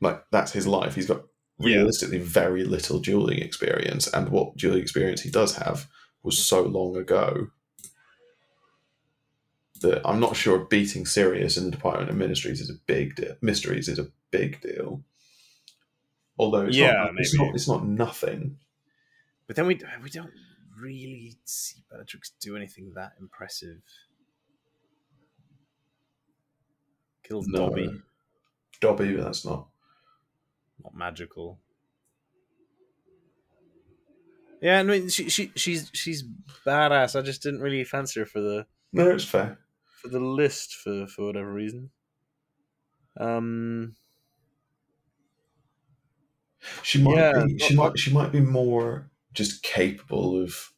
Like 0.00 0.24
that's 0.30 0.52
his 0.52 0.66
life. 0.66 0.94
He's 0.94 1.06
got 1.06 1.22
Yeah. 1.58 1.76
realistically 1.76 2.18
very 2.18 2.64
little 2.64 2.98
dueling 2.98 3.38
experience, 3.38 4.06
and 4.08 4.28
what 4.28 4.56
dueling 4.56 4.82
experience 4.82 5.22
he 5.22 5.30
does 5.30 5.56
have 5.56 5.88
was 6.22 6.38
so 6.38 6.62
long 6.62 6.96
ago 6.96 7.48
that 9.80 10.00
I'm 10.06 10.20
not 10.20 10.36
sure 10.36 10.58
beating 10.58 11.06
Sirius 11.06 11.56
in 11.56 11.64
the 11.64 11.70
Department 11.70 12.10
of 12.10 12.16
Mysteries 12.16 12.60
is 12.60 12.70
a 12.70 12.78
big 12.86 13.14
deal. 13.16 13.36
Mysteries 13.42 13.88
is 13.88 13.98
a 13.98 14.10
big 14.30 14.60
deal. 14.60 15.02
Although 16.38 16.66
it's 16.66 16.76
Yeah, 16.76 16.92
not, 16.92 17.14
it's 17.18 17.34
not 17.34 17.54
it's 17.54 17.68
not 17.68 17.86
nothing. 17.86 18.58
But 19.46 19.56
then 19.56 19.66
we 19.66 19.80
we 20.02 20.10
don't 20.10 20.32
really 20.78 21.38
see 21.44 21.76
Bellatrix 21.90 22.32
do 22.40 22.56
anything 22.56 22.92
that 22.94 23.12
impressive. 23.20 23.80
Kills 27.22 27.46
No. 27.48 27.68
Dobby, 27.70 28.02
Dobby, 28.80 29.14
but 29.14 29.24
that's 29.24 29.44
not. 29.44 29.68
Not 30.82 30.94
magical. 30.94 31.60
Yeah, 34.60 34.78
I 34.80 34.82
mean 34.82 35.08
she, 35.08 35.28
she 35.28 35.52
she's 35.54 35.90
she's 35.92 36.22
badass. 36.66 37.18
I 37.18 37.22
just 37.22 37.42
didn't 37.42 37.60
really 37.60 37.84
fancy 37.84 38.20
her 38.20 38.26
for 38.26 38.40
the 38.40 38.66
No, 38.92 39.08
it's 39.10 39.24
fair. 39.24 39.58
for 39.84 40.08
the 40.08 40.20
list 40.20 40.74
for 40.76 41.06
for 41.06 41.26
whatever 41.26 41.52
reason. 41.52 41.90
Um, 43.18 43.96
She 46.82 47.02
might 47.02 47.30
Yeah, 47.32 47.32
be. 47.32 47.58
She 47.58 47.74
might. 47.76 47.98
She 47.98 48.12
might 48.12 48.32
be 48.32 48.40
more 48.40 49.10
just 49.34 49.62
capable 49.62 50.42
of 50.42 50.72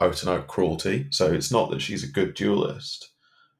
out 0.00 0.22
and 0.22 0.30
out 0.30 0.46
cruelty. 0.48 1.08
So 1.10 1.32
it's 1.32 1.50
not 1.52 1.70
that 1.70 1.80
she's 1.82 2.04
a 2.04 2.08
good 2.12 2.34
duelist. 2.34 3.10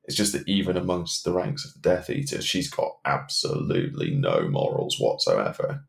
It's 0.09 0.17
just 0.17 0.33
that 0.33 0.49
even 0.49 0.79
amongst 0.79 1.25
the 1.25 1.35
ranks 1.35 1.67
of 1.67 1.75
the 1.75 1.81
Death 1.81 2.09
Eaters, 2.09 2.47
she's 2.47 2.71
got 2.71 2.97
absolutely 3.05 4.15
no 4.15 4.49
morals 4.49 4.97
whatsoever. 4.99 5.85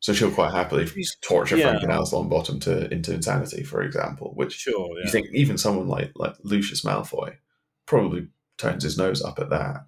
So 0.00 0.14
she'll 0.14 0.30
quite 0.30 0.54
happily 0.54 0.88
torture 1.20 1.58
yeah. 1.58 1.68
Frank 1.68 1.82
and 1.82 1.92
Alice 1.92 2.14
Longbottom 2.14 2.62
to 2.62 2.90
into 2.90 3.12
insanity, 3.12 3.64
for 3.64 3.82
example. 3.82 4.32
Which 4.34 4.54
sure. 4.54 4.98
Yeah. 4.98 5.04
you 5.04 5.10
think 5.10 5.26
even 5.34 5.58
someone 5.58 5.88
like 5.88 6.12
like 6.16 6.36
Lucius 6.42 6.86
Malfoy 6.86 7.36
probably 7.84 8.28
turns 8.56 8.82
his 8.82 8.96
nose 8.96 9.22
up 9.22 9.38
at 9.38 9.50
that. 9.50 9.84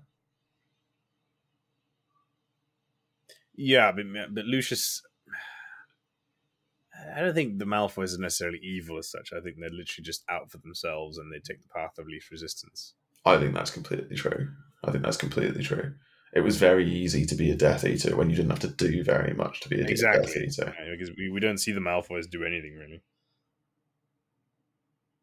Yeah, 3.56 3.90
but, 3.90 4.04
but 4.34 4.44
Lucius. 4.44 5.00
I 7.16 7.22
don't 7.22 7.34
think 7.34 7.58
the 7.58 7.64
Malfoys 7.64 8.14
are 8.14 8.20
necessarily 8.20 8.60
evil 8.62 8.98
as 8.98 9.10
such. 9.10 9.30
I 9.32 9.40
think 9.40 9.56
they're 9.58 9.70
literally 9.70 10.04
just 10.04 10.24
out 10.28 10.50
for 10.50 10.58
themselves 10.58 11.16
and 11.16 11.32
they 11.32 11.38
take 11.38 11.62
the 11.62 11.68
path 11.74 11.96
of 11.98 12.06
least 12.06 12.30
resistance. 12.30 12.92
I 13.24 13.38
think 13.38 13.54
that's 13.54 13.70
completely 13.70 14.16
true. 14.16 14.48
I 14.84 14.90
think 14.90 15.02
that's 15.04 15.16
completely 15.16 15.62
true. 15.62 15.94
It 16.34 16.40
was 16.40 16.56
very 16.56 16.90
easy 16.90 17.24
to 17.26 17.34
be 17.34 17.50
a 17.50 17.56
Death 17.56 17.84
Eater 17.84 18.16
when 18.16 18.28
you 18.28 18.36
didn't 18.36 18.50
have 18.50 18.58
to 18.60 18.68
do 18.68 19.04
very 19.04 19.34
much 19.34 19.60
to 19.60 19.68
be 19.68 19.80
a 19.80 19.84
Death 19.86 20.36
Eater. 20.36 20.74
Yeah, 20.78 20.90
because 20.90 21.10
we, 21.16 21.30
we 21.30 21.40
don't 21.40 21.58
see 21.58 21.72
the 21.72 21.80
Malfoys 21.80 22.28
do 22.28 22.44
anything 22.44 22.74
really. 22.76 23.02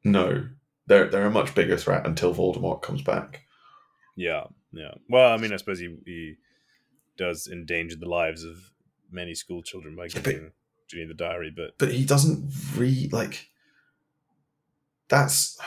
No, 0.04 0.48
they're 0.88 1.10
they're 1.10 1.28
a 1.28 1.32
much 1.32 1.54
bigger 1.54 1.78
threat 1.78 2.06
until 2.08 2.34
Voldemort 2.34 2.82
comes 2.82 3.02
back. 3.02 3.42
Yeah, 4.16 4.46
yeah. 4.72 4.96
Well, 5.10 5.32
I 5.32 5.38
mean, 5.38 5.54
I 5.54 5.58
suppose 5.58 5.80
he, 5.80 5.96
he 6.06 6.36
does 7.18 7.48
endanger 7.48 7.98
the 7.98 8.10
lives 8.10 8.44
of 8.44 8.58
many 9.12 9.36
school 9.36 9.62
children 9.62 9.96
by 9.96 10.08
but- 10.08 10.24
giving 10.24 10.52
Ginny 10.88 11.06
the 11.06 11.14
diary, 11.14 11.54
but 11.56 11.78
But 11.78 11.92
he 11.92 12.06
doesn't 12.06 12.52
re 12.76 13.10
like. 13.12 13.50
That's 15.08 15.60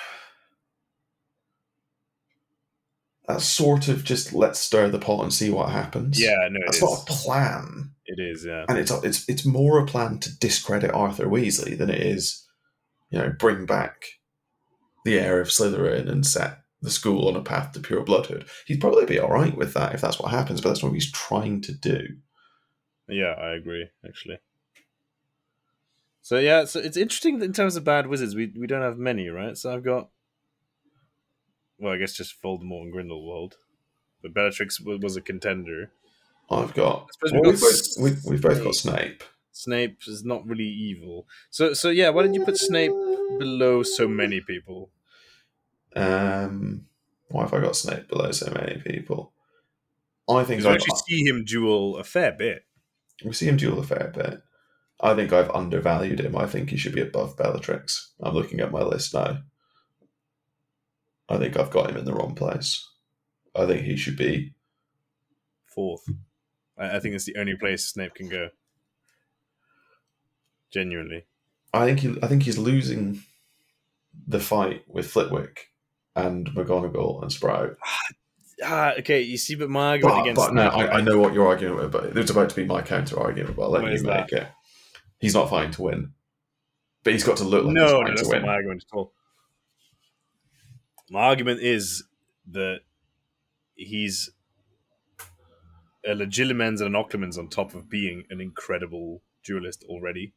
that's 3.27 3.45
sort 3.45 3.89
of 3.89 4.05
just 4.05 4.33
let's 4.33 4.61
stir 4.61 4.89
the 4.89 4.99
pot 4.99 5.22
and 5.22 5.33
see 5.33 5.51
what 5.51 5.70
happens. 5.70 6.20
yeah, 6.20 6.49
no, 6.51 6.59
it 6.59 6.62
that's 6.66 6.77
is. 6.79 6.83
not 6.83 7.03
a 7.03 7.12
plan, 7.12 7.91
It 8.07 8.20
is, 8.20 8.45
yeah. 8.45 8.64
and 8.68 8.79
it's 8.79 8.91
it's 8.91 9.29
it's 9.29 9.47
more 9.47 9.79
a 9.79 9.87
plan 9.87 10.18
to 10.20 10.39
discredit 10.39 10.93
Arthur 10.93 11.27
Weasley 11.27 11.77
than 11.77 11.91
it 11.91 12.01
is, 12.01 12.47
you 13.11 13.18
know, 13.18 13.31
bring 13.39 13.66
back 13.66 14.05
the 15.05 15.18
heir 15.18 15.41
of 15.41 15.49
Slytherin 15.49 16.09
and 16.09 16.27
set 16.27 16.59
the 16.83 16.91
school 16.91 17.29
on 17.29 17.37
a 17.37 17.43
path 17.43 17.72
to 17.72 17.81
pure 17.81 18.03
bloodhood. 18.03 18.45
He'd 18.66 18.81
probably 18.81 19.07
be 19.07 19.18
all 19.18 19.31
right 19.31 19.57
with 19.57 19.72
that 19.75 19.95
if 19.95 20.01
that's 20.03 20.18
what 20.20 20.31
happens, 20.31 20.61
but 20.61 20.68
that's 20.70 20.83
what 20.83 20.93
he's 20.93 21.11
trying 21.11 21.62
to 21.62 21.72
do. 21.72 22.01
Yeah, 23.09 23.35
I 23.39 23.55
agree, 23.55 23.89
actually. 24.07 24.39
So 26.22 26.39
yeah, 26.39 26.64
so 26.64 26.81
it's 26.81 26.97
interesting 26.97 27.39
that 27.39 27.45
in 27.47 27.53
terms 27.53 27.77
of 27.77 27.85
bad 27.85 28.07
wizards, 28.07 28.35
we 28.35 28.53
we 28.59 28.66
don't 28.66 28.83
have 28.83 28.97
many, 28.99 29.29
right? 29.29 29.57
So 29.59 29.72
I've 29.75 29.85
got, 29.85 30.09
well, 31.79 31.93
I 31.93 31.97
guess 31.97 32.14
just 32.14 32.41
Voldemort 32.43 32.83
and 32.83 32.93
Grindelwald, 32.93 33.57
but 34.22 34.35
Bellatrix 34.35 34.81
wa- 34.81 34.97
was 35.01 35.16
a 35.16 35.20
contender. 35.20 35.91
I've 36.51 36.75
got. 36.75 37.09
Well, 37.22 37.43
we've 37.43 37.43
we've, 37.43 37.61
got 37.61 37.61
both, 37.61 37.81
we've, 38.01 38.25
we've 38.25 38.43
both 38.43 38.62
got 38.62 38.75
Snape. 38.75 39.25
Snape 39.53 39.99
is 40.07 40.25
not 40.25 40.47
really 40.47 40.68
evil. 40.68 41.27
So 41.51 41.75
so 41.75 41.91
yeah, 41.91 42.11
why 42.11 42.22
did 42.22 42.35
you 42.35 42.45
put 42.45 42.59
Snape 42.59 42.93
below 43.39 43.83
so 43.83 44.09
many 44.09 44.41
people? 44.41 44.91
Um, 45.97 46.87
why 47.29 47.43
have 47.43 47.55
I 47.55 47.61
got 47.61 47.77
Snape 47.77 48.09
below 48.09 48.31
so 48.33 48.53
many 48.53 48.81
people? 48.81 49.33
I 50.29 50.43
think 50.45 50.64
I've, 50.64 50.77
actually 50.77 50.97
see 51.07 51.25
him 51.27 51.45
duel 51.45 51.97
a 51.99 52.05
fair 52.05 52.33
bit. 52.33 52.64
we 53.25 53.33
see 53.33 53.47
him 53.47 53.57
duel 53.57 53.79
a 53.79 53.85
fair 53.85 54.11
bit. 54.14 54.43
I 55.01 55.14
think 55.14 55.33
I've 55.33 55.51
undervalued 55.51 56.20
him. 56.20 56.37
I 56.37 56.47
think 56.47 56.70
he 56.70 56.77
should 56.77 56.95
be 56.95 57.01
above 57.01 57.37
Bellatrix. 57.37 58.12
I'm 58.22 58.35
looking 58.35 58.61
at 58.61 58.72
my 58.72 58.83
list 58.83 59.14
now. 59.14 59.39
I 61.29 61.39
think 61.39 61.57
I've 61.57 61.70
got 61.70 61.91
him 61.91 61.97
in 61.97 62.05
the 62.05 62.12
wrong 62.12 62.35
place. 62.35 62.89
I 63.55 63.66
think 63.66 63.83
he 63.83 63.97
should 63.97 64.16
be. 64.16 64.55
Fourth, 65.66 66.05
I, 66.79 66.99
think 67.01 67.14
it's 67.14 67.25
the 67.25 67.37
only 67.37 67.57
place 67.57 67.87
Snape 67.87 68.14
can 68.14 68.29
go. 68.29 68.51
Genuinely, 70.72 71.25
I 71.72 71.87
think 71.87 72.01
he. 72.01 72.16
I 72.22 72.27
think 72.29 72.43
he's 72.45 72.59
losing 72.59 73.22
the 74.27 74.41
fight 74.41 74.85
with 74.89 75.11
Flitwick 75.11 75.68
and 76.16 76.49
McGonagall 76.51 77.22
and 77.22 77.33
Sprout. 77.33 77.77
ah, 78.64 78.95
okay. 78.99 79.20
You 79.20 79.37
see, 79.37 79.55
but 79.55 79.70
my 79.70 79.91
argument 79.91 80.16
But, 80.16 80.22
against 80.22 80.41
but 80.41 80.55
no, 80.55 80.68
I, 80.68 80.99
I 80.99 81.01
know 81.01 81.18
what 81.18 81.35
you're 81.35 81.47
arguing 81.47 81.77
with, 81.77 81.93
but 81.93 82.16
it's 82.16 82.31
about 82.31 82.51
to 82.51 82.57
be 82.57 82.64
my 82.64 82.83
counter 82.83 83.18
argument. 83.18 83.57
But 83.57 83.62
I'll 83.62 83.70
let 83.70 83.83
What 83.83 83.93
you 83.93 84.03
make 84.03 84.33
it. 84.33 84.49
He's 85.18 85.35
not 85.35 85.51
fighting 85.51 85.72
to 85.72 85.83
win, 85.83 86.12
but 87.03 87.12
he's 87.12 87.25
got 87.25 87.37
to 87.39 87.45
look 87.45 87.64
like 87.64 87.75
no, 87.75 87.85
he's 87.85 87.93
no, 87.93 88.05
that's 88.07 88.22
to 88.22 88.29
not 88.29 88.35
win. 88.35 88.47
my 88.47 88.53
argument 88.55 88.85
at 88.91 88.97
all. 88.97 89.12
My 91.11 91.20
argument 91.20 91.61
is 91.61 92.05
that 92.50 92.80
he's 93.74 94.30
a 96.05 96.11
legilimens 96.11 96.80
and 96.80 96.94
an 96.94 96.94
occlumens 96.94 97.38
on 97.38 97.48
top 97.48 97.74
of 97.74 97.88
being 97.88 98.24
an 98.30 98.40
incredible 98.40 99.22
duelist 99.42 99.84
already. 99.84 100.32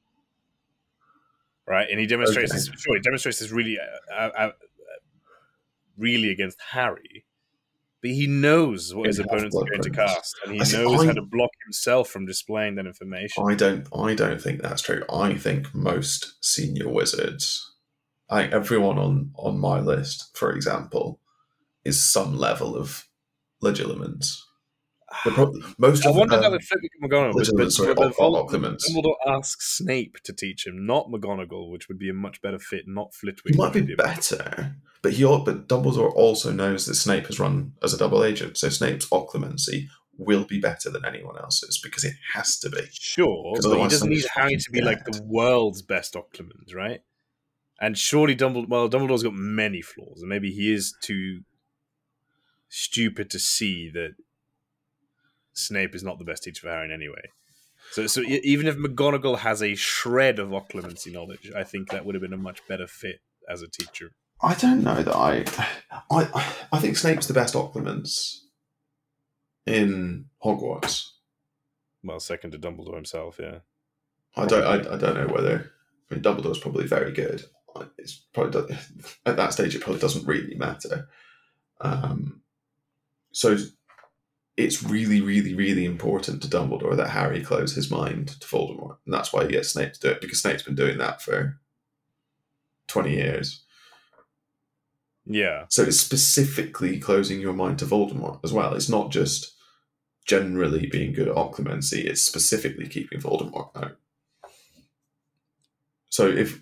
Right, 1.65 1.87
and 1.89 1.99
he 1.99 2.05
demonstrates 2.07 2.51
Okay. 2.51 2.57
this. 2.59 2.69
Sure, 2.81 2.95
he 2.95 3.01
demonstrates 3.01 3.39
this 3.39 3.51
really, 3.51 3.77
uh, 3.77 4.13
uh, 4.13 4.31
uh, 4.37 4.51
really 5.97 6.31
against 6.31 6.61
Harry, 6.61 7.25
but 8.01 8.11
he 8.11 8.25
knows 8.27 8.95
what 8.95 9.07
his 9.07 9.19
opponents 9.19 9.55
are 9.57 9.65
going 9.65 9.81
to 9.81 9.89
cast, 9.89 10.33
and 10.45 10.53
he 10.53 10.59
I 10.59 10.71
knows 10.71 11.01
I- 11.01 11.07
how 11.07 11.13
to 11.13 11.21
block 11.21 11.49
himself 11.65 12.09
from 12.09 12.25
displaying 12.25 12.75
that 12.75 12.85
information. 12.85 13.43
I 13.45 13.55
don't. 13.55 13.85
I 13.93 14.13
don't 14.15 14.41
think 14.41 14.61
that's 14.61 14.81
true. 14.81 15.03
I 15.11 15.35
think 15.35 15.75
most 15.75 16.35
senior 16.43 16.87
wizards, 16.87 17.75
I 18.29 18.41
think 18.41 18.53
everyone 18.53 18.97
on 18.97 19.31
on 19.35 19.59
my 19.59 19.79
list, 19.79 20.35
for 20.37 20.51
example, 20.51 21.19
is 21.85 22.01
some 22.03 22.37
level 22.37 22.75
of 22.75 23.07
legilimens. 23.63 24.41
Pro- 25.23 25.53
most 25.77 26.05
I 26.05 26.09
of 26.09 26.17
wonder 26.17 26.35
them, 26.35 26.43
that 26.43 26.51
with 26.51 26.63
Flitwick 26.63 26.91
and 27.01 27.09
McGonagall, 27.09 27.57
but, 27.57 27.71
sorry, 27.71 27.93
but 27.93 28.03
or- 28.03 28.07
or 28.07 28.11
Vol- 28.11 28.35
occlumens. 28.45 28.85
Dumbledore 28.89 29.15
asks 29.25 29.77
Snape 29.77 30.17
to 30.25 30.33
teach 30.33 30.67
him, 30.67 30.85
not 30.85 31.07
McGonagall, 31.07 31.71
which 31.71 31.87
would 31.87 31.97
be 31.97 32.09
a 32.09 32.13
much 32.13 32.41
better 32.41 32.59
fit, 32.59 32.83
not 32.87 33.13
Flitwick. 33.13 33.55
He 33.55 33.57
might 33.57 33.71
be 33.71 33.95
better, 33.95 34.75
but 35.01 35.13
he 35.13 35.23
but 35.23 35.69
Dumbledore 35.69 36.11
also 36.13 36.51
knows 36.51 36.85
that 36.85 36.95
Snape 36.95 37.27
has 37.27 37.39
run 37.39 37.73
as 37.81 37.93
a 37.93 37.97
double 37.97 38.21
agent, 38.23 38.57
so 38.57 38.67
Snape's 38.67 39.07
occlumency 39.07 39.87
will 40.17 40.43
be 40.43 40.59
better 40.59 40.89
than 40.89 41.05
anyone 41.05 41.37
else's 41.37 41.79
because 41.81 42.03
it 42.03 42.15
has 42.33 42.59
to 42.59 42.69
be. 42.69 42.81
Sure, 42.91 43.55
but 43.61 43.77
he 43.77 43.87
doesn't 43.87 44.09
need 44.09 44.25
Harry 44.33 44.57
to 44.57 44.71
be 44.71 44.81
like 44.81 45.05
the 45.05 45.21
world's 45.23 45.81
best 45.81 46.15
Occlumens, 46.15 46.75
right? 46.75 47.01
And 47.79 47.97
surely 47.97 48.35
Dumbledore, 48.35 48.67
well, 48.67 48.89
Dumbledore's 48.89 49.23
got 49.23 49.33
many 49.33 49.81
flaws, 49.81 50.21
and 50.21 50.29
maybe 50.29 50.51
he 50.51 50.73
is 50.73 50.95
too 51.01 51.41
stupid 52.69 53.29
to 53.29 53.39
see 53.39 53.89
that 53.91 54.15
Snape 55.53 55.95
is 55.95 56.03
not 56.03 56.19
the 56.19 56.25
best 56.25 56.43
teacher 56.43 56.61
for 56.61 56.69
Harry 56.69 56.85
in 56.85 56.91
any 56.91 57.07
way. 57.07 57.31
So, 57.91 58.07
so 58.07 58.21
even 58.21 58.67
if 58.67 58.75
McGonagall 58.75 59.39
has 59.39 59.63
a 59.63 59.75
shred 59.75 60.39
of 60.39 60.49
occlumency 60.49 61.11
knowledge, 61.11 61.51
I 61.55 61.63
think 61.63 61.89
that 61.89 62.05
would 62.05 62.15
have 62.15 62.21
been 62.21 62.33
a 62.33 62.37
much 62.37 62.65
better 62.67 62.87
fit 62.87 63.21
as 63.49 63.61
a 63.61 63.67
teacher. 63.67 64.11
I 64.41 64.55
don't 64.55 64.83
know 64.83 65.01
that 65.01 65.15
I, 65.15 65.45
I, 66.11 66.53
I 66.71 66.79
think 66.79 66.97
Snape's 66.97 67.27
the 67.27 67.33
best 67.33 67.55
occlumens 67.55 68.43
in 69.65 70.25
Hogwarts. 70.43 71.09
Well, 72.03 72.19
second 72.19 72.51
to 72.51 72.59
Dumbledore 72.59 72.95
himself, 72.95 73.39
yeah. 73.39 73.59
I 74.35 74.45
don't, 74.45 74.63
I, 74.63 74.93
I 74.93 74.97
don't 74.97 75.15
know 75.15 75.33
whether. 75.33 75.71
I 76.11 76.13
mean, 76.13 76.23
Dumbledore's 76.23 76.59
probably 76.59 76.85
very 76.85 77.11
good. 77.11 77.45
It's 77.97 78.25
probably 78.33 78.77
at 79.25 79.37
that 79.37 79.53
stage 79.53 79.75
it 79.75 79.81
probably 79.81 80.01
doesn't 80.01 80.27
really 80.27 80.55
matter. 80.55 81.09
Um, 81.81 82.41
so 83.31 83.57
it's 84.57 84.83
really, 84.83 85.21
really, 85.21 85.53
really 85.53 85.85
important 85.85 86.41
to 86.41 86.47
Dumbledore 86.47 86.97
that 86.97 87.09
Harry 87.09 87.43
close 87.43 87.75
his 87.75 87.91
mind 87.91 88.29
to 88.29 88.47
Voldemort, 88.47 88.97
and 89.05 89.13
that's 89.13 89.31
why 89.31 89.45
he 89.45 89.51
gets 89.51 89.69
Snape 89.69 89.93
to 89.93 89.99
do 89.99 90.09
it 90.09 90.21
because 90.21 90.41
Snape's 90.41 90.63
been 90.63 90.75
doing 90.75 90.97
that 90.97 91.21
for 91.21 91.59
twenty 92.87 93.15
years. 93.15 93.63
Yeah, 95.29 95.65
So 95.67 95.83
it's 95.83 95.99
specifically 95.99 96.99
closing 96.99 97.41
your 97.41 97.51
mind 97.51 97.79
to 97.79 97.85
Voldemort 97.85 98.39
as 98.45 98.53
well. 98.53 98.73
It's 98.73 98.87
not 98.87 99.11
just 99.11 99.53
generally 100.25 100.87
being 100.87 101.11
good 101.11 101.27
at 101.27 101.35
occlumency, 101.35 102.05
it's 102.05 102.21
specifically 102.21 102.87
keeping 102.87 103.19
Voldemort 103.19 103.75
out. 103.75 103.97
So 106.17 106.27
if 106.27 106.59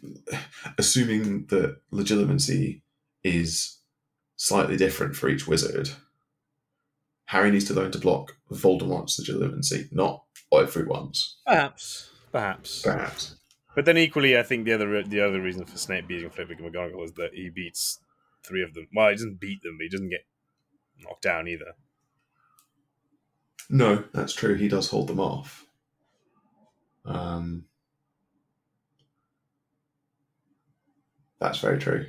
assuming 0.77 1.45
that 1.45 1.77
legilimency 1.89 2.81
is 3.23 3.79
slightly 4.35 4.75
different 4.75 5.15
for 5.15 5.29
each 5.29 5.47
wizard, 5.47 5.91
Harry 7.27 7.51
needs 7.51 7.63
to 7.67 7.73
learn 7.73 7.91
to 7.91 7.97
block 7.97 8.35
Voldemort's 8.51 9.17
legilimency, 9.17 9.87
not 9.93 10.25
everyone's, 10.51 11.37
perhaps, 11.45 12.09
perhaps. 12.33 12.81
perhaps. 12.81 13.35
But 13.75 13.85
then 13.85 13.97
equally, 13.97 14.37
I 14.37 14.43
think 14.43 14.65
the 14.65 14.73
other 14.73 15.01
the 15.03 15.21
other 15.21 15.39
reason 15.41 15.63
for 15.63 15.77
Snape 15.77 16.09
beating 16.09 16.31
Flitwick 16.31 16.59
and 16.59 16.73
McGonagall 16.73 17.05
is 17.05 17.13
that 17.13 17.33
he 17.33 17.49
beats 17.49 17.99
three 18.45 18.61
of 18.61 18.73
them. 18.73 18.89
Well, 18.93 19.07
he 19.07 19.15
doesn't 19.15 19.39
beat 19.39 19.63
them, 19.63 19.77
but 19.77 19.83
he 19.83 19.89
doesn't 19.89 20.09
get 20.09 20.25
knocked 20.99 21.21
down 21.21 21.47
either. 21.47 21.75
No, 23.69 24.03
that's 24.13 24.33
true. 24.33 24.55
He 24.55 24.67
does 24.67 24.89
hold 24.89 25.07
them 25.07 25.21
off. 25.21 25.65
Um, 27.05 27.67
that's 31.45 31.59
very 31.59 31.79
true. 31.79 32.05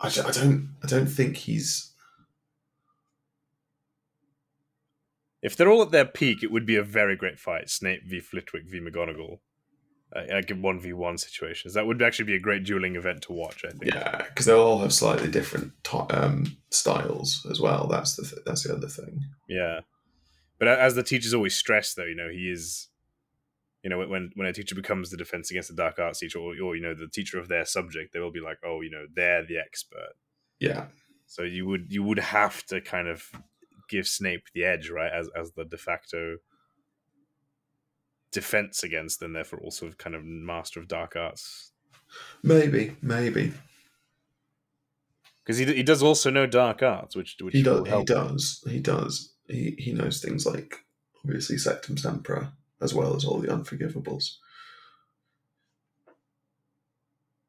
I, 0.00 0.08
I 0.08 0.30
don't. 0.30 0.74
I 0.82 0.86
don't 0.86 1.06
think 1.06 1.36
he's. 1.36 1.92
If 5.42 5.56
they're 5.56 5.70
all 5.70 5.82
at 5.82 5.90
their 5.90 6.04
peak, 6.04 6.42
it 6.42 6.50
would 6.52 6.66
be 6.66 6.76
a 6.76 6.82
very 6.82 7.16
great 7.16 7.38
fight: 7.38 7.70
Snape 7.70 8.02
v 8.06 8.20
Flitwick 8.20 8.64
v 8.66 8.80
McGonagall, 8.80 9.38
uh, 10.14 10.22
like 10.30 10.50
in 10.50 10.60
one 10.62 10.80
v 10.80 10.92
one 10.92 11.16
situations. 11.18 11.74
That 11.74 11.86
would 11.86 12.02
actually 12.02 12.26
be 12.26 12.34
a 12.34 12.40
great 12.40 12.64
dueling 12.64 12.96
event 12.96 13.22
to 13.22 13.32
watch. 13.32 13.64
I 13.64 13.70
think. 13.70 13.86
Yeah, 13.94 14.24
because 14.28 14.46
they'll 14.46 14.60
all 14.60 14.80
have 14.80 14.92
slightly 14.92 15.30
different 15.30 15.72
to- 15.84 16.06
um, 16.10 16.56
styles 16.70 17.46
as 17.50 17.60
well. 17.60 17.86
That's 17.86 18.16
the 18.16 18.22
th- 18.22 18.42
that's 18.44 18.64
the 18.64 18.74
other 18.74 18.88
thing. 18.88 19.20
Yeah. 19.48 19.80
But 20.58 20.68
as 20.68 20.94
the 20.94 21.02
teachers 21.02 21.32
always 21.32 21.54
stress, 21.56 21.94
though, 21.94 22.04
you 22.04 22.14
know, 22.14 22.28
he 22.28 22.50
is, 22.50 22.88
you 23.82 23.90
know, 23.90 23.98
when 24.06 24.30
when 24.34 24.46
a 24.46 24.52
teacher 24.52 24.74
becomes 24.74 25.10
the 25.10 25.16
defense 25.16 25.50
against 25.50 25.70
the 25.70 25.74
dark 25.74 25.98
arts 25.98 26.18
teacher, 26.18 26.38
or, 26.38 26.54
or 26.62 26.76
you 26.76 26.82
know, 26.82 26.94
the 26.94 27.08
teacher 27.08 27.38
of 27.38 27.48
their 27.48 27.64
subject, 27.64 28.12
they 28.12 28.20
will 28.20 28.30
be 28.30 28.40
like, 28.40 28.58
oh, 28.64 28.80
you 28.82 28.90
know, 28.90 29.06
they're 29.14 29.44
the 29.44 29.58
expert. 29.58 30.14
Yeah, 30.58 30.88
So 31.26 31.42
you 31.42 31.66
would 31.66 31.86
you 31.90 32.02
would 32.02 32.18
have 32.18 32.64
to 32.66 32.80
kind 32.80 33.08
of 33.08 33.24
give 33.88 34.06
Snape 34.06 34.48
the 34.54 34.64
edge, 34.64 34.90
right, 34.90 35.10
as 35.10 35.28
as 35.34 35.52
the 35.52 35.64
de 35.64 35.78
facto 35.78 36.36
defense 38.32 38.82
against, 38.82 39.22
and 39.22 39.34
therefore 39.34 39.60
also 39.60 39.90
kind 39.92 40.14
of 40.14 40.24
master 40.24 40.78
of 40.80 40.86
dark 40.88 41.16
arts. 41.16 41.72
maybe, 42.42 42.96
maybe. 43.00 43.52
because 45.42 45.58
he 45.58 45.64
he 45.64 45.82
does 45.82 46.02
also 46.02 46.30
know 46.30 46.46
dark 46.46 46.82
arts, 46.82 47.16
which 47.16 47.36
which 47.40 47.54
He 47.54 47.62
does. 47.62 47.88
He 47.88 48.04
does. 48.04 48.64
He 48.68 48.78
does. 48.80 49.34
He 49.48 49.74
he 49.78 49.92
knows 49.92 50.20
things 50.20 50.46
like 50.46 50.84
obviously 51.24 51.56
Sectum 51.56 51.96
Sempra 52.00 52.52
as 52.80 52.94
well 52.94 53.14
as 53.16 53.24
all 53.24 53.38
the 53.38 53.48
Unforgivables. 53.48 54.36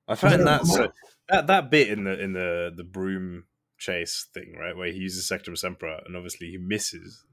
I 0.07 0.15
find 0.15 0.45
that 0.45 0.65
so, 0.65 0.91
that 1.29 1.47
that 1.47 1.71
bit 1.71 1.89
in 1.89 2.03
the 2.03 2.19
in 2.21 2.33
the 2.33 2.71
the 2.75 2.83
broom 2.83 3.45
chase 3.77 4.27
thing, 4.33 4.55
right, 4.59 4.75
where 4.75 4.91
he 4.91 4.99
uses 4.99 5.29
Sectum 5.29 5.53
Sempra 5.53 6.05
and 6.05 6.15
obviously 6.15 6.47
he 6.51 6.57
misses. 6.57 7.25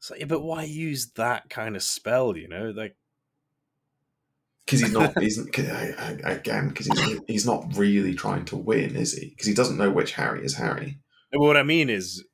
So 0.00 0.14
yeah, 0.16 0.24
but 0.24 0.40
why 0.40 0.64
use 0.64 1.12
that 1.16 1.48
kind 1.48 1.76
of 1.76 1.82
spell? 1.82 2.36
You 2.36 2.48
know, 2.48 2.70
like 2.70 2.96
Because 4.66 4.80
he's 4.80 4.92
not 4.92 5.16
he's 5.22 5.38
I- 5.58 6.18
I- 6.24 6.30
again 6.32 6.68
because 6.68 6.86
he's 6.86 7.20
he's 7.28 7.46
not 7.46 7.66
really 7.76 8.14
trying 8.14 8.44
to 8.46 8.56
win, 8.56 8.96
is 8.96 9.12
he? 9.16 9.28
Because 9.30 9.46
he 9.46 9.54
doesn't 9.54 9.78
know 9.78 9.90
which 9.90 10.12
Harry 10.14 10.44
is 10.44 10.56
Harry. 10.56 10.98
what 11.30 11.56
I 11.56 11.62
mean 11.62 11.88
is. 11.88 12.24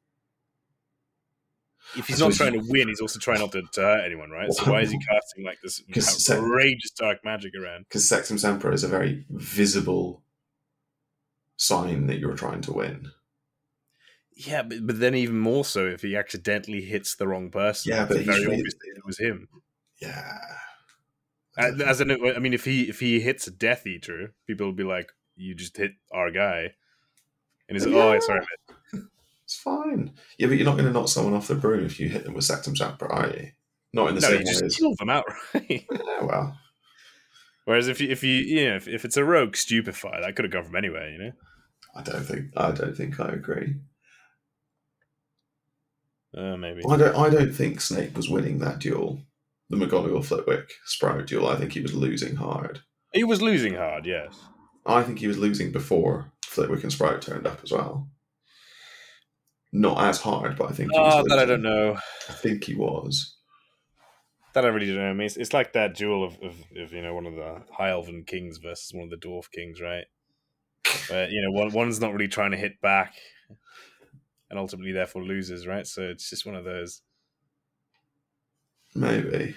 If 1.97 2.07
he's 2.07 2.21
not 2.21 2.33
trying 2.35 2.53
to 2.53 2.61
win, 2.69 2.89
he's 2.89 3.01
also 3.01 3.19
trying 3.19 3.41
not 3.41 3.53
to, 3.53 3.63
hurt 3.75 4.05
anyone, 4.05 4.31
right? 4.31 4.53
So 4.53 4.71
why 4.71 4.83
is 4.83 4.91
he 4.91 4.99
casting 4.99 5.45
like 5.45 5.59
this 5.63 5.83
outrageous 6.31 6.91
dark 6.91 7.25
magic 7.25 7.55
around? 7.55 7.87
Because 7.89 8.05
Sectum 8.05 8.39
Sempra 8.39 8.73
is 8.75 8.85
a 8.85 8.89
very 8.89 9.25
visible 9.31 10.23
sign 11.57 12.07
that 12.07 12.19
you're 12.19 12.35
trying 12.37 12.61
to 12.63 12.73
win. 12.73 13.11
Yeah, 14.37 14.63
but, 14.63 14.87
but 14.87 15.01
then 15.01 15.15
even 15.15 15.39
more 15.39 15.65
so 15.65 15.87
if 15.87 16.03
he 16.03 16.15
accidentally 16.15 16.83
hits 16.83 17.17
the 17.17 17.27
wrong 17.27 17.51
person. 17.51 17.93
Yeah, 17.93 18.05
but 18.05 18.19
very 18.19 18.41
really- 18.45 18.57
obvious 18.59 18.75
it 18.75 19.05
was 19.07 19.19
him. 19.19 19.49
Yeah. 20.01 20.39
As 21.57 22.01
an, 22.01 22.13
I 22.13 22.39
mean, 22.39 22.55
if 22.55 22.65
he 22.65 22.83
if 22.89 23.01
he 23.01 23.19
hits 23.19 23.49
a 23.49 23.51
Death 23.51 23.85
Eater, 23.85 24.33
people 24.47 24.67
will 24.67 24.73
be 24.75 24.85
like, 24.85 25.11
"You 25.35 25.57
just 25.57 25.77
hit 25.77 25.95
our 26.13 26.31
guy," 26.31 26.75
and 27.69 27.75
he's 27.77 27.85
like, 27.85 27.97
"Oh, 27.97 28.13
Yeah. 28.13 28.21
sorry, 28.21 28.41
mate." 28.41 28.68
It's 29.49 29.57
fine. 29.57 30.13
Yeah, 30.39 30.49
but 30.49 30.59
you're 30.59 30.67
not 30.67 30.75
going 30.77 30.85
to 30.85 30.93
knock 30.93 31.09
someone 31.09 31.33
off 31.33 31.49
the 31.49 31.55
broom 31.55 31.87
if 31.87 31.99
you 31.99 32.11
hit 32.11 32.25
them 32.25 32.35
with 32.35 32.45
Sectum 32.45 32.75
Sempra, 32.77 33.11
are 33.11 33.31
you? 33.31 33.49
Not 33.95 34.11
in 34.11 34.17
the 34.17 34.21
No, 34.21 34.27
same 34.29 34.41
you 34.41 34.45
way 34.45 34.45
just 34.53 34.63
as. 34.63 34.77
kill 34.77 34.95
them 34.99 35.09
outright. 35.09 35.39
Yeah, 35.91 36.23
well, 36.23 36.59
Whereas 37.65 37.89
if 37.89 37.99
you 37.99 38.11
if 38.11 38.23
you 38.23 38.35
you 38.35 38.69
know 38.69 38.77
if, 38.77 38.87
if 38.87 39.07
it's 39.07 39.17
a 39.17 39.25
rogue 39.25 39.57
stupefy, 39.57 40.11
that 40.21 40.37
could 40.37 40.45
have 40.45 40.53
come 40.53 40.65
from 40.65 40.77
anywhere, 40.77 41.11
you 41.11 41.17
know. 41.19 41.33
I 41.97 42.03
don't 42.03 42.25
think 42.25 42.51
I 42.59 42.73
don't 42.73 42.95
think 42.95 43.19
I 43.21 43.29
agree. 43.29 43.77
Uh, 46.37 46.57
maybe. 46.59 46.83
I 46.89 46.97
don't. 46.99 47.17
I 47.17 47.31
don't 47.31 47.53
think 47.55 47.81
Snape 47.81 48.15
was 48.17 48.29
winning 48.29 48.59
that 48.59 48.79
duel, 48.81 49.21
the 49.71 49.77
McGonagall 49.79 50.25
Flitwick 50.27 50.71
Sprout 50.85 51.27
duel. 51.27 51.49
I 51.49 51.57
think 51.57 51.73
he 51.73 51.81
was 51.81 51.95
losing 51.95 52.37
hard. 52.37 52.81
He 53.15 53.25
was 53.25 53.41
losing 53.41 53.75
hard, 53.77 54.05
yes. 54.05 54.39
I 54.85 55.03
think 55.03 55.19
he 55.21 55.27
was 55.27 55.39
losing 55.39 55.73
before 55.73 56.33
Flitwick 56.45 56.83
and 56.83 56.93
Sprout 56.93 57.23
turned 57.23 57.47
up 57.47 57.61
as 57.65 57.73
well. 57.73 58.09
Not 59.73 60.03
as 60.03 60.21
hard, 60.21 60.57
but 60.57 60.71
I 60.71 60.73
think. 60.73 60.91
Oh, 60.95 61.23
that 61.29 61.39
I 61.39 61.45
don't 61.45 61.63
know. 61.63 61.95
I 62.29 62.33
think 62.33 62.65
he 62.65 62.75
was. 62.75 63.37
That 64.55 64.65
I 64.65 64.69
really 64.69 64.87
don't 64.87 64.97
know. 64.97 65.11
I 65.11 65.13
mean, 65.13 65.27
it's, 65.27 65.37
it's 65.37 65.53
like 65.53 65.75
that 65.75 65.95
duel 65.95 66.25
of, 66.25 66.33
of, 66.43 66.55
of 66.77 66.93
you 66.93 67.03
know 67.03 67.15
one 67.15 67.27
of 67.27 67.35
the 67.35 67.63
High 67.71 67.91
Elven 67.91 68.25
kings 68.25 68.59
versus 68.59 68.93
one 68.95 69.05
of 69.05 69.11
the 69.11 69.29
Dwarf 69.29 69.51
kings, 69.53 69.81
right? 69.81 70.07
Where 71.09 71.29
you 71.29 71.43
know 71.43 71.51
one 71.51 71.73
one's 71.73 72.01
not 72.01 72.13
really 72.13 72.29
trying 72.29 72.53
to 72.53 72.57
hit 72.57 72.81
back, 72.81 73.15
and 74.49 74.59
ultimately 74.59 74.93
therefore 74.93 75.23
loses, 75.23 75.67
right? 75.67 75.87
So 75.87 76.03
it's 76.03 76.31
just 76.31 76.47
one 76.47 76.55
of 76.55 76.65
those. 76.65 77.03
Maybe. 78.95 79.55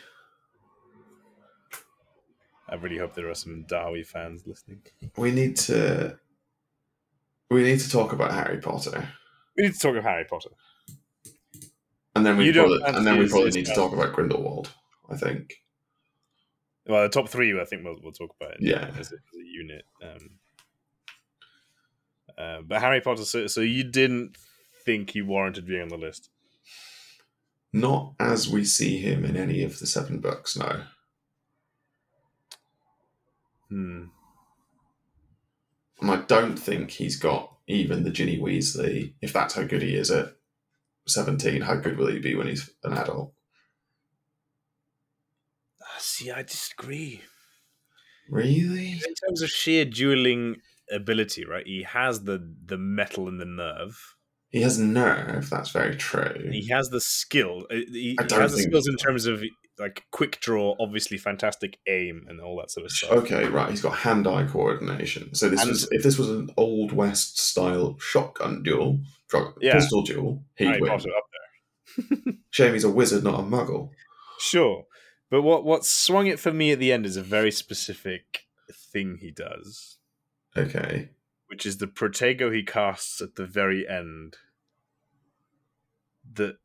I 2.68 2.76
really 2.76 2.98
hope 2.98 3.16
there 3.16 3.30
are 3.30 3.36
some 3.36 3.66
Darwy 3.70 4.06
fans 4.06 4.44
listening. 4.46 4.82
We 5.18 5.32
need 5.32 5.56
to. 5.58 6.18
We 7.50 7.64
need 7.64 7.80
to 7.80 7.90
talk 7.90 8.14
about 8.14 8.32
Harry 8.32 8.60
Potter, 8.60 9.10
We 9.58 9.64
need 9.64 9.74
to 9.74 9.80
talk 9.80 9.96
of 9.96 10.04
Harry 10.04 10.26
Potter. 10.30 10.50
and 12.16 12.26
then 12.26 12.38
we 12.38 12.52
probably, 12.52 12.82
and 12.86 13.06
then 13.06 13.18
we 13.20 13.28
probably 13.28 13.52
need 13.52 13.66
to 13.66 13.76
talk 13.76 13.94
about 13.94 14.14
Grindelwald. 14.14 14.72
I 15.10 15.18
think. 15.18 15.54
Well, 16.88 17.04
the 17.04 17.10
top 17.10 17.30
three, 17.30 17.60
I 17.60 17.66
think 17.66 17.84
we'll, 17.84 17.98
we'll 18.02 18.12
talk 18.12 18.36
about 18.40 18.54
it 18.56 18.62
Yeah. 18.62 18.88
as, 18.98 19.12
a, 19.12 19.16
as 19.16 19.38
a 19.40 19.46
unit. 19.46 19.84
Um, 20.02 20.30
uh, 22.38 22.62
but 22.66 22.82
Harry 22.82 23.02
Potter, 23.02 23.24
so, 23.24 23.46
so 23.48 23.62
you 23.62 23.84
didn't 23.84 24.36
think 24.84 25.12
he 25.12 25.22
warranted 25.22 25.68
being 25.68 25.84
on 25.84 25.90
the 25.90 25.98
list? 25.98 26.30
Not 27.74 28.14
as 28.20 28.50
we 28.50 28.66
see 28.66 28.98
him 28.98 29.24
in 29.26 29.38
any 29.38 29.64
of 29.64 29.80
the 29.80 29.86
seven 29.86 30.20
books, 30.20 30.58
no. 30.58 30.84
Hmm. 33.70 34.06
And 36.02 36.12
I 36.12 36.18
don't 36.18 36.58
think 36.58 36.90
he's 36.92 37.16
got 37.16 37.51
even 37.68 38.04
the 38.04 38.10
Ginny 38.12 38.40
Weasley, 38.40 39.14
if 39.22 39.34
that's 39.34 39.54
how 39.54 39.64
good 39.64 39.82
he 39.82 39.96
is 39.96 40.12
at 40.12 40.34
17, 41.08 41.62
how 41.62 41.76
good 41.76 41.98
will 41.98 42.08
he 42.08 42.20
be 42.20 42.36
when 42.36 42.48
he's 42.48 42.70
an 42.84 42.94
adult? 42.94 43.34
Ah, 45.82 45.98
See, 46.00 46.32
I 46.32 46.44
disagree. 46.44 47.22
Really? 48.30 48.92
In 48.94 49.14
terms 49.28 49.42
of 49.42 49.50
sheer 49.50 49.86
dueling 49.86 50.58
ability, 50.92 51.46
right? 51.46 51.66
He 51.66 51.84
has 51.84 52.24
the 52.24 52.54
the 52.66 52.78
mettle 52.78 53.28
and 53.28 53.40
the 53.42 53.46
nerve. 53.46 53.98
He 54.50 54.62
has 54.62 54.78
nerve, 54.78 55.50
that's 55.50 55.70
very 55.72 55.96
true. 55.96 56.50
He 56.52 56.68
has 56.70 56.90
the 56.90 57.00
skill. 57.02 57.66
uh, 57.72 57.76
He, 57.76 58.18
I 58.20 58.24
don't 58.24 58.42
has 58.42 58.52
the 58.52 58.58
think- 58.58 58.70
skills 58.70 58.88
in 58.88 58.98
terms 58.98 59.26
of 59.26 59.42
like 59.82 60.06
quick 60.12 60.40
draw, 60.40 60.76
obviously 60.80 61.18
fantastic 61.18 61.80
aim, 61.88 62.26
and 62.30 62.40
all 62.40 62.56
that 62.58 62.72
sort 62.72 62.86
of 62.86 62.92
stuff. 62.92 63.12
Okay, 63.12 63.46
right. 63.50 63.70
He's 63.70 63.82
got 63.82 63.98
hand-eye 63.98 64.46
coordination. 64.48 65.34
So 65.36 65.50
this 65.50 65.62
And- 65.62 65.70
was 65.70 65.88
if 65.92 66.04
this 66.04 66.18
was 66.18 66.30
an 66.30 66.50
old 66.56 66.94
west 66.94 67.38
style 67.40 67.98
shotgun 68.00 68.64
duel, 68.64 69.02
shot- 69.30 69.56
Yeah. 69.60 69.74
pistol 69.74 70.04
duel, 70.04 70.44
he'd 70.56 70.80
win. 70.80 70.92
Up 70.92 71.02
there. 71.02 72.34
Shame 72.52 72.74
he's 72.74 72.84
a 72.86 72.90
wizard, 72.90 73.24
not 73.26 73.40
a 73.40 73.44
muggle. 73.44 73.90
Sure. 74.40 74.86
But 75.30 75.42
what 75.42 75.64
what 75.66 75.84
swung 75.86 76.28
it 76.28 76.40
for 76.40 76.52
me 76.54 76.72
at 76.72 76.80
the 76.80 76.92
end 76.94 77.06
is 77.06 77.18
a 77.18 77.24
very 77.24 77.52
specific 77.52 78.46
thing 78.72 79.18
he 79.18 79.32
does, 79.32 79.98
Okay. 80.58 81.10
which 81.48 81.66
is 81.66 81.78
the 81.78 81.88
Protego 81.88 82.54
he 82.54 82.64
casts 82.64 83.22
at 83.22 83.36
the 83.36 83.46
very 83.46 83.88
end. 83.88 84.38
That 86.34 86.58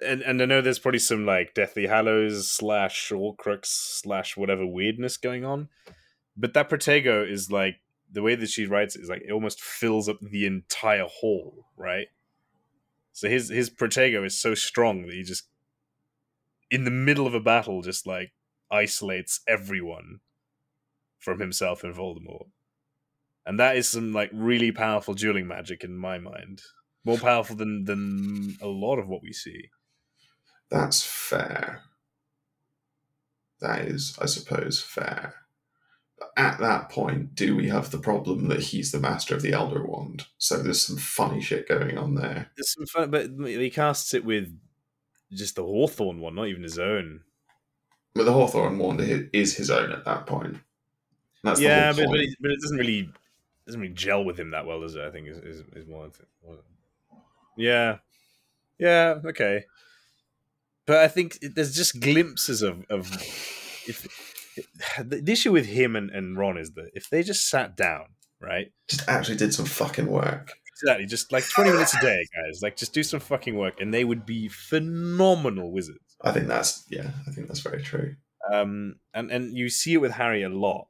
and 0.00 0.22
and 0.22 0.40
I 0.40 0.46
know 0.46 0.60
there's 0.60 0.78
probably 0.78 1.00
some 1.00 1.26
like 1.26 1.54
Deathly 1.54 1.86
Hallows 1.86 2.48
slash 2.48 3.10
Horcrux 3.10 3.66
slash 3.66 4.36
whatever 4.36 4.66
weirdness 4.66 5.16
going 5.16 5.44
on, 5.44 5.68
but 6.36 6.54
that 6.54 6.70
Protego 6.70 7.28
is 7.28 7.50
like 7.50 7.76
the 8.10 8.22
way 8.22 8.34
that 8.34 8.48
she 8.50 8.66
writes 8.66 8.96
it 8.96 9.02
is 9.02 9.08
like 9.08 9.22
it 9.26 9.32
almost 9.32 9.60
fills 9.60 10.08
up 10.08 10.18
the 10.20 10.46
entire 10.46 11.06
hall, 11.06 11.66
right? 11.76 12.06
So 13.12 13.28
his 13.28 13.50
his 13.50 13.68
Protego 13.68 14.24
is 14.24 14.38
so 14.38 14.54
strong 14.54 15.06
that 15.06 15.14
he 15.14 15.22
just 15.22 15.48
in 16.70 16.84
the 16.84 16.90
middle 16.90 17.26
of 17.26 17.34
a 17.34 17.40
battle 17.40 17.82
just 17.82 18.06
like 18.06 18.32
isolates 18.70 19.40
everyone 19.46 20.20
from 21.18 21.38
himself 21.38 21.84
and 21.84 21.94
Voldemort. 21.94 22.46
And 23.44 23.60
that 23.60 23.76
is 23.76 23.88
some 23.88 24.12
like 24.12 24.30
really 24.32 24.72
powerful 24.72 25.12
dueling 25.14 25.46
magic 25.46 25.84
in 25.84 25.96
my 25.96 26.18
mind. 26.18 26.62
More 27.04 27.18
powerful 27.18 27.56
than 27.56 27.84
than 27.84 28.56
a 28.62 28.68
lot 28.68 28.98
of 28.98 29.08
what 29.08 29.22
we 29.22 29.32
see. 29.32 29.68
That's 30.72 31.04
fair. 31.04 31.82
That 33.60 33.82
is, 33.82 34.18
I 34.20 34.24
suppose, 34.24 34.80
fair. 34.80 35.34
But 36.18 36.30
at 36.36 36.58
that 36.60 36.88
point, 36.88 37.34
do 37.34 37.54
we 37.54 37.68
have 37.68 37.90
the 37.90 37.98
problem 37.98 38.48
that 38.48 38.62
he's 38.62 38.90
the 38.90 38.98
master 38.98 39.34
of 39.34 39.42
the 39.42 39.52
Elder 39.52 39.84
Wand? 39.84 40.24
So 40.38 40.56
there's 40.56 40.84
some 40.84 40.96
funny 40.96 41.42
shit 41.42 41.68
going 41.68 41.98
on 41.98 42.14
there. 42.14 42.50
There's 42.56 42.72
some 42.72 42.86
fun, 42.86 43.10
but 43.10 43.30
he 43.46 43.68
casts 43.68 44.14
it 44.14 44.24
with 44.24 44.58
just 45.30 45.56
the 45.56 45.62
Hawthorn 45.62 46.20
one, 46.20 46.36
not 46.36 46.48
even 46.48 46.62
his 46.62 46.78
own. 46.78 47.20
But 48.14 48.24
the 48.24 48.32
Hawthorn 48.32 48.78
Wand 48.78 49.28
is 49.34 49.54
his 49.54 49.70
own 49.70 49.92
at 49.92 50.06
that 50.06 50.26
point. 50.26 50.56
That's 51.44 51.60
yeah, 51.60 51.92
but, 51.92 52.06
but, 52.08 52.18
it, 52.18 52.34
but 52.40 52.50
it 52.50 52.60
doesn't 52.62 52.78
really 52.78 53.10
doesn't 53.66 53.80
really 53.80 53.92
gel 53.92 54.24
with 54.24 54.38
him 54.40 54.52
that 54.52 54.64
well, 54.64 54.80
does 54.80 54.94
it? 54.94 55.04
I 55.04 55.10
think 55.10 55.28
is 55.28 55.38
is, 55.38 55.62
is 55.76 55.86
one 55.86 56.10
thing. 56.12 56.26
Yeah, 57.58 57.98
yeah, 58.78 59.18
okay. 59.26 59.66
But 60.86 60.98
I 60.98 61.08
think 61.08 61.38
there's 61.54 61.74
just 61.74 62.00
glimpses 62.00 62.62
of 62.62 62.84
of 62.90 63.10
if 63.86 64.08
the, 64.98 65.22
issue 65.30 65.52
with 65.52 65.66
him 65.66 65.96
and, 65.96 66.10
and 66.10 66.36
Ron 66.36 66.58
is 66.58 66.72
that 66.72 66.90
if 66.94 67.08
they 67.10 67.22
just 67.22 67.48
sat 67.48 67.76
down, 67.76 68.06
right? 68.40 68.72
Just 68.88 69.08
actually 69.08 69.36
did 69.36 69.54
some 69.54 69.66
fucking 69.66 70.06
work. 70.06 70.52
Exactly, 70.82 71.06
just 71.06 71.30
like 71.30 71.48
20 71.48 71.70
minutes 71.70 71.94
a 71.94 72.00
day, 72.00 72.26
guys. 72.34 72.60
Like, 72.60 72.76
just 72.76 72.92
do 72.92 73.04
some 73.04 73.20
fucking 73.20 73.56
work, 73.56 73.80
and 73.80 73.94
they 73.94 74.04
would 74.04 74.26
be 74.26 74.48
phenomenal 74.48 75.70
wizards. 75.70 76.16
I 76.20 76.32
think 76.32 76.48
that's 76.48 76.84
yeah. 76.90 77.10
I 77.26 77.30
think 77.30 77.46
that's 77.46 77.60
very 77.60 77.82
true. 77.82 78.16
Um, 78.52 78.96
and 79.14 79.30
and 79.30 79.56
you 79.56 79.68
see 79.68 79.94
it 79.94 80.00
with 80.00 80.12
Harry 80.12 80.42
a 80.42 80.48
lot. 80.48 80.88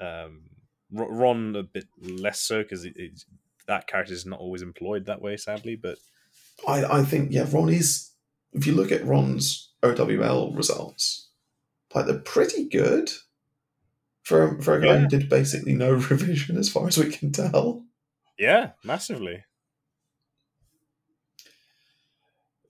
Um, 0.00 0.44
Ron 0.90 1.56
a 1.56 1.62
bit 1.62 1.86
less 2.00 2.40
so 2.40 2.62
because 2.62 2.86
that 3.66 3.86
character 3.86 4.12
is 4.14 4.26
not 4.26 4.40
always 4.40 4.62
employed 4.62 5.06
that 5.06 5.20
way, 5.20 5.36
sadly. 5.36 5.76
But 5.76 5.98
I 6.66 6.84
I 6.84 7.04
think 7.04 7.32
yeah. 7.32 7.46
Ron 7.50 7.68
is. 7.68 8.08
If 8.52 8.66
you 8.66 8.74
look 8.74 8.92
at 8.92 9.04
Ron's 9.04 9.70
OWL 9.82 10.52
results, 10.54 11.28
like 11.94 12.06
they're 12.06 12.18
pretty 12.18 12.68
good 12.68 13.10
for 14.22 14.60
for 14.60 14.76
a 14.76 14.80
guy 14.80 14.86
Yeah. 14.94 14.98
who 15.00 15.08
did 15.08 15.28
basically 15.28 15.74
no 15.74 15.92
revision, 16.10 16.56
as 16.56 16.68
far 16.68 16.86
as 16.88 16.98
we 16.98 17.10
can 17.10 17.32
tell. 17.32 17.84
Yeah, 18.38 18.70
massively. 18.84 19.44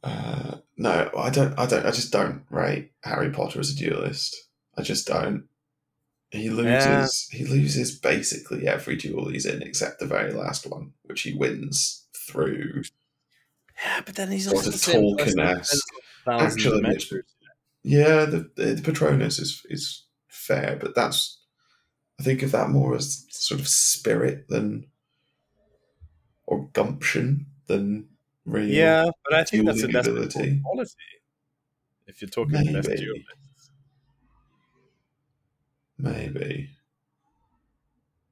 Uh, 0.02 0.56
no, 0.76 1.10
I 1.16 1.30
don't. 1.30 1.56
I 1.58 1.66
don't. 1.66 1.86
I 1.86 1.90
just 1.90 2.12
don't 2.12 2.42
rate 2.50 2.92
Harry 3.02 3.30
Potter 3.30 3.60
as 3.60 3.70
a 3.70 3.76
duelist. 3.76 4.36
I 4.76 4.82
just 4.82 5.06
don't. 5.06 5.44
He 6.30 6.48
loses. 6.50 7.28
He 7.30 7.44
loses 7.44 7.96
basically 7.98 8.66
every 8.66 8.96
duel 8.96 9.28
he's 9.28 9.46
in, 9.46 9.62
except 9.62 10.00
the 10.00 10.06
very 10.06 10.32
last 10.32 10.66
one, 10.66 10.92
which 11.02 11.22
he 11.22 11.34
wins 11.34 12.06
through. 12.16 12.82
Yeah, 13.84 14.00
but 14.04 14.14
then 14.14 14.30
he's 14.30 14.46
also 14.48 14.66
of 14.66 14.72
the 14.72 14.78
same 14.78 15.02
Tolkien-esque. 15.16 15.72
who 15.72 15.78
spends 15.78 15.82
thousands 16.24 16.66
of 16.66 16.72
Actually, 16.74 16.80
measures. 16.82 17.24
Yeah, 17.82 18.24
the 18.26 18.50
the, 18.54 18.64
the 18.74 18.82
Patronus 18.82 19.38
is 19.38 19.62
is 19.68 20.04
fair, 20.28 20.76
but 20.80 20.94
that's. 20.94 21.38
I 22.20 22.22
think 22.22 22.42
of 22.42 22.52
that 22.52 22.68
more 22.68 22.94
as 22.94 23.26
sort 23.30 23.60
of 23.60 23.66
spirit 23.66 24.46
than, 24.48 24.86
or 26.46 26.68
gumption 26.72 27.46
than 27.66 28.08
real. 28.44 28.68
Yeah, 28.68 29.06
but 29.24 29.34
I 29.34 29.42
think 29.44 29.66
that's 29.66 29.82
a 29.82 29.88
dueling 29.88 30.06
ability. 30.06 30.60
quality. 30.62 30.92
If 32.06 32.22
you're 32.22 32.28
talking 32.28 32.64
the 32.64 32.72
best 32.74 32.88
Maybe. 32.90 33.00
duelist. 33.00 33.70
Maybe 35.98 36.70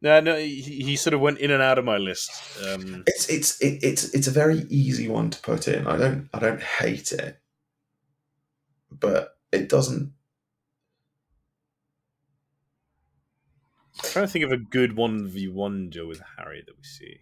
No, 0.03 0.21
no, 0.21 0.37
he, 0.37 0.61
he 0.61 0.97
sort 0.97 1.13
of 1.13 1.21
went 1.21 1.39
in 1.39 1.51
and 1.51 1.63
out 1.63 1.79
of 1.79 1.85
my 1.85 1.99
list. 1.99 2.31
Um, 2.67 3.05
it's 3.07 3.29
it's 3.29 3.61
it, 3.61 3.83
it's 3.83 4.05
it's 4.15 4.27
a 4.27 4.33
very 4.33 4.61
easy 4.71 5.09
one 5.09 5.29
to 5.31 5.41
put 5.41 5.69
in. 5.69 5.87
I 5.87 5.99
don't 5.99 6.29
I 6.33 6.39
don't 6.39 6.63
hate 6.63 7.13
it, 7.13 7.39
but 8.91 9.37
it 9.53 9.69
doesn't. 9.69 10.13
I'm 14.03 14.11
trying 14.11 14.27
to 14.27 14.33
think 14.33 14.45
of 14.47 14.53
a 14.53 14.57
good 14.57 14.97
one 14.97 15.29
v 15.29 15.49
one 15.49 15.91
Joe 15.91 16.07
with 16.07 16.23
Harry 16.39 16.63
that 16.67 16.77
we 16.77 16.85
see. 16.85 17.21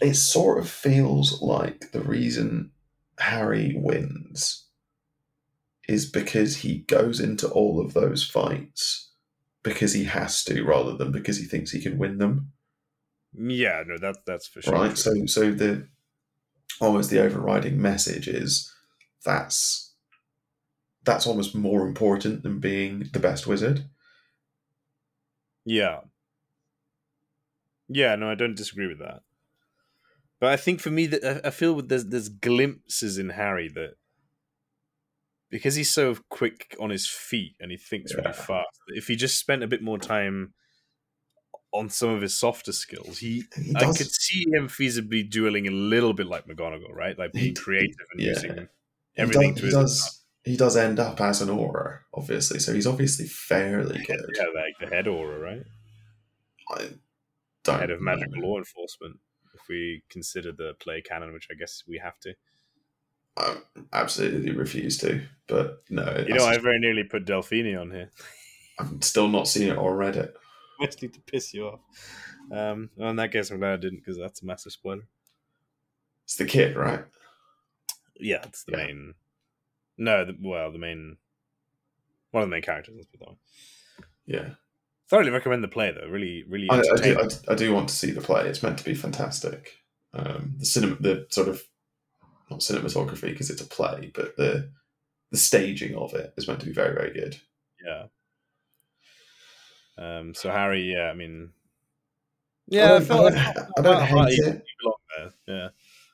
It 0.00 0.14
sort 0.14 0.58
of 0.58 0.68
feels 0.70 1.42
like 1.42 1.90
the 1.90 2.02
reason 2.02 2.70
Harry 3.18 3.74
wins 3.76 4.68
is 5.88 6.08
because 6.08 6.58
he 6.58 6.78
goes 6.78 7.18
into 7.18 7.48
all 7.48 7.80
of 7.80 7.94
those 7.94 8.22
fights 8.24 9.11
because 9.62 9.92
he 9.92 10.04
has 10.04 10.42
to, 10.44 10.62
rather 10.64 10.96
than 10.96 11.12
because 11.12 11.38
he 11.38 11.44
thinks 11.44 11.70
he 11.70 11.80
can 11.80 11.98
win 11.98 12.18
them. 12.18 12.52
Yeah, 13.34 13.82
no, 13.86 13.96
that 13.98 14.26
that's 14.26 14.46
for 14.46 14.60
sure. 14.62 14.72
right 14.74 14.96
so 14.98 15.12
so 15.26 15.50
the 15.52 15.88
almost 16.80 17.10
the 17.10 17.20
overriding 17.20 17.80
message 17.80 18.28
is 18.28 18.70
that's 19.24 19.94
that's 21.04 21.26
almost 21.26 21.54
more 21.54 21.86
important 21.86 22.42
than 22.42 22.58
being 22.60 23.08
the 23.12 23.18
best 23.18 23.46
wizard 23.46 23.84
Yeah. 25.64 26.00
Yeah, 27.88 28.14
no, 28.16 28.30
I 28.30 28.34
don't 28.34 28.54
disagree 28.56 28.86
with 28.86 28.98
that. 29.00 29.22
But 30.40 30.50
I 30.52 30.56
think 30.56 30.80
for 30.80 30.90
me 30.90 31.06
that 31.06 31.46
I- 31.46 31.50
feel 31.50 31.74
with 31.74 31.88
there's 31.88 32.06
there's 32.06 32.28
glimpses 32.28 33.16
in 33.18 33.30
Harry 33.30 33.68
that 33.68 33.94
because 35.52 35.76
he's 35.76 35.90
so 35.92 36.16
quick 36.30 36.74
on 36.80 36.90
his 36.90 37.06
feet 37.06 37.54
and 37.60 37.70
he 37.70 37.76
thinks 37.76 38.12
really 38.14 38.32
fast. 38.32 38.80
If 38.88 39.06
he 39.06 39.14
just 39.14 39.38
spent 39.38 39.62
a 39.62 39.68
bit 39.68 39.82
more 39.82 39.98
time 39.98 40.54
on 41.72 41.88
some 41.90 42.08
of 42.08 42.22
his 42.22 42.36
softer 42.36 42.72
skills, 42.72 43.18
he 43.18 43.44
he 43.56 43.72
I 43.76 43.84
could 43.84 44.10
see 44.10 44.46
him 44.50 44.66
feasibly 44.66 45.28
dueling 45.30 45.68
a 45.68 45.70
little 45.70 46.14
bit 46.14 46.26
like 46.26 46.46
McGonagall, 46.46 46.92
right? 46.94 47.16
Like 47.16 47.32
being 47.32 47.46
He- 47.48 47.52
creative 47.54 48.06
and 48.12 48.20
yeah. 48.20 48.28
using 48.30 48.68
he 49.14 49.22
everything 49.22 49.54
does, 49.54 49.60
to 49.60 49.66
he 49.66 49.72
does 49.72 50.18
he 50.44 50.56
does 50.56 50.76
end 50.76 50.98
up 50.98 51.20
as 51.20 51.40
an 51.42 51.48
Auror 51.50 52.00
obviously 52.14 52.58
so 52.58 52.72
he's 52.72 52.86
obviously 52.86 53.26
fairly 53.26 54.02
good 54.06 54.24
yeah, 54.34 54.44
like 54.54 54.74
the 54.80 54.86
head 54.86 55.04
Auror, 55.04 55.40
right? 55.40 55.62
I 56.70 56.88
don't 57.64 57.78
Head 57.80 57.90
of 57.90 58.00
know. 58.00 58.04
magical 58.16 58.42
law 58.42 58.56
enforcement. 58.58 59.18
If 59.54 59.68
we 59.68 60.02
consider 60.08 60.50
the 60.50 60.74
play 60.80 61.02
canon, 61.02 61.32
which 61.34 61.48
I 61.50 61.54
guess 61.54 61.82
we 61.86 61.98
have 61.98 62.18
to. 62.20 62.34
I 63.36 63.56
absolutely 63.92 64.52
refuse 64.52 64.98
to 64.98 65.22
but 65.48 65.82
no 65.90 66.24
You 66.26 66.34
know, 66.34 66.44
I 66.44 66.58
very 66.58 66.78
nearly 66.78 67.04
put 67.04 67.24
Delphini 67.26 67.74
on 67.80 67.90
here, 67.90 68.10
I've 68.78 69.02
still 69.02 69.28
not 69.28 69.48
seen 69.48 69.68
it 69.68 69.76
or 69.76 69.96
read 69.96 70.16
it 70.16 70.34
mostly 70.80 71.08
to 71.08 71.20
piss 71.20 71.52
you 71.54 71.68
off. 71.68 71.80
Um, 72.50 72.90
well, 72.96 73.10
in 73.10 73.16
that 73.16 73.32
case, 73.32 73.50
I'm 73.50 73.58
glad 73.58 73.74
I 73.74 73.76
didn't 73.76 73.98
because 73.98 74.18
that's 74.18 74.42
a 74.42 74.46
massive 74.46 74.72
spoiler. 74.72 75.06
it's 76.24 76.36
the 76.36 76.44
kid 76.44 76.76
right 76.76 77.04
Yeah, 78.18 78.42
it's 78.44 78.64
the 78.64 78.72
Yeah. 78.72 78.86
main. 78.86 79.14
No, 79.98 80.24
the, 80.24 80.36
well, 80.40 80.72
the 80.72 80.78
main. 80.78 81.16
One 82.30 82.42
of 82.42 82.48
the 82.48 82.54
main 82.54 82.62
characters. 82.62 82.94
Let's 82.96 83.06
put 83.08 83.20
that 83.20 83.28
one. 83.28 83.36
yeah 84.26 84.48
Thoroughly 85.08 85.30
recommend 85.30 85.62
the 85.62 85.68
play 85.68 85.92
though. 85.92 86.08
Really, 86.08 86.42
really 86.48 86.68
I, 86.70 86.78
I, 86.78 86.96
do. 86.96 87.20
I, 87.20 87.52
I 87.52 87.54
do 87.54 87.74
want 87.74 87.90
to 87.90 87.94
see 87.94 88.10
the 88.10 88.22
play. 88.22 88.48
It's 88.48 88.62
meant 88.62 88.78
to 88.78 88.84
be 88.84 88.94
fantastic. 88.94 89.74
Um, 90.14 90.54
the 90.58 90.64
cinema, 90.64 90.96
the 91.00 91.26
sort 91.28 91.48
of 91.48 91.62
not 92.52 92.60
cinematography 92.60 93.30
because 93.30 93.50
it's 93.50 93.60
a 93.60 93.66
play, 93.66 94.10
but 94.14 94.36
the 94.36 94.70
the 95.30 95.38
staging 95.38 95.96
of 95.96 96.14
it 96.14 96.34
is 96.36 96.46
meant 96.46 96.60
to 96.60 96.66
be 96.66 96.72
very, 96.72 96.94
very 96.94 97.12
good. 97.12 97.36
Yeah. 97.84 98.04
Um. 99.98 100.34
So 100.34 100.50
Harry, 100.50 100.92
yeah, 100.92 101.10
I 101.10 101.14
mean, 101.14 101.50
I 102.70 102.74
yeah, 102.74 102.84
I, 102.84 102.88
don't, 102.88 103.04
felt, 103.06 103.32
I 103.36 103.52
don't, 103.52 103.68
I 103.78 103.82
don't 103.82 104.28
hate 104.28 104.38
it. 104.38 104.64
there. 105.16 105.32
Yeah, 105.46 105.68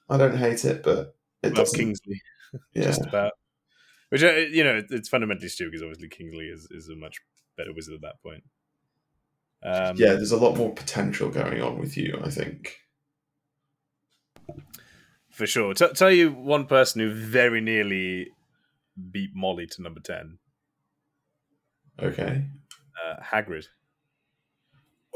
I 0.09 0.16
don't 0.16 0.36
hate 0.36 0.64
it, 0.64 0.82
but 0.82 1.14
it 1.43 1.49
above 1.49 1.57
doesn't. 1.57 1.78
Kingsley, 1.78 2.20
yeah, 2.74 2.84
just 2.84 3.05
about. 3.05 3.32
Which 4.11 4.22
uh, 4.22 4.32
you 4.32 4.64
know, 4.64 4.82
it's 4.91 5.09
fundamentally 5.09 5.49
stupid 5.49 5.72
because 5.72 5.82
obviously 5.82 6.09
Kingsley 6.09 6.47
is, 6.47 6.66
is 6.70 6.89
a 6.89 6.97
much 6.97 7.20
better 7.59 7.74
wizard 7.74 7.95
at 7.95 8.01
that 8.01 8.22
point. 8.22 8.43
Um, 9.62 9.97
yeah. 9.97 10.14
There's 10.14 10.32
a 10.32 10.39
lot 10.39 10.57
more 10.57 10.72
potential 10.72 11.28
going 11.28 11.61
on 11.61 11.78
with 11.78 11.97
you. 11.97 12.18
I 12.24 12.30
think. 12.30 12.78
For 15.39 15.47
sure. 15.47 15.72
T- 15.74 15.89
tell 15.95 16.11
you 16.11 16.30
one 16.32 16.66
person 16.66 17.01
who 17.01 17.11
very 17.14 17.61
nearly 17.61 18.28
beat 19.11 19.30
Molly 19.34 19.66
to 19.68 19.82
number 19.82 20.01
ten, 20.01 20.39
Okay. 22.03 22.45
uh, 23.05 23.22
Hagrid. 23.22 23.66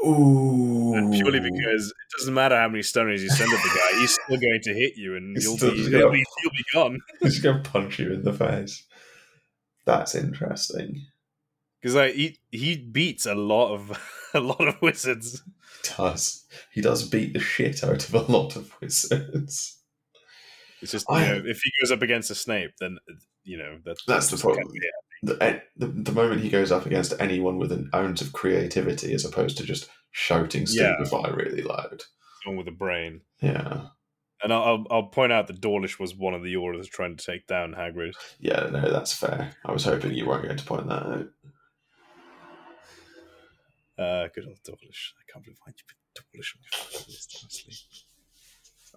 Ooh. 0.05 0.93
And 0.95 1.13
purely 1.13 1.39
because 1.39 1.87
it 1.87 2.17
doesn't 2.17 2.33
matter 2.33 2.57
how 2.57 2.67
many 2.67 2.83
stunners 2.83 3.23
you 3.23 3.29
send 3.29 3.51
at 3.53 3.61
the 3.63 3.69
guy, 3.79 3.99
he's 3.99 4.13
still 4.25 4.37
going 4.37 4.59
to 4.63 4.73
hit 4.73 4.93
you, 4.97 5.15
and 5.15 5.37
you'll 5.41 5.57
still 5.57 5.71
be, 5.71 5.77
you'll 5.77 5.91
gonna- 5.91 6.11
be 6.11 6.25
you'll 6.43 6.51
be 6.51 6.65
gone. 6.73 6.99
He's 7.21 7.39
gonna 7.39 7.61
punch 7.63 7.99
you 7.99 8.11
in 8.13 8.23
the 8.23 8.33
face. 8.33 8.83
That's 9.85 10.15
interesting. 10.15 11.05
Because 11.81 11.95
like 11.95 12.15
he 12.15 12.37
he 12.51 12.77
beats 12.77 13.25
a 13.25 13.35
lot 13.35 13.73
of 13.73 13.97
a 14.33 14.39
lot 14.39 14.67
of 14.67 14.81
wizards. 14.81 15.41
Does 15.97 16.45
he 16.71 16.81
does 16.81 17.07
beat 17.07 17.33
the 17.33 17.39
shit 17.39 17.83
out 17.83 18.07
of 18.07 18.13
a 18.13 18.31
lot 18.31 18.55
of 18.55 18.73
wizards? 18.81 19.79
It's 20.83 20.91
just 20.91 21.09
I- 21.09 21.25
you 21.25 21.29
know, 21.43 21.49
if 21.49 21.59
he 21.63 21.71
goes 21.81 21.91
up 21.91 22.01
against 22.03 22.29
a 22.29 22.35
Snape, 22.35 22.71
then 22.79 22.97
you 23.43 23.57
know 23.57 23.79
that's 23.83 24.03
That's 24.05 24.27
the 24.27 24.33
just 24.37 24.43
kind 24.43 24.55
problem. 24.57 24.75
of- 24.77 24.83
yeah. 24.83 25.59
the, 25.77 25.87
the, 25.87 26.01
the 26.03 26.11
moment 26.11 26.41
he 26.41 26.49
goes 26.49 26.71
up 26.71 26.85
against 26.85 27.13
anyone 27.19 27.57
with 27.57 27.71
an 27.71 27.89
ounce 27.95 28.21
of 28.21 28.33
creativity 28.33 29.13
as 29.13 29.25
opposed 29.25 29.57
to 29.57 29.63
just 29.63 29.89
shouting 30.11 30.65
Yeah. 30.69 30.95
stupefy 31.05 31.31
really 31.31 31.61
loud. 31.63 32.03
someone 32.43 32.57
with 32.65 32.67
a 32.73 32.77
brain. 32.77 33.21
Yeah. 33.41 33.87
And 34.43 34.51
I'll, 34.51 34.85
I'll 34.91 35.03
point 35.07 35.31
out 35.31 35.47
that 35.47 35.61
Dawlish 35.61 35.97
was 35.99 36.13
one 36.13 36.33
of 36.33 36.43
the 36.43 36.55
Aurors 36.55 36.89
trying 36.89 37.15
to 37.15 37.25
take 37.25 37.47
down 37.47 37.73
Hagrid. 37.73 38.11
Yeah, 38.41 38.67
no, 38.69 38.91
that's 38.91 39.13
fair. 39.13 39.55
I 39.65 39.71
was 39.71 39.85
hoping 39.85 40.13
you 40.13 40.25
weren't 40.27 40.43
going 40.43 40.57
to 40.57 40.65
point 40.65 40.87
that 40.89 41.03
out. 41.03 41.27
Uh, 43.97 44.27
good 44.35 44.45
old 44.47 44.59
Dawlish. 44.65 45.13
I 45.17 45.31
can't 45.31 45.45
believe 45.45 45.57
I 45.65 45.69
you 45.69 45.83
put 45.87 46.25
Dawlish 46.33 46.55
on 46.57 46.61
your 46.91 46.99
list, 47.07 47.39
honestly. 47.41 47.73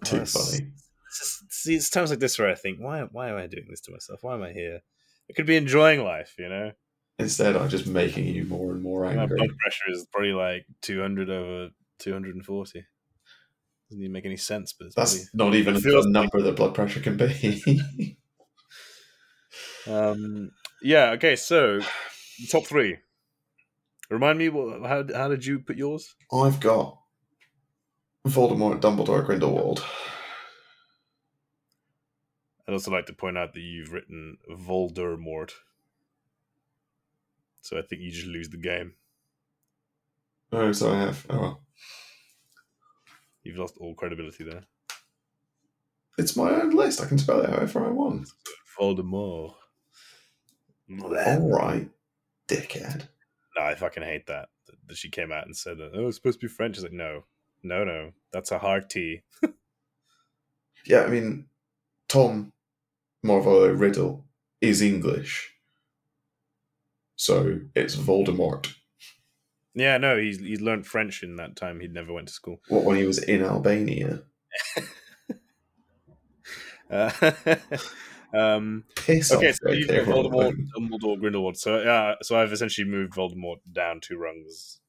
Too 0.03 0.15
it's- 0.17 0.33
funny. 0.33 0.71
It's 1.07 1.19
just- 1.19 1.51
see, 1.53 1.75
it's 1.75 1.89
times 1.89 2.09
like 2.09 2.19
this 2.19 2.37
where 2.37 2.49
I 2.49 2.55
think, 2.55 2.79
why 2.79 3.01
why 3.11 3.29
am 3.29 3.37
I 3.37 3.47
doing 3.47 3.67
this 3.69 3.81
to 3.81 3.91
myself? 3.91 4.19
Why 4.23 4.33
am 4.35 4.43
I 4.43 4.51
here? 4.51 4.81
I 5.29 5.33
could 5.33 5.45
be 5.45 5.57
enjoying 5.57 6.03
life, 6.03 6.35
you 6.37 6.49
know. 6.49 6.71
Instead, 7.19 7.55
I'm 7.55 7.69
just 7.69 7.87
making 7.87 8.25
you 8.27 8.45
more 8.45 8.71
and 8.71 8.81
more 8.81 9.05
angry. 9.05 9.21
My 9.21 9.25
blood 9.25 9.57
pressure 9.57 9.91
is 9.91 10.05
probably 10.11 10.33
like 10.33 10.65
200 10.81 11.29
over 11.29 11.69
240. 11.99 12.85
Doesn't 13.89 14.03
even 14.03 14.11
make 14.11 14.25
any 14.25 14.37
sense, 14.37 14.73
but 14.73 14.85
it's 14.87 14.95
That's 14.95 15.33
not 15.33 15.55
even 15.55 15.75
a 15.77 16.09
number 16.09 16.41
that 16.41 16.55
blood 16.55 16.75
pressure 16.75 16.99
can 16.99 17.17
be. 17.17 17.81
um, 19.87 20.51
yeah. 20.81 21.11
Okay, 21.11 21.35
so 21.35 21.79
top 22.49 22.65
three. 22.65 22.97
Remind 24.09 24.37
me, 24.39 24.49
what, 24.49 24.81
how 24.87 25.05
how 25.13 25.27
did 25.27 25.45
you 25.45 25.59
put 25.59 25.77
yours? 25.77 26.15
I've 26.31 26.59
got 26.59 26.97
Voldemort, 28.27 28.79
Dumbledore, 28.79 29.25
Grindelwald. 29.25 29.83
I'd 32.67 32.73
also 32.73 32.91
like 32.91 33.05
to 33.05 33.13
point 33.13 33.37
out 33.37 33.53
that 33.53 33.61
you've 33.61 33.93
written 33.93 34.37
Voldemort. 34.49 35.51
So 37.61 37.77
I 37.77 37.81
think 37.81 38.01
you 38.01 38.11
just 38.11 38.27
lose 38.27 38.49
the 38.49 38.57
game. 38.57 38.93
Oh, 40.51 40.71
so 40.71 40.91
I 40.91 40.99
have. 40.99 41.25
Oh, 41.29 41.39
well. 41.39 41.61
You've 43.43 43.57
lost 43.57 43.77
all 43.79 43.93
credibility 43.95 44.43
there. 44.43 44.63
It's 46.17 46.35
my 46.35 46.49
own 46.49 46.71
list. 46.71 47.01
I 47.01 47.05
can 47.05 47.17
spell 47.17 47.41
it 47.41 47.49
however 47.49 47.85
I 47.85 47.89
want. 47.89 48.29
Voldemort. 48.79 49.53
All 51.01 51.49
right, 51.49 51.89
dickhead. 52.47 53.07
No, 53.57 53.63
I 53.63 53.75
fucking 53.75 54.03
hate 54.03 54.27
that. 54.27 54.49
That 54.87 54.97
she 54.97 55.09
came 55.09 55.31
out 55.31 55.45
and 55.45 55.55
said 55.55 55.77
that, 55.77 55.91
oh, 55.93 56.07
it's 56.07 56.17
supposed 56.17 56.39
to 56.39 56.47
be 56.47 56.51
French. 56.51 56.75
She's 56.75 56.83
like, 56.83 56.93
no. 56.93 57.23
No, 57.63 57.83
no, 57.83 58.11
that's 58.31 58.51
a 58.51 58.59
hard 58.59 58.89
T. 58.89 59.21
Yeah, 60.85 61.01
I 61.01 61.07
mean, 61.07 61.47
Tom 62.07 62.53
Marvolo 63.25 63.77
Riddle 63.77 64.25
is 64.61 64.81
English, 64.81 65.51
so 67.15 67.59
it's 67.75 67.95
Voldemort. 67.95 68.73
Yeah, 69.73 69.97
no, 69.97 70.17
he's 70.17 70.39
he 70.39 70.57
learned 70.57 70.87
French 70.87 71.23
in 71.23 71.35
that 71.35 71.55
time. 71.55 71.79
He'd 71.79 71.93
never 71.93 72.11
went 72.13 72.27
to 72.29 72.33
school. 72.33 72.61
What 72.69 72.83
when 72.83 72.97
he 72.97 73.05
was 73.05 73.19
in 73.19 73.43
Albania? 73.43 74.23
Uh, 76.89 77.11
um, 78.33 78.83
Piss 78.95 79.31
okay, 79.31 79.51
so 79.51 79.71
you've 79.71 79.87
got 79.87 80.05
Voldemort, 80.05 80.55
Dumbledore, 80.77 81.19
Grindelwald. 81.19 81.57
So 81.57 81.81
yeah, 81.81 82.15
so 82.21 82.39
I've 82.39 82.53
essentially 82.53 82.87
moved 82.87 83.13
Voldemort 83.13 83.57
down 83.71 83.99
two 83.99 84.17
rungs. 84.17 84.79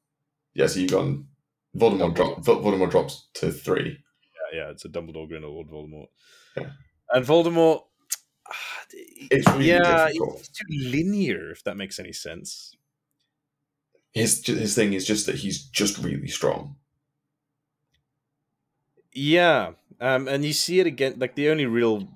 Yeah, 0.54 0.66
so 0.66 0.80
you've 0.80 0.92
gone. 0.92 1.26
Voldemort, 1.76 2.14
drop, 2.14 2.38
Voldemort 2.44 2.90
drops 2.90 3.28
to 3.34 3.50
three. 3.50 3.98
Yeah, 4.52 4.60
yeah, 4.60 4.70
it's 4.70 4.84
a 4.84 4.88
Dumbledore, 4.88 5.28
Grindelwald, 5.28 5.70
Voldemort, 5.70 6.06
Yeah. 6.56 6.70
and 7.10 7.26
Voldemort. 7.26 7.82
It's 8.92 9.46
really 9.48 9.66
yeah, 9.66 9.80
difficult. 9.80 10.40
it's 10.40 10.48
too 10.48 10.64
linear. 10.70 11.50
If 11.50 11.64
that 11.64 11.76
makes 11.76 11.98
any 11.98 12.12
sense. 12.12 12.76
His 14.12 14.44
his 14.46 14.74
thing 14.74 14.92
is 14.92 15.06
just 15.06 15.24
that 15.24 15.36
he's 15.36 15.62
just 15.64 15.96
really 15.96 16.28
strong. 16.28 16.76
Yeah, 19.12 19.72
um, 20.00 20.28
and 20.28 20.44
you 20.44 20.52
see 20.52 20.80
it 20.80 20.86
again. 20.86 21.14
Like 21.18 21.34
the 21.34 21.48
only 21.48 21.66
real, 21.66 22.08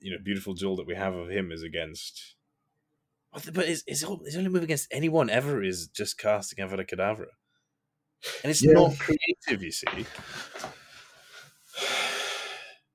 you 0.00 0.10
know, 0.12 0.18
beautiful 0.22 0.54
duel 0.54 0.76
that 0.76 0.86
we 0.86 0.94
have 0.94 1.14
of 1.14 1.30
him 1.30 1.52
is 1.52 1.62
against. 1.62 2.34
But 3.32 3.66
his, 3.68 3.84
his, 3.86 4.00
his 4.24 4.36
only 4.36 4.48
move 4.50 4.62
against 4.62 4.88
anyone 4.90 5.30
ever 5.30 5.62
is 5.62 5.86
just 5.88 6.18
casting 6.18 6.64
Avada 6.64 6.86
Kedavra, 6.88 7.26
and 8.42 8.50
it's 8.50 8.64
Yeah. 8.64 8.72
not 8.72 8.98
creative. 8.98 9.62
You 9.62 9.70
see, 9.72 9.86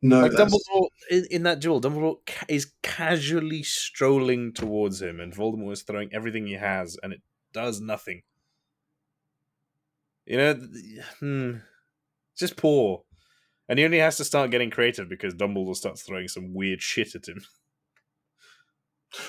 No, 0.06 0.22
like 0.22 0.32
that's- 0.34 0.52
Dumbledore 0.54 0.88
in, 1.10 1.26
in 1.32 1.44
that 1.44 1.60
duel, 1.62 1.80
Dumbledore 1.82 2.18
ca- 2.28 2.46
is 2.50 2.74
casually 2.84 3.64
strolling 3.64 4.54
towards 4.54 5.02
him, 5.02 5.20
and 5.20 5.34
Voldemort 5.34 5.72
is 5.74 5.84
throwing 5.84 6.14
everything 6.14 6.46
he 6.46 6.54
has, 6.54 6.98
and 7.02 7.14
it 7.14 7.22
does 7.54 7.80
nothing. 7.80 8.22
You 10.26 10.38
know, 10.38 10.54
hmm, 11.20 11.52
just 12.38 12.58
poor. 12.58 13.04
And 13.70 13.80
he 13.80 13.86
only 13.86 14.00
has 14.00 14.18
to 14.18 14.26
start 14.26 14.52
getting 14.52 14.70
creative 14.70 15.08
because 15.08 15.34
Dumbledore 15.34 15.76
starts 15.76 16.02
throwing 16.04 16.28
some 16.28 16.54
weird 16.54 16.82
shit 16.82 17.16
at 17.16 17.28
him. 17.28 17.44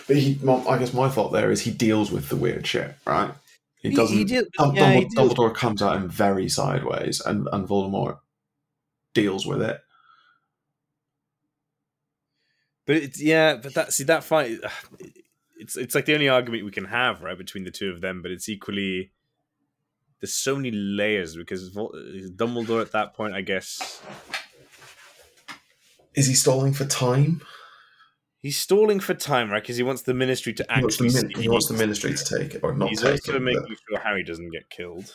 But 0.08 0.16
he, 0.16 0.38
I 0.48 0.78
guess 0.78 0.92
my 0.94 1.08
fault 1.08 1.32
there 1.32 1.50
is 1.50 1.60
he 1.62 1.70
deals 1.70 2.10
with 2.10 2.28
the 2.30 2.36
weird 2.36 2.66
shit, 2.66 2.94
right? 3.06 3.32
He 3.80 3.90
He- 3.90 3.96
doesn't. 3.96 4.16
he 4.16 4.24
did- 4.24 4.48
Dum- 4.58 4.74
yeah, 4.74 4.92
he 4.94 5.04
Dumbledore, 5.04 5.28
Dumbledore 5.34 5.54
comes 5.54 5.82
at 5.82 5.96
him 5.96 6.08
very 6.08 6.48
sideways, 6.48 7.20
and 7.20 7.48
and 7.52 7.68
Voldemort 7.68 8.18
deals 9.14 9.46
with 9.46 9.62
it. 9.62 9.80
But 12.86 12.96
it's 12.96 13.22
yeah, 13.22 13.56
but 13.56 13.74
that 13.74 13.92
see 13.92 14.04
that 14.04 14.24
fight, 14.24 14.58
it's 15.58 15.76
it's 15.76 15.94
like 15.94 16.04
the 16.06 16.14
only 16.14 16.28
argument 16.28 16.64
we 16.64 16.70
can 16.70 16.84
have 16.86 17.22
right 17.22 17.38
between 17.38 17.64
the 17.64 17.70
two 17.70 17.90
of 17.90 18.00
them. 18.00 18.22
But 18.22 18.30
it's 18.30 18.48
equally 18.48 19.12
there's 20.20 20.34
so 20.34 20.56
many 20.56 20.70
layers 20.70 21.36
because 21.36 21.70
Dumbledore 21.74 22.80
at 22.82 22.92
that 22.92 23.14
point, 23.14 23.34
I 23.34 23.40
guess, 23.42 24.00
Is 26.14 26.26
he 26.26 26.34
stalling 26.34 26.72
for 26.72 26.84
time? 26.84 27.42
he's 28.40 28.58
stalling 28.58 29.00
for 29.00 29.14
time, 29.14 29.50
right? 29.50 29.62
Because 29.62 29.76
he 29.78 29.82
wants 29.82 30.02
the 30.02 30.12
Ministry 30.14 30.52
to 30.52 30.66
He 30.74 30.80
wants, 30.82 30.98
the 30.98 31.06
actually. 31.06 31.28
min- 31.28 31.42
he 31.42 31.48
wants 31.48 31.66
the 31.68 31.74
ministry 31.74 32.12
to 32.14 32.24
take 32.38 32.54
it 32.54 32.60
or 32.62 32.74
not 32.74 32.90
He's 32.90 33.00
take 33.00 33.12
also 33.12 33.36
it. 33.36 33.42
making 33.42 33.62
but- 33.68 33.78
sure 33.88 33.98
Harry 34.00 34.22
doesn't 34.22 34.50
get 34.50 34.68
killed. 34.70 35.14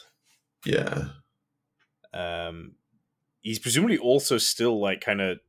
yeah, 0.65 1.09
Um, 2.13 2.73
he's 3.41 3.59
presumably 3.59 3.97
also 3.99 4.37
still 4.39 4.79
like 4.81 5.01
kind 5.01 5.21
of. 5.21 5.39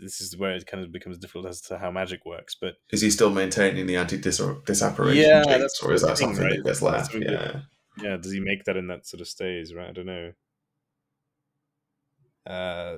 This 0.00 0.20
is 0.20 0.36
where 0.36 0.52
it 0.52 0.66
kind 0.66 0.84
of 0.84 0.92
becomes 0.92 1.18
difficult 1.18 1.46
as 1.46 1.60
to 1.62 1.78
how 1.78 1.90
magic 1.90 2.24
works, 2.26 2.54
but 2.60 2.74
is 2.90 3.00
he 3.00 3.10
still 3.10 3.30
maintaining 3.30 3.86
the 3.86 3.96
anti 3.96 4.18
disapparition 4.18 5.14
Yeah, 5.14 5.42
jinx, 5.44 5.58
that's 5.58 5.82
or 5.82 5.92
is 5.92 6.02
that 6.02 6.18
thing, 6.18 6.28
something 6.28 6.44
right? 6.44 6.56
that 6.56 6.64
gets 6.64 6.82
left? 6.82 7.14
Yeah, 7.14 7.60
yeah, 8.02 8.16
does 8.16 8.32
he 8.32 8.40
make 8.40 8.64
that 8.64 8.76
in 8.76 8.88
that 8.88 9.06
sort 9.06 9.20
of 9.20 9.28
stays? 9.28 9.74
Right, 9.74 9.88
I 9.88 9.92
don't 9.92 10.06
know. 10.06 10.32
Uh, 12.46 12.96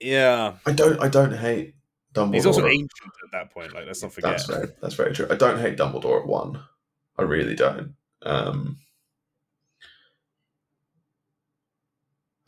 yeah, 0.00 0.54
I 0.66 0.72
don't. 0.72 1.00
I 1.00 1.08
don't 1.08 1.32
hate 1.36 1.74
Dumbledore. 2.14 2.34
he's 2.34 2.46
also 2.46 2.66
ancient 2.66 2.90
at 3.24 3.32
that 3.32 3.50
point. 3.52 3.74
Like, 3.74 3.86
let's 3.86 4.02
not 4.02 4.12
forget. 4.12 4.32
That's 4.32 4.46
very, 4.46 4.68
that's 4.80 4.94
very 4.94 5.12
true. 5.14 5.26
I 5.30 5.34
don't 5.36 5.58
hate 5.60 5.76
Dumbledore 5.76 6.20
at 6.22 6.26
one. 6.26 6.60
I 7.18 7.22
really 7.22 7.54
don't. 7.54 7.94
Um, 8.22 8.78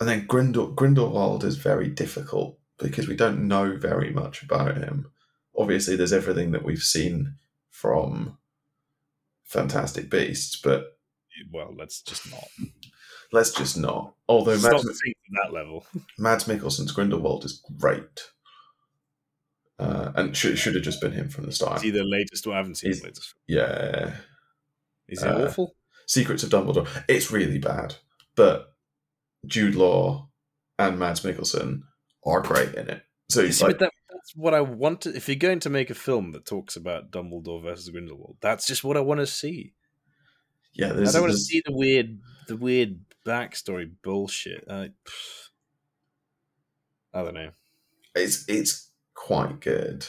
and 0.02 0.08
then 0.08 0.26
Grindel, 0.26 0.74
Grindelwald 0.74 1.44
is 1.44 1.58
very 1.58 1.88
difficult 1.88 2.58
because 2.76 3.06
we 3.06 3.14
don't 3.14 3.46
know 3.46 3.76
very 3.76 4.10
much 4.10 4.42
about 4.42 4.76
him. 4.76 5.12
Obviously, 5.56 5.94
there's 5.94 6.12
everything 6.12 6.50
that 6.50 6.64
we've 6.64 6.82
seen 6.82 7.36
from 7.70 8.36
Fantastic 9.44 10.10
Beasts, 10.10 10.60
but 10.60 10.98
Well, 11.52 11.72
let's 11.78 12.02
just 12.02 12.28
not. 12.32 12.48
let's 13.32 13.52
just 13.52 13.78
not. 13.78 14.14
Although 14.28 14.56
not 14.56 14.72
Mads, 14.72 15.00
that 15.44 15.52
level. 15.52 15.86
Mads 16.18 16.46
Mikkelsen's 16.46 16.90
Grindelwald 16.90 17.44
is 17.44 17.62
great. 17.78 18.24
Uh, 19.78 20.10
and 20.16 20.36
should, 20.36 20.58
should 20.58 20.74
have 20.74 20.82
just 20.82 21.00
been 21.00 21.12
him 21.12 21.28
from 21.28 21.46
the 21.46 21.52
start. 21.52 21.78
See 21.78 21.90
the 21.90 22.02
latest. 22.02 22.44
Well, 22.44 22.54
I 22.54 22.58
haven't 22.58 22.74
seen 22.74 22.90
the 22.90 23.04
latest. 23.04 23.34
Yeah. 23.46 24.14
Is 25.06 25.22
it 25.22 25.28
uh, 25.28 25.44
awful? 25.44 25.76
Secrets 26.08 26.42
of 26.42 26.50
Dumbledore. 26.50 26.88
It's 27.06 27.30
really 27.30 27.58
bad, 27.58 27.94
but 28.34 28.71
Jude 29.46 29.74
Law 29.74 30.28
and 30.78 30.98
Mads 30.98 31.20
Mikkelsen 31.20 31.82
are 32.24 32.40
great 32.40 32.74
in 32.74 32.88
it. 32.88 33.02
So 33.28 33.42
You 33.42 33.52
see, 33.52 33.64
like, 33.64 33.78
that, 33.78 33.92
that's 34.10 34.36
what 34.36 34.54
I 34.54 34.60
want 34.60 35.02
to. 35.02 35.14
If 35.14 35.28
you're 35.28 35.36
going 35.36 35.60
to 35.60 35.70
make 35.70 35.90
a 35.90 35.94
film 35.94 36.32
that 36.32 36.44
talks 36.44 36.76
about 36.76 37.10
Dumbledore 37.10 37.62
versus 37.62 37.88
Grindelwald, 37.88 38.36
that's 38.40 38.66
just 38.66 38.84
what 38.84 38.96
I 38.96 39.00
want 39.00 39.20
to 39.20 39.26
see. 39.26 39.74
yeah, 40.74 40.88
I 40.88 41.04
don't 41.04 41.22
want 41.22 41.32
to 41.32 41.38
see 41.38 41.62
the 41.64 41.72
weird, 41.72 42.18
the 42.48 42.56
weird 42.56 43.00
backstory 43.26 43.90
bullshit. 44.02 44.64
I, 44.68 44.90
I 47.14 47.22
don't 47.22 47.34
know. 47.34 47.50
it's 48.14 48.48
it's 48.48 48.90
quite 49.14 49.60
good. 49.60 50.06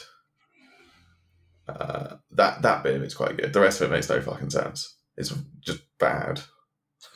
Uh, 1.66 2.16
that 2.30 2.62
that 2.62 2.82
bit 2.82 2.96
of 2.96 3.02
it's 3.02 3.14
quite 3.14 3.36
good. 3.36 3.52
The 3.52 3.60
rest 3.60 3.80
of 3.80 3.90
it 3.90 3.94
makes 3.94 4.08
no 4.08 4.20
fucking 4.20 4.50
sense. 4.50 4.96
It's 5.16 5.32
just 5.60 5.82
bad. 5.98 6.40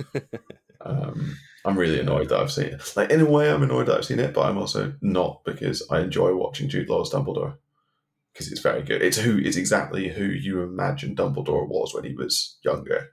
um, 0.81 1.37
I'm 1.69 1.79
really 1.79 2.01
annoyed 2.01 2.31
that 2.31 2.41
I've 2.41 2.53
seen 2.53 2.67
it. 2.67 2.93
Like 2.97 3.11
in 3.11 3.21
a 3.21 3.31
way, 3.31 3.53
I'm 3.53 3.63
annoyed 3.63 3.87
that 3.87 3.99
I've 3.99 4.05
seen 4.05 4.19
it, 4.19 4.33
but 4.33 4.47
I'm 4.47 4.59
also 4.59 4.95
not 5.03 5.45
because 5.45 5.87
I 5.91 6.01
enjoy 6.01 6.35
watching 6.35 6.69
Jude 6.69 6.89
Law's 6.89 7.13
Dumbledore 7.13 7.57
because 8.33 8.51
it's 8.51 8.61
very 8.61 8.83
good. 8.83 9.03
It's 9.03 9.19
who 9.19 9.39
it's 9.39 9.57
exactly 9.57 10.09
who 10.09 10.25
you 10.25 10.63
imagine 10.63 11.15
Dumbledore 11.15 11.69
was 11.69 11.93
when 11.95 12.05
he 12.05 12.15
was 12.15 12.57
younger. 12.63 13.11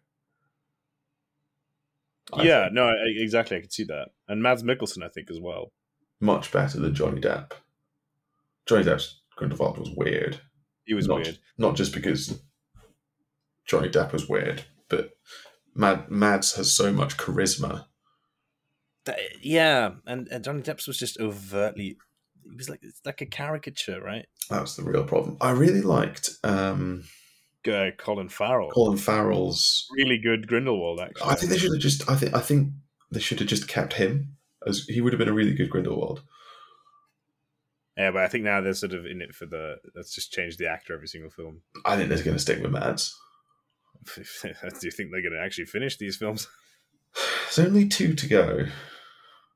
I 2.34 2.44
yeah, 2.44 2.64
think. 2.64 2.74
no, 2.74 2.88
I, 2.88 2.96
exactly. 3.18 3.58
I 3.58 3.62
can 3.62 3.70
see 3.70 3.84
that, 3.86 4.10
and 4.28 4.42
Mads 4.42 4.64
Mikkelsen, 4.64 5.04
I 5.04 5.10
think, 5.10 5.30
as 5.30 5.40
well. 5.40 5.72
much 6.20 6.52
better 6.52 6.80
than 6.80 6.96
Johnny 6.96 7.22
Depp. 7.22 7.52
Johnny 8.66 8.84
Depp's 8.84 9.22
Grindelwald 9.36 9.78
was 9.78 9.92
weird. 9.92 10.40
He 10.86 10.94
was 10.94 11.08
not, 11.08 11.18
weird. 11.18 11.38
Not 11.58 11.76
just 11.76 11.94
because 11.94 12.40
Johnny 13.66 13.90
Depp 13.90 14.14
was 14.14 14.30
weird, 14.30 14.64
but 14.90 15.12
Mad 15.76 16.10
Mads 16.10 16.56
has 16.56 16.72
so 16.72 16.92
much 16.92 17.18
charisma. 17.18 17.86
That- 19.06 19.20
yeah, 19.42 19.92
and, 20.06 20.28
and 20.30 20.44
Johnny 20.44 20.62
Depp's 20.62 20.88
was 20.88 20.98
just 20.98 21.20
overtly. 21.20 21.98
It 22.46 22.58
was 22.58 22.70
like 22.70 22.80
it's 22.84 23.02
like 23.06 23.22
a 23.22 23.26
caricature, 23.26 24.02
right? 24.02 24.26
That's 24.50 24.76
the 24.76 24.84
real 24.84 25.04
problem. 25.04 25.38
I 25.42 25.52
really 25.52 25.82
liked 25.82 26.30
um, 26.44 27.04
Uh, 27.68 27.90
Colin 27.98 28.30
Farrell, 28.30 28.70
Colin 28.72 28.98
Farrell's. 28.98 29.88
really 29.98 30.18
good 30.20 30.48
Grindelwald. 30.48 31.00
Actually, 31.00 31.28
I 31.32 31.36
think 31.36 31.52
they 31.52 31.58
should 31.58 31.74
have 31.74 31.82
just. 31.82 32.10
I 32.10 32.16
think. 32.16 32.36
I 32.36 32.40
think 32.40 32.70
they 33.12 33.20
should 33.20 33.40
have 33.40 33.48
just 33.48 33.68
kept 33.68 33.94
him 33.94 34.36
as 34.68 34.86
he 34.88 35.02
would 35.02 35.14
have 35.14 35.20
been 35.20 35.30
a 35.30 35.34
really 35.34 35.54
good 35.54 35.70
Grindelwald. 35.70 36.22
Yeah, 37.98 38.12
but 38.12 38.24
I 38.24 38.28
think 38.28 38.44
now 38.44 38.60
they're 38.62 38.74
sort 38.74 38.94
of 38.94 39.06
in 39.06 39.22
it 39.22 39.34
for 39.34 39.46
the. 39.46 39.78
Let's 39.96 40.14
just 40.14 40.32
change 40.32 40.58
the 40.58 40.68
actor 40.68 40.94
every 40.94 41.08
single 41.08 41.32
film. 41.32 41.62
I 41.86 41.96
think 41.96 42.10
they're 42.10 42.24
going 42.24 42.36
to 42.36 42.42
stick 42.42 42.62
with 42.62 42.72
Mads. 42.72 43.18
Do 44.16 44.22
you 44.84 44.92
think 44.92 45.10
they're 45.12 45.22
going 45.24 45.34
to 45.34 45.42
actually 45.44 45.66
finish 45.66 45.98
these 45.98 46.18
films? 46.18 46.48
There's 47.56 47.68
only 47.68 47.88
two 47.88 48.14
to 48.14 48.28
go. 48.28 48.66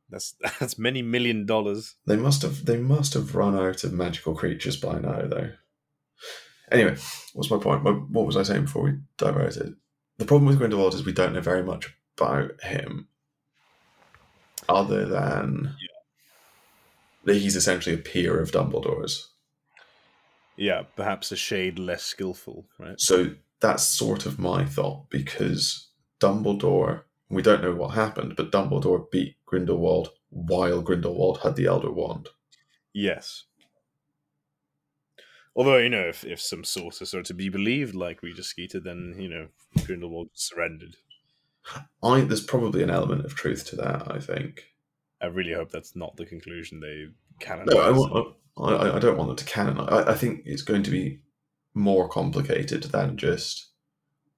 That's 0.10 0.36
that's 0.60 0.78
many 0.78 1.02
million 1.02 1.46
dollars. 1.46 1.96
They 2.06 2.18
must 2.18 2.42
have. 2.42 2.66
They 2.66 2.78
must 2.78 3.14
have 3.14 3.36
run 3.36 3.58
out 3.58 3.84
of 3.84 3.94
magical 3.94 4.36
creatures 4.36 4.78
by 4.78 5.00
now, 5.00 5.22
though. 5.26 5.52
Anyway, 6.72 6.98
what's 7.34 7.50
my 7.50 7.58
point? 7.58 7.84
What 7.84 8.26
was 8.26 8.38
I 8.38 8.44
saying 8.44 8.64
before 8.64 8.84
we 8.84 8.94
diverted? 9.18 9.76
The 10.18 10.26
problem 10.26 10.48
with 10.48 10.60
Grindelwald 10.60 10.94
is 10.94 11.06
we 11.06 11.14
don't 11.14 11.34
know 11.34 11.42
very 11.42 11.64
much 11.64 11.96
about 12.18 12.62
him, 12.62 13.08
other 14.68 15.06
than 15.06 15.76
that 17.24 17.38
he's 17.38 17.56
essentially 17.56 17.96
a 17.96 18.00
peer 18.00 18.40
of 18.40 18.52
Dumbledore's. 18.52 19.30
Yeah, 20.58 20.84
perhaps 20.96 21.32
a 21.32 21.38
shade 21.38 21.80
less 21.80 22.04
skillful, 22.04 22.68
right? 22.78 23.00
So 23.00 23.32
that's 23.62 23.84
sort 23.84 24.26
of 24.26 24.40
my 24.40 24.66
thought 24.66 25.10
because 25.10 25.90
Dumbledore. 26.20 27.04
We 27.32 27.44
don't 27.44 27.62
know 27.62 27.76
what 27.76 27.90
happened, 27.90 28.36
but 28.36 28.52
Dumbledore 28.52 29.10
beat 29.12 29.36
Grindelwald 29.50 30.10
while 30.30 30.82
Grindelwald 30.82 31.40
had 31.42 31.56
the 31.56 31.66
Elder 31.66 31.92
Wand. 31.92 32.30
Yes. 32.94 33.46
Although, 35.56 35.78
you 35.78 35.90
know, 35.90 36.08
if, 36.08 36.24
if 36.24 36.40
some 36.40 36.64
sources 36.64 37.14
are 37.14 37.24
to 37.24 37.34
be 37.34 37.50
believed, 37.50 37.96
like 37.96 38.22
Rita 38.22 38.44
Skeeter, 38.44 38.80
then, 38.80 39.16
you 39.18 39.28
know, 39.28 39.48
Grindelwald 39.86 40.30
surrendered. 40.34 40.96
I 42.02 42.22
there's 42.22 42.44
probably 42.44 42.84
an 42.84 42.90
element 42.90 43.26
of 43.26 43.36
truth 43.36 43.66
to 43.66 43.76
that. 43.78 44.12
I 44.12 44.20
think. 44.20 44.64
I 45.22 45.26
really 45.26 45.54
hope 45.54 45.72
that's 45.72 45.96
not 45.96 46.16
the 46.16 46.26
conclusion 46.26 46.80
they 46.80 47.08
canonize. 47.40 47.76
No, 47.76 47.82
I, 47.82 47.92
want, 47.92 48.36
I, 48.58 48.96
I 48.96 49.00
don't 49.00 49.18
want 49.18 49.30
them 49.30 49.36
to 49.36 49.46
canonize. 49.46 49.90
I, 49.92 50.12
I 50.12 50.16
think 50.16 50.44
it's 50.46 50.62
going 50.62 50.84
to 50.84 50.92
be 50.92 51.20
more 51.74 52.08
complicated 52.08 52.84
than 52.84 53.18
just 53.18 53.72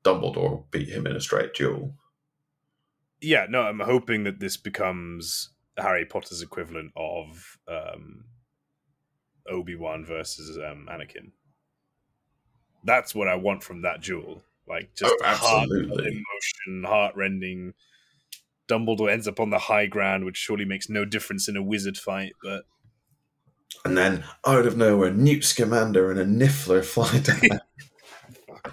Dumbledore 0.04 0.70
beat 0.72 0.90
him 0.90 1.06
in 1.06 1.16
a 1.16 1.22
straight 1.22 1.54
duel. 1.54 1.96
Yeah, 3.22 3.46
no, 3.50 3.62
I'm 3.62 3.80
hoping 3.80 4.24
that 4.24 4.40
this 4.40 4.58
becomes 4.58 5.50
Harry 5.78 6.06
Potter's 6.06 6.42
equivalent 6.42 6.92
of 6.96 7.58
um, 7.68 8.26
Obi 9.48 9.76
Wan 9.76 10.06
versus 10.06 10.58
um, 10.58 10.88
Anakin. 10.90 11.32
That's 12.84 13.14
what 13.14 13.28
I 13.28 13.36
want 13.36 13.64
from 13.64 13.84
that 13.84 14.02
duel. 14.02 14.44
Like 14.68 14.96
just 14.96 15.14
Oh, 15.22 15.26
heart 15.26 15.70
absolutely. 15.70 16.08
emotion, 16.08 16.84
heart 16.90 17.16
rending. 17.16 17.74
Dumbledore 18.68 19.12
ends 19.12 19.28
up 19.28 19.40
on 19.40 19.50
the 19.50 19.60
high 19.60 19.86
ground, 19.86 20.26
which 20.26 20.38
surely 20.38 20.66
makes 20.66 20.90
no 20.90 21.06
difference 21.06 21.48
in 21.48 21.58
a 21.58 21.64
wizard 21.64 21.98
fight. 21.98 22.34
But 22.42 22.64
And 23.86 23.98
then 23.98 24.24
out 24.48 24.66
of 24.66 24.78
nowhere, 24.78 25.12
Newt 25.12 25.44
Scamander 25.44 26.10
and 26.10 26.20
a 26.20 26.26
Niffler 26.26 26.84
fly 26.84 27.20
down. 27.20 27.60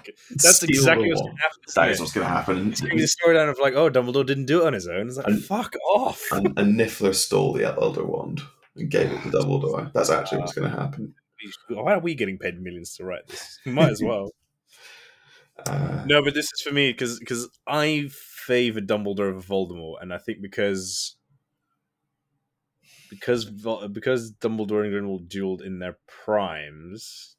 fuck, 0.07 0.15
that's 0.29 0.55
Steal 0.57 0.69
exactly 0.69 1.09
what's 1.09 1.21
going 1.21 1.35
to 1.35 1.41
happen. 1.41 1.59
That 1.75 1.89
isn't 1.89 1.91
is 1.91 1.99
it? 1.99 2.01
what's 2.03 2.13
going 2.13 2.27
to 2.27 2.33
happen. 2.33 2.71
It's 2.71 2.81
gonna 2.81 2.95
be 2.95 3.01
the 3.01 3.07
storyline 3.23 3.49
of 3.49 3.59
like, 3.59 3.73
oh, 3.75 3.89
Dumbledore 3.89 4.25
didn't 4.25 4.45
do 4.45 4.61
it 4.61 4.67
on 4.67 4.73
his 4.73 4.87
own. 4.87 5.07
It's 5.07 5.17
like, 5.17 5.27
And- 5.27 5.43
fuck 5.43 5.75
off. 5.95 6.23
and, 6.31 6.47
and 6.57 6.79
Niffler 6.79 7.13
stole 7.15 7.53
the 7.53 7.65
Elder 7.65 8.03
Wand 8.05 8.41
and 8.75 8.89
gave 8.89 9.11
it 9.11 9.21
to 9.23 9.29
Dumbledore. 9.29 9.91
That's 9.93 10.09
actually 10.09 10.39
what's 10.39 10.53
going 10.53 10.69
to 10.71 10.77
happen. 10.77 11.13
Why 11.69 11.93
are 11.93 11.99
we 11.99 12.15
getting 12.15 12.37
paid 12.37 12.61
millions 12.61 12.95
to 12.97 13.05
write 13.05 13.27
this? 13.27 13.59
We 13.65 13.71
might 13.71 13.89
as 13.91 14.01
well. 14.03 14.31
Uh, 15.67 16.05
no, 16.07 16.23
but 16.23 16.33
this 16.33 16.45
is 16.53 16.61
for 16.61 16.73
me 16.73 16.89
because 16.89 17.19
because 17.19 17.49
I 17.67 18.09
favor 18.13 18.79
Dumbledore 18.79 19.29
over 19.29 19.41
Voldemort, 19.41 20.01
and 20.01 20.13
I 20.13 20.17
think 20.17 20.41
because 20.41 21.17
because 23.09 23.43
because 23.91 24.31
Dumbledore 24.35 24.83
and 24.83 24.91
Grindelwald 24.93 25.27
dueled 25.29 25.61
in 25.61 25.79
their 25.79 25.97
primes. 26.07 27.35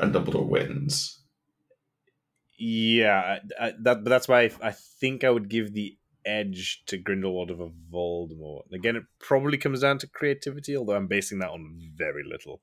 and 0.00 0.12
Dumbledore 0.12 0.48
wins. 0.48 1.21
Yeah, 2.64 3.38
I, 3.60 3.72
that 3.80 4.04
but 4.04 4.08
that's 4.08 4.28
why 4.28 4.42
I, 4.42 4.50
I 4.62 4.70
think 4.70 5.24
I 5.24 5.30
would 5.30 5.48
give 5.48 5.72
the 5.72 5.98
edge 6.24 6.84
to 6.86 6.96
Grindelwald 6.96 7.50
over 7.50 7.70
Voldemort. 7.92 8.70
Again, 8.72 8.94
it 8.94 9.02
probably 9.18 9.58
comes 9.58 9.80
down 9.80 9.98
to 9.98 10.06
creativity, 10.06 10.76
although 10.76 10.94
I'm 10.94 11.08
basing 11.08 11.40
that 11.40 11.50
on 11.50 11.76
very 11.96 12.22
little. 12.22 12.60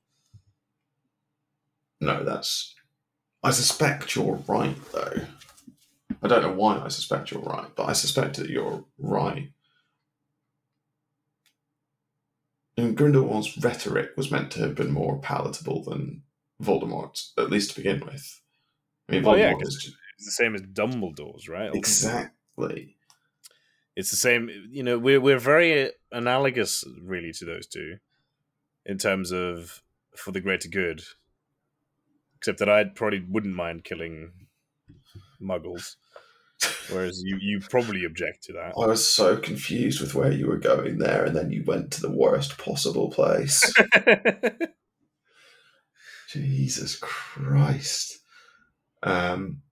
No, 2.00 2.24
that's. 2.24 2.74
I 3.42 3.50
suspect 3.50 4.16
you're 4.16 4.42
right, 4.48 4.74
though. 4.92 5.26
I 6.22 6.28
don't 6.28 6.44
know 6.44 6.54
why 6.54 6.78
I 6.78 6.88
suspect 6.88 7.30
you're 7.30 7.42
right, 7.42 7.68
but 7.76 7.86
I 7.86 7.92
suspect 7.92 8.38
that 8.38 8.48
you're 8.48 8.86
right. 8.98 9.50
And 12.78 12.96
Grindelwald's 12.96 13.58
rhetoric 13.58 14.12
was 14.16 14.30
meant 14.30 14.50
to 14.52 14.60
have 14.60 14.76
been 14.76 14.92
more 14.92 15.18
palatable 15.18 15.84
than 15.84 16.22
Voldemort's, 16.62 17.34
at 17.36 17.50
least 17.50 17.70
to 17.70 17.76
begin 17.76 18.00
with. 18.00 18.40
I 19.10 19.14
mean, 19.14 19.24
Well, 19.24 19.38
yeah, 19.38 19.54
is 19.60 19.94
It's 20.18 20.26
the 20.26 20.30
same 20.30 20.54
as 20.54 20.62
Dumbledore's, 20.62 21.48
right? 21.48 21.74
Exactly. 21.74 22.96
It's 23.96 24.10
the 24.10 24.16
same. 24.16 24.50
You 24.70 24.82
know, 24.82 24.98
we're 24.98 25.20
we're 25.20 25.38
very 25.38 25.90
analogous, 26.12 26.84
really, 27.02 27.32
to 27.32 27.44
those 27.44 27.66
two, 27.66 27.96
in 28.86 28.98
terms 28.98 29.32
of 29.32 29.82
for 30.16 30.30
the 30.30 30.40
greater 30.40 30.68
good. 30.68 31.02
Except 32.36 32.58
that 32.60 32.68
I 32.68 32.84
probably 32.84 33.24
wouldn't 33.28 33.54
mind 33.54 33.84
killing 33.84 34.32
Muggles, 35.42 35.96
whereas 36.88 37.20
you 37.22 37.36
you 37.40 37.60
probably 37.60 38.04
object 38.04 38.44
to 38.44 38.52
that. 38.52 38.72
I 38.80 38.86
was 38.86 39.06
so 39.06 39.36
confused 39.36 40.00
with 40.00 40.14
where 40.14 40.32
you 40.32 40.46
were 40.46 40.56
going 40.56 40.98
there, 40.98 41.24
and 41.24 41.36
then 41.36 41.50
you 41.50 41.64
went 41.66 41.90
to 41.92 42.00
the 42.00 42.10
worst 42.10 42.56
possible 42.58 43.10
place. 43.10 43.74
Jesus 46.28 46.96
Christ. 46.96 48.19
Um, 49.02 49.62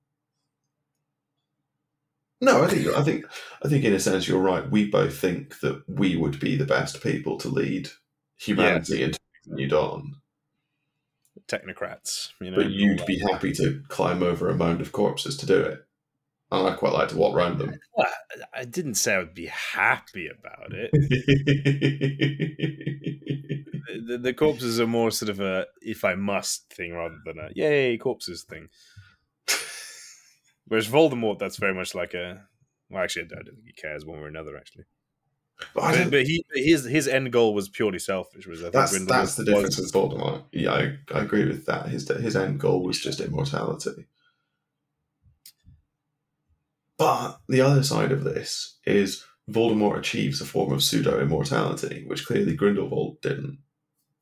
no, 2.40 2.62
I 2.62 2.68
think 2.68 2.86
I 2.88 3.02
think 3.02 3.26
I 3.64 3.68
think 3.68 3.84
in 3.84 3.92
a 3.92 4.00
sense 4.00 4.28
you're 4.28 4.40
right. 4.40 4.70
We 4.70 4.88
both 4.88 5.18
think 5.18 5.58
that 5.60 5.82
we 5.88 6.16
would 6.16 6.38
be 6.38 6.56
the 6.56 6.64
best 6.64 7.02
people 7.02 7.36
to 7.38 7.48
lead 7.48 7.88
humanity 8.36 9.02
into 9.02 9.18
New 9.46 9.66
Dawn, 9.66 10.14
Technocrats, 11.48 12.30
you 12.40 12.52
know. 12.52 12.58
but 12.58 12.70
you'd 12.70 13.04
be 13.06 13.18
happy 13.18 13.52
to 13.54 13.82
climb 13.88 14.22
over 14.22 14.48
a 14.48 14.54
mound 14.54 14.80
of 14.80 14.92
corpses 14.92 15.36
to 15.38 15.46
do 15.46 15.60
it. 15.60 15.84
And 16.50 16.66
I 16.66 16.74
quite 16.74 16.94
like 16.94 17.08
to 17.08 17.16
walk 17.16 17.36
around 17.36 17.58
them. 17.58 17.78
Well, 17.94 18.06
I 18.54 18.64
didn't 18.64 18.94
say 18.94 19.14
I 19.14 19.18
would 19.18 19.34
be 19.34 19.46
happy 19.46 20.28
about 20.28 20.72
it. 20.72 20.90
the, 24.06 24.16
the 24.16 24.32
corpses 24.32 24.80
are 24.80 24.86
more 24.86 25.10
sort 25.10 25.28
of 25.28 25.40
a 25.40 25.66
if 25.82 26.04
I 26.04 26.14
must 26.14 26.72
thing 26.72 26.94
rather 26.94 27.18
than 27.26 27.38
a 27.38 27.50
yay 27.54 27.98
corpses 27.98 28.44
thing. 28.44 28.68
Whereas 30.68 30.86
Voldemort, 30.88 31.38
that's 31.38 31.56
very 31.56 31.74
much 31.74 31.94
like 31.94 32.14
a. 32.14 32.46
Well, 32.90 33.02
actually, 33.02 33.24
I 33.24 33.42
don't 33.42 33.44
think 33.46 33.66
he 33.66 33.72
cares 33.72 34.04
one 34.04 34.18
way 34.18 34.24
or 34.24 34.28
another. 34.28 34.56
Actually, 34.56 34.84
But 35.74 36.10
but, 36.10 36.26
he 36.26 36.44
his 36.54 36.84
his 36.84 37.08
end 37.08 37.32
goal 37.32 37.54
was 37.54 37.68
purely 37.68 37.98
selfish. 37.98 38.46
Was 38.46 38.60
I 38.60 38.64
think 38.64 38.72
that's 38.72 39.06
that's 39.06 39.34
the 39.36 39.44
difference 39.44 39.76
was- 39.78 39.92
with 39.92 39.94
Voldemort. 39.94 40.44
Yeah, 40.52 40.72
I, 40.72 40.98
I 41.14 41.20
agree 41.22 41.46
with 41.46 41.66
that. 41.66 41.88
His 41.88 42.08
his 42.08 42.36
end 42.36 42.60
goal 42.60 42.82
was 42.82 43.00
just 43.00 43.20
immortality. 43.20 44.06
But 46.98 47.40
the 47.48 47.60
other 47.60 47.82
side 47.82 48.10
of 48.12 48.24
this 48.24 48.76
is 48.84 49.24
Voldemort 49.48 49.98
achieves 49.98 50.40
a 50.40 50.44
form 50.44 50.72
of 50.72 50.82
pseudo 50.82 51.20
immortality, 51.20 52.04
which 52.06 52.26
clearly 52.26 52.56
Grindelwald 52.56 53.20
didn't. 53.20 53.58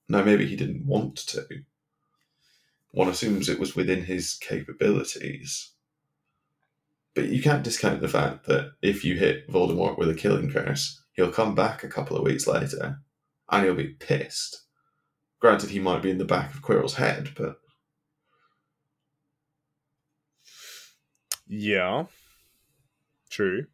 Now, 0.09 0.23
maybe 0.23 0.47
he 0.47 0.57
didn't 0.57 0.87
want 0.87 1.17
to. 1.29 1.47
One 2.91 3.09
assumes 3.09 3.49
it 3.49 3.59
was 3.59 3.75
within 3.75 4.05
his 4.05 4.35
capabilities. 4.35 5.73
But 7.17 7.31
you 7.31 7.43
can't 7.43 7.65
discount 7.65 8.03
the 8.03 8.09
fact 8.09 8.47
that 8.47 8.73
if 8.83 9.03
you 9.03 9.17
hit 9.17 9.49
Voldemort 9.51 9.97
with 9.97 10.11
a 10.11 10.15
killing 10.15 10.53
curse, 10.53 11.03
he'll 11.15 11.33
come 11.33 11.55
back 11.55 11.83
a 11.83 11.89
couple 11.89 12.15
of 12.15 12.23
weeks 12.23 12.47
later 12.47 12.99
and 13.51 13.65
he'll 13.65 13.75
be 13.75 13.95
pissed. 13.95 14.65
Granted, 15.41 15.71
he 15.71 15.79
might 15.81 16.03
be 16.03 16.11
in 16.11 16.19
the 16.19 16.27
back 16.27 16.55
of 16.55 16.61
Quirrell's 16.61 16.97
head, 16.97 17.31
but 17.35 17.57
Yeah, 21.49 22.05
true. 23.31 23.67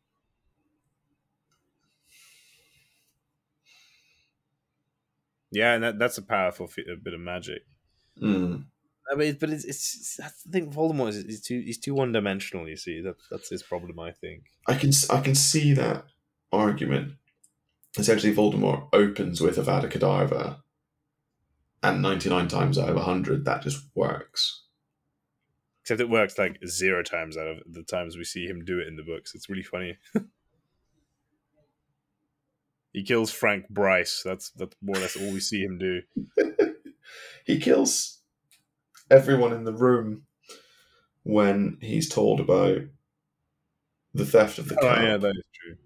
Yeah, 5.51 5.75
and 5.75 5.85
that, 5.85 5.99
that's 5.99 6.19
a 6.19 6.23
powerful 6.23 6.67
fi- 6.69 6.85
a 6.91 6.97
bit 6.97 7.13
of 7.15 7.21
magic. 7.21 7.63
mm, 8.23 8.65
I 9.11 9.15
mean, 9.15 9.37
but 9.41 9.51
it's, 9.51 9.65
it's 9.65 10.17
that's 10.17 10.43
the 10.45 10.53
thing. 10.53 10.73
Voldemort 10.73 11.09
is, 11.09 11.17
is 11.25 11.41
too 11.41 11.61
he's 11.61 11.79
too 11.79 11.95
one 11.95 12.13
dimensional. 12.13 12.69
You 12.69 12.77
see, 12.77 13.01
that 13.01 13.17
that's 13.31 13.51
his 13.51 13.63
problem. 13.63 13.99
I 13.99 14.13
think. 14.13 14.45
I 14.69 14.75
can 14.75 14.91
I 15.11 15.21
can 15.21 15.35
see 15.35 15.73
that 15.75 16.05
argument. 16.53 17.15
Essentially, 17.99 18.35
Voldemort 18.35 18.89
opens 18.93 19.41
with 19.41 19.57
Avada 19.57 19.91
Kedavra, 19.91 20.59
and 21.83 22.01
ninety 22.01 22.29
nine 22.29 22.49
times 22.49 22.79
out 22.79 22.89
of 22.89 22.97
hundred, 22.97 23.45
that 23.45 23.63
just 23.63 23.85
works. 23.95 24.63
Except 25.83 26.01
it 26.01 26.09
works 26.09 26.39
like 26.39 26.59
zero 26.65 27.03
times 27.03 27.37
out 27.37 27.49
of 27.49 27.59
the 27.67 27.83
times 27.83 28.17
we 28.17 28.25
see 28.25 28.47
him 28.47 28.65
do 28.65 28.79
it 28.79 28.87
in 28.87 28.95
the 28.95 29.03
books. 29.03 29.35
It's 29.35 29.49
really 29.49 29.65
funny. 29.65 29.99
he 32.93 33.03
kills 33.03 33.33
Frank 33.33 33.69
Bryce. 33.69 34.23
That's 34.25 34.51
that's 34.51 34.77
more 34.81 34.97
or 34.97 35.01
less 35.01 35.17
all 35.17 35.33
we 35.33 35.41
see 35.41 35.63
him 35.63 35.79
do. 35.79 36.03
he 37.45 37.59
kills 37.59 38.22
everyone 39.13 39.53
in 39.53 39.65
the 39.65 39.73
room 39.73 40.23
when 41.23 41.79
he's 41.81 42.09
told 42.09 42.41
about 42.41 42.79
the 44.15 44.27
theft 44.27 44.59
of 44.59 44.69
the 44.69 44.77
Oh 44.81 44.87
yeah, 45.03 45.17
that 45.17 45.29
is 45.37 45.45
true. 45.55 45.77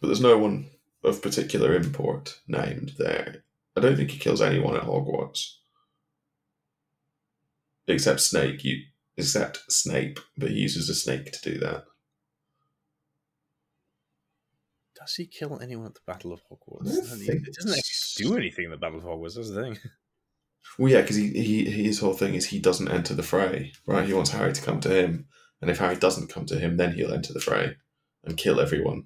but 0.00 0.06
there's 0.08 0.20
no 0.20 0.38
one 0.38 0.70
of 1.04 1.20
particular 1.22 1.74
import 1.74 2.40
named 2.48 2.92
there. 2.98 3.44
I 3.76 3.80
don't 3.80 3.96
think 3.96 4.10
he 4.10 4.18
kills 4.18 4.40
anyone 4.40 4.76
at 4.76 4.82
Hogwarts. 4.84 5.56
Except 7.86 8.20
Snake, 8.20 8.64
you 8.64 8.84
except 9.16 9.60
Snape, 9.70 10.20
but 10.36 10.50
he 10.50 10.56
uses 10.56 10.88
a 10.88 10.94
snake 10.94 11.32
to 11.32 11.50
do 11.52 11.58
that. 11.58 11.84
Does 14.98 15.14
he 15.14 15.26
kill 15.26 15.58
anyone 15.60 15.86
at 15.86 15.94
the 15.94 16.00
Battle 16.06 16.32
of 16.32 16.40
Hogwarts? 16.50 16.88
I 16.88 16.94
don't 16.94 17.00
Doesn't 17.02 17.20
he, 17.20 17.26
think 17.26 17.46
he 17.46 17.52
doesn't 17.52 17.78
actually 17.78 18.28
do 18.28 18.36
anything 18.36 18.64
in 18.66 18.70
the 18.70 18.76
Battle 18.76 18.98
of 18.98 19.04
Hogwarts. 19.04 19.34
That's 19.36 19.50
the 19.50 19.62
thing. 19.62 19.78
Well, 20.78 20.90
yeah, 20.90 21.00
because 21.02 21.16
he, 21.16 21.30
he 21.30 21.64
his 21.64 21.98
whole 21.98 22.14
thing 22.14 22.34
is 22.34 22.46
he 22.46 22.58
doesn't 22.58 22.90
enter 22.90 23.14
the 23.14 23.22
fray, 23.22 23.72
right? 23.86 24.06
He 24.06 24.14
wants 24.14 24.30
Harry 24.30 24.52
to 24.52 24.62
come 24.62 24.80
to 24.80 24.88
him, 24.88 25.26
And 25.60 25.70
if 25.70 25.78
Harry 25.78 25.96
doesn't 25.96 26.32
come 26.32 26.46
to 26.46 26.58
him, 26.58 26.76
then 26.76 26.94
he'll 26.94 27.12
enter 27.12 27.32
the 27.32 27.40
fray 27.40 27.76
and 28.24 28.36
kill 28.36 28.60
everyone. 28.60 29.04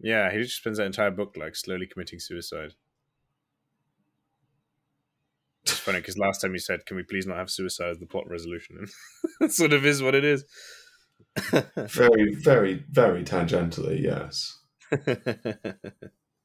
Yeah, 0.00 0.30
he 0.30 0.42
just 0.42 0.56
spends 0.56 0.78
that 0.78 0.86
entire 0.86 1.10
book 1.10 1.36
like 1.36 1.56
slowly 1.56 1.86
committing 1.86 2.20
suicide. 2.20 2.74
It's 5.64 5.72
funny 5.72 5.98
because 5.98 6.16
last 6.16 6.40
time 6.40 6.52
you 6.52 6.58
said, 6.60 6.86
"Can 6.86 6.96
we 6.96 7.02
please 7.02 7.26
not 7.26 7.36
have 7.36 7.50
suicide 7.50 7.90
as 7.90 7.98
the 7.98 8.06
plot 8.06 8.28
resolution?" 8.28 8.76
And 8.78 8.88
that 9.40 9.52
sort 9.52 9.72
of 9.72 9.84
is 9.84 10.02
what 10.02 10.14
it 10.14 10.24
is. 10.24 10.44
Very, 11.76 12.34
very, 12.34 12.84
very 12.90 13.24
tangentially, 13.24 14.00
yes. 14.02 14.58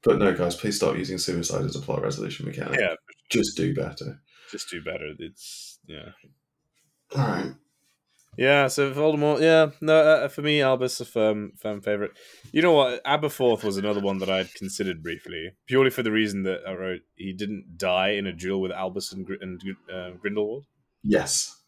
But 0.04 0.20
no, 0.20 0.34
guys, 0.34 0.56
please 0.56 0.76
stop 0.76 0.98
using 0.98 1.18
suicide 1.18 1.64
as 1.66 1.76
a 1.76 1.80
plot 1.82 2.02
resolution 2.02 2.46
mechanic. 2.46 2.80
yeah, 2.80 2.96
Just 3.30 3.56
do 3.58 3.74
better. 3.74 4.20
just 4.52 4.70
do 4.70 4.82
better. 4.84 5.14
It's 5.18 5.80
yeah, 5.88 6.10
All 7.16 7.26
right. 7.28 7.54
yeah. 8.38 8.68
So 8.68 8.92
Voldemort, 8.94 9.42
yeah, 9.42 9.72
no, 9.82 9.96
uh, 9.98 10.28
for 10.28 10.42
me, 10.42 10.62
Albus 10.62 11.00
a 11.00 11.06
firm, 11.06 11.54
firm 11.58 11.82
favorite. 11.82 12.12
You 12.52 12.62
know 12.62 12.74
what? 12.74 13.04
Aberforth 13.06 13.64
was 13.64 13.78
another 13.78 14.02
one 14.02 14.18
that 14.20 14.30
I'd 14.30 14.54
considered 14.54 15.02
briefly, 15.02 15.52
purely 15.68 15.90
for 15.90 16.04
the 16.04 16.12
reason 16.12 16.44
that 16.44 16.62
I 16.68 16.74
wrote 16.74 17.02
he 17.16 17.32
didn't 17.34 17.78
die 17.78 18.10
in 18.10 18.28
a 18.28 18.34
duel 18.34 18.60
with 18.62 18.72
Albus 18.72 19.12
and, 19.14 19.26
Gr- 19.26 19.42
and 19.42 19.62
uh, 19.94 20.12
Grindelwald, 20.22 20.66
Yes. 21.04 21.60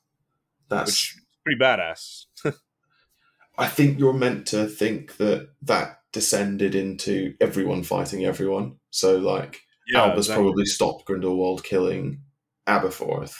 That's. 0.69 0.89
which 0.91 1.15
is 1.17 1.21
pretty 1.43 1.59
badass. 1.59 2.25
I 3.57 3.67
think 3.67 3.97
you're 3.99 4.11
meant 4.13 4.47
to 4.47 4.65
think 4.67 5.15
that 5.17 5.49
that 5.61 5.99
descended 6.15 6.73
into 6.75 7.35
everyone 7.41 7.83
fighting 7.83 8.23
everyone. 8.25 8.77
So, 8.89 9.17
like, 9.17 9.61
yeah, 9.85 10.05
Albus 10.05 10.27
that- 10.27 10.35
probably 10.35 10.65
stopped 10.65 11.05
Grindelwald 11.05 11.63
killing 11.63 12.21
Aberforth. 12.65 13.35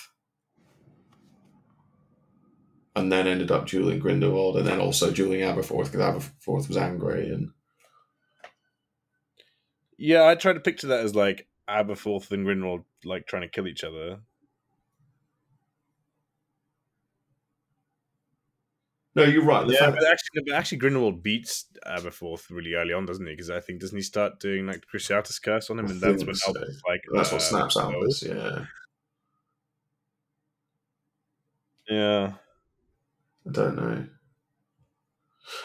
And 2.97 3.11
then 3.11 3.27
ended 3.27 3.49
up 3.49 3.65
dueling 3.65 3.99
Grindelwald 3.99 4.57
and 4.57 4.67
then 4.67 4.79
also 4.81 5.09
dueling 5.09 5.39
Aberforth 5.39 5.91
because 5.91 6.01
Aberforth 6.01 6.67
was 6.67 6.77
angry 6.77 7.29
and 7.29 7.51
Yeah, 9.97 10.27
I 10.27 10.35
tried 10.35 10.53
to 10.53 10.59
picture 10.59 10.87
that 10.87 11.05
as 11.05 11.15
like 11.15 11.47
Aberforth 11.69 12.31
and 12.31 12.45
Grindelwald 12.45 12.83
like 13.05 13.25
trying 13.25 13.43
to 13.43 13.49
kill 13.49 13.67
each 13.67 13.83
other. 13.85 14.19
No, 19.15 19.23
you're 19.23 19.43
right. 19.45 19.65
The 19.65 19.73
yeah, 19.73 19.91
fact 19.91 20.03
actually, 20.11 20.53
actually, 20.53 20.77
Grindelwald 20.79 21.23
beats 21.23 21.65
Aberforth 21.87 22.49
really 22.49 22.73
early 22.73 22.93
on, 22.93 23.05
doesn't 23.05 23.25
he? 23.25 23.31
Because 23.31 23.49
I 23.49 23.61
think 23.61 23.79
doesn't 23.79 23.95
he 23.97 24.01
start 24.01 24.39
doing 24.41 24.67
like 24.67 24.81
the 24.81 24.97
Cruciatus 24.97 25.41
Curse 25.41 25.69
on 25.69 25.79
him, 25.79 25.87
I 25.87 25.91
and 25.91 26.01
that's 26.01 26.25
when 26.25 26.35
so. 26.35 26.49
Albus 26.49 26.81
like 26.87 27.01
that's 27.13 27.31
uh, 27.31 27.35
what 27.35 27.41
snaps 27.41 27.77
Albus, 27.77 28.23
yeah. 28.23 28.65
Yeah, 31.87 32.33
I 33.47 33.51
don't 33.51 33.75
know. 33.75 34.05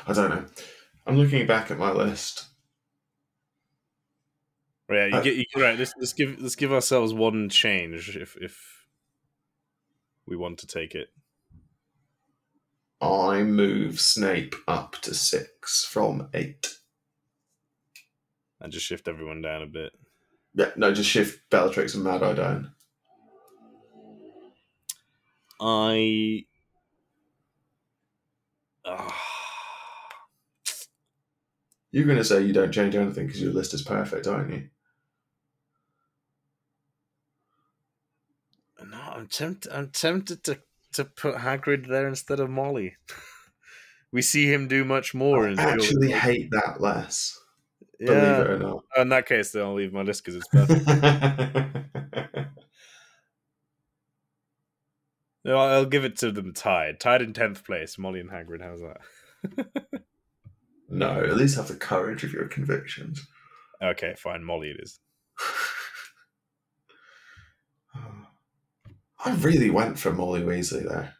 I 0.06 0.12
don't 0.12 0.30
know. 0.30 0.44
I'm 1.06 1.16
looking 1.16 1.46
back 1.46 1.70
at 1.70 1.78
my 1.78 1.90
list. 1.90 2.46
right. 4.88 5.10
You 5.12 5.18
I- 5.18 5.22
get 5.22 5.36
you, 5.36 5.44
right. 5.56 5.78
Let's, 5.78 5.92
let's 5.98 6.12
give 6.12 6.40
let's 6.40 6.56
give 6.56 6.72
ourselves 6.72 7.12
one 7.12 7.48
change 7.48 8.16
if 8.16 8.36
if 8.40 8.86
we 10.26 10.36
want 10.36 10.58
to 10.60 10.66
take 10.66 10.94
it. 10.94 11.08
I 13.00 13.42
move 13.42 14.00
Snape 14.00 14.54
up 14.68 14.96
to 15.02 15.14
six 15.14 15.84
from 15.84 16.28
eight. 16.34 16.76
and 18.60 18.72
just 18.72 18.86
shift 18.86 19.08
everyone 19.08 19.40
down 19.40 19.62
a 19.62 19.66
bit. 19.66 19.92
Yeah, 20.54 20.70
no, 20.76 20.92
just 20.92 21.08
shift 21.08 21.48
Bellatrix 21.50 21.94
and 21.94 22.04
Mad 22.04 22.22
Eye 22.22 22.34
down. 22.34 22.72
I. 25.60 26.44
Ah. 28.84 29.16
You're 31.92 32.04
going 32.06 32.18
to 32.18 32.24
say 32.24 32.42
you 32.42 32.52
don't 32.52 32.72
change 32.72 32.94
anything 32.94 33.26
because 33.26 33.42
your 33.42 33.52
list 33.52 33.74
is 33.74 33.82
perfect, 33.82 34.26
aren't 34.26 34.52
you? 34.52 34.68
No, 38.86 38.98
I'm 38.98 39.26
tempted. 39.26 39.72
I'm 39.72 39.90
tempted 39.90 40.42
to 40.44 40.60
to 40.92 41.04
put 41.04 41.36
Hagrid 41.36 41.86
there 41.88 42.08
instead 42.08 42.40
of 42.40 42.50
Molly. 42.50 42.96
we 44.12 44.22
see 44.22 44.52
him 44.52 44.68
do 44.68 44.84
much 44.84 45.14
more. 45.14 45.48
I 45.48 45.54
actually 45.54 46.12
hate 46.12 46.50
that 46.50 46.80
less, 46.80 47.38
yeah. 47.98 48.06
believe 48.06 48.22
it 48.22 48.50
or 48.50 48.58
not. 48.58 48.84
In 48.96 49.08
that 49.10 49.26
case, 49.26 49.52
then 49.52 49.62
I'll 49.62 49.74
leave 49.74 49.92
my 49.92 50.02
list 50.02 50.24
because 50.24 50.36
it's 50.36 50.48
perfect. 50.48 50.86
no, 55.44 55.58
I'll 55.58 55.86
give 55.86 56.04
it 56.04 56.16
to 56.18 56.32
them 56.32 56.52
tied. 56.52 57.00
Tied 57.00 57.22
in 57.22 57.32
tenth 57.32 57.64
place. 57.64 57.98
Molly 57.98 58.20
and 58.20 58.30
Hagrid. 58.30 58.62
How's 58.62 58.80
that? 58.80 58.98
no, 60.88 61.22
at 61.22 61.36
least 61.36 61.56
have 61.56 61.68
the 61.68 61.76
courage 61.76 62.24
of 62.24 62.32
your 62.32 62.48
convictions. 62.48 63.26
Okay, 63.82 64.14
fine. 64.16 64.44
Molly 64.44 64.70
it 64.70 64.80
is. 64.80 64.98
Oh. 67.92 68.29
I 69.24 69.32
really 69.34 69.70
went 69.70 69.98
for 69.98 70.12
Molly 70.12 70.42
Weasley 70.42 70.88
there. 70.88 71.14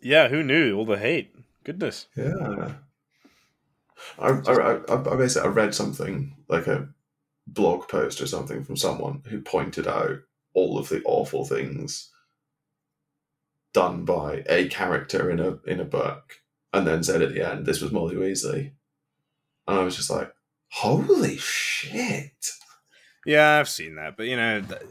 Yeah, 0.00 0.28
who 0.28 0.42
knew 0.42 0.76
all 0.76 0.84
the 0.84 0.98
hate? 0.98 1.34
Goodness. 1.64 2.06
Yeah. 2.16 2.74
I, 4.18 4.28
I, 4.28 4.52
I, 4.52 5.12
I 5.12 5.16
basically 5.16 5.48
I 5.48 5.52
read 5.52 5.74
something 5.74 6.36
like 6.48 6.66
a 6.66 6.88
blog 7.46 7.88
post 7.88 8.20
or 8.20 8.26
something 8.26 8.64
from 8.64 8.76
someone 8.76 9.22
who 9.28 9.40
pointed 9.40 9.86
out 9.86 10.18
all 10.54 10.78
of 10.78 10.88
the 10.88 11.02
awful 11.04 11.44
things 11.44 12.10
done 13.72 14.04
by 14.04 14.42
a 14.48 14.68
character 14.68 15.30
in 15.30 15.40
a 15.40 15.58
in 15.66 15.80
a 15.80 15.84
book, 15.84 16.40
and 16.72 16.86
then 16.86 17.02
said 17.02 17.22
at 17.22 17.32
the 17.32 17.48
end, 17.48 17.64
"This 17.64 17.80
was 17.80 17.92
Molly 17.92 18.16
Weasley," 18.16 18.72
and 19.66 19.78
I 19.78 19.84
was 19.84 19.96
just 19.96 20.10
like, 20.10 20.34
"Holy 20.72 21.38
shit!" 21.38 22.50
Yeah, 23.24 23.58
I've 23.58 23.68
seen 23.68 23.94
that, 23.96 24.16
but 24.16 24.26
you 24.26 24.36
know, 24.36 24.60
that, 24.60 24.82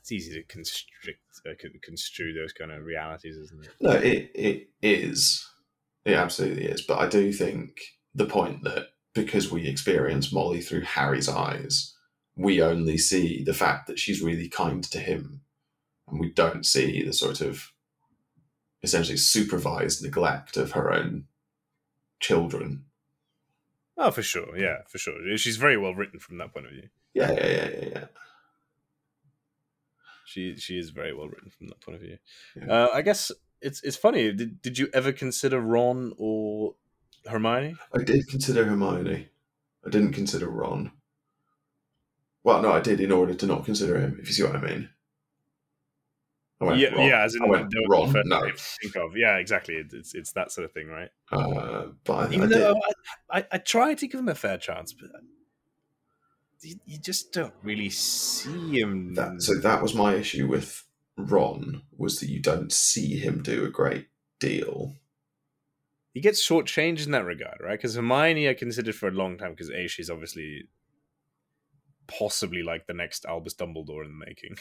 it's 0.00 0.10
easy 0.10 0.34
to 0.34 0.42
constrict, 0.42 1.20
uh, 1.46 1.52
construe 1.82 2.32
those 2.34 2.52
kind 2.52 2.72
of 2.72 2.84
realities, 2.84 3.36
isn't 3.36 3.64
it? 3.64 3.70
No, 3.80 3.92
it 3.92 4.30
it 4.34 4.68
is. 4.82 5.48
It 6.04 6.14
absolutely 6.14 6.64
is. 6.64 6.82
But 6.82 6.98
I 6.98 7.08
do 7.08 7.32
think 7.32 7.80
the 8.14 8.26
point 8.26 8.64
that 8.64 8.88
because 9.14 9.50
we 9.50 9.68
experience 9.68 10.32
Molly 10.32 10.60
through 10.60 10.82
Harry's 10.82 11.28
eyes, 11.28 11.94
we 12.36 12.60
only 12.60 12.98
see 12.98 13.44
the 13.44 13.54
fact 13.54 13.86
that 13.86 13.98
she's 13.98 14.22
really 14.22 14.48
kind 14.48 14.82
to 14.84 14.98
him, 14.98 15.42
and 16.08 16.18
we 16.18 16.30
don't 16.30 16.66
see 16.66 17.04
the 17.04 17.12
sort 17.12 17.40
of 17.40 17.72
essentially 18.82 19.16
supervised 19.16 20.02
neglect 20.02 20.56
of 20.56 20.72
her 20.72 20.92
own 20.92 21.26
children. 22.18 22.86
Oh, 23.96 24.10
for 24.10 24.22
sure. 24.22 24.56
Yeah, 24.56 24.78
for 24.88 24.98
sure. 24.98 25.36
She's 25.36 25.56
very 25.58 25.76
well 25.76 25.94
written 25.94 26.18
from 26.18 26.38
that 26.38 26.52
point 26.52 26.66
of 26.66 26.72
view. 26.72 26.88
Yeah, 27.14 27.32
yeah, 27.32 27.46
yeah, 27.46 27.68
yeah, 27.68 27.88
yeah. 27.92 28.04
She 30.24 30.56
she 30.56 30.78
is 30.78 30.90
very 30.90 31.12
well 31.12 31.28
written 31.28 31.50
from 31.50 31.68
that 31.68 31.80
point 31.80 31.96
of 31.96 32.02
view. 32.02 32.16
Yeah. 32.56 32.72
Uh, 32.72 32.88
I 32.94 33.02
guess 33.02 33.30
it's 33.60 33.82
it's 33.82 33.96
funny. 33.96 34.32
Did 34.32 34.62
did 34.62 34.78
you 34.78 34.88
ever 34.94 35.12
consider 35.12 35.60
Ron 35.60 36.14
or 36.16 36.74
Hermione? 37.26 37.76
I 37.94 38.02
did 38.02 38.26
consider 38.28 38.64
Hermione. 38.64 39.28
I 39.86 39.90
didn't 39.90 40.12
consider 40.12 40.48
Ron. 40.48 40.92
Well, 42.44 42.62
no, 42.62 42.72
I 42.72 42.80
did 42.80 43.00
in 43.00 43.12
order 43.12 43.34
to 43.34 43.46
not 43.46 43.64
consider 43.64 44.00
him. 44.00 44.18
If 44.20 44.28
you 44.28 44.32
see 44.32 44.42
what 44.42 44.56
I 44.56 44.60
mean. 44.60 44.88
I 46.60 46.64
went 46.64 46.78
yeah, 46.78 46.88
Ron. 46.90 47.08
yeah. 47.08 47.24
As 47.24 47.34
in 47.34 47.42
I 47.42 47.46
went 47.46 47.74
Ron, 47.88 48.12
no. 48.24 48.40
think 48.80 48.96
of. 48.96 49.16
Yeah, 49.16 49.36
exactly. 49.36 49.74
It's 49.74 50.14
it's 50.14 50.32
that 50.32 50.50
sort 50.50 50.64
of 50.64 50.72
thing, 50.72 50.88
right? 50.88 51.10
Uh, 51.30 51.88
but 52.04 52.12
I, 52.14 52.24
I 52.24 52.32
Even 52.32 52.48
did. 52.48 52.58
though 52.58 52.80
I, 53.30 53.38
I, 53.40 53.46
I 53.52 53.58
try 53.58 53.94
to 53.94 54.06
give 54.06 54.18
him 54.18 54.28
a 54.28 54.34
fair 54.34 54.58
chance, 54.58 54.92
but 54.92 55.10
you, 56.62 56.76
you 56.86 56.98
just 56.98 57.32
don't 57.32 57.54
really 57.62 57.90
see 57.90 58.80
him. 58.80 59.14
That, 59.14 59.42
so 59.42 59.58
that 59.60 59.82
was 59.82 59.94
my 59.94 60.14
issue 60.14 60.46
with 60.46 60.84
Ron 61.16 61.82
was 61.96 62.20
that 62.20 62.30
you 62.30 62.40
don't 62.40 62.72
see 62.72 63.18
him 63.18 63.42
do 63.42 63.64
a 63.64 63.70
great 63.70 64.08
deal. 64.40 64.96
he 66.14 66.20
gets 66.20 66.46
shortchanged 66.46 67.06
in 67.06 67.12
that 67.12 67.24
regard, 67.24 67.58
right? 67.60 67.78
Because 67.78 67.94
Hermione, 67.94 68.48
I 68.48 68.54
considered 68.54 68.94
for 68.94 69.08
a 69.08 69.12
long 69.12 69.38
time 69.38 69.50
because 69.50 69.70
a 69.70 69.86
she's 69.88 70.10
obviously 70.10 70.68
possibly 72.06 72.62
like 72.62 72.86
the 72.86 72.94
next 72.94 73.24
Albus 73.24 73.54
Dumbledore 73.54 74.04
in 74.04 74.18
the 74.18 74.24
making. 74.26 74.56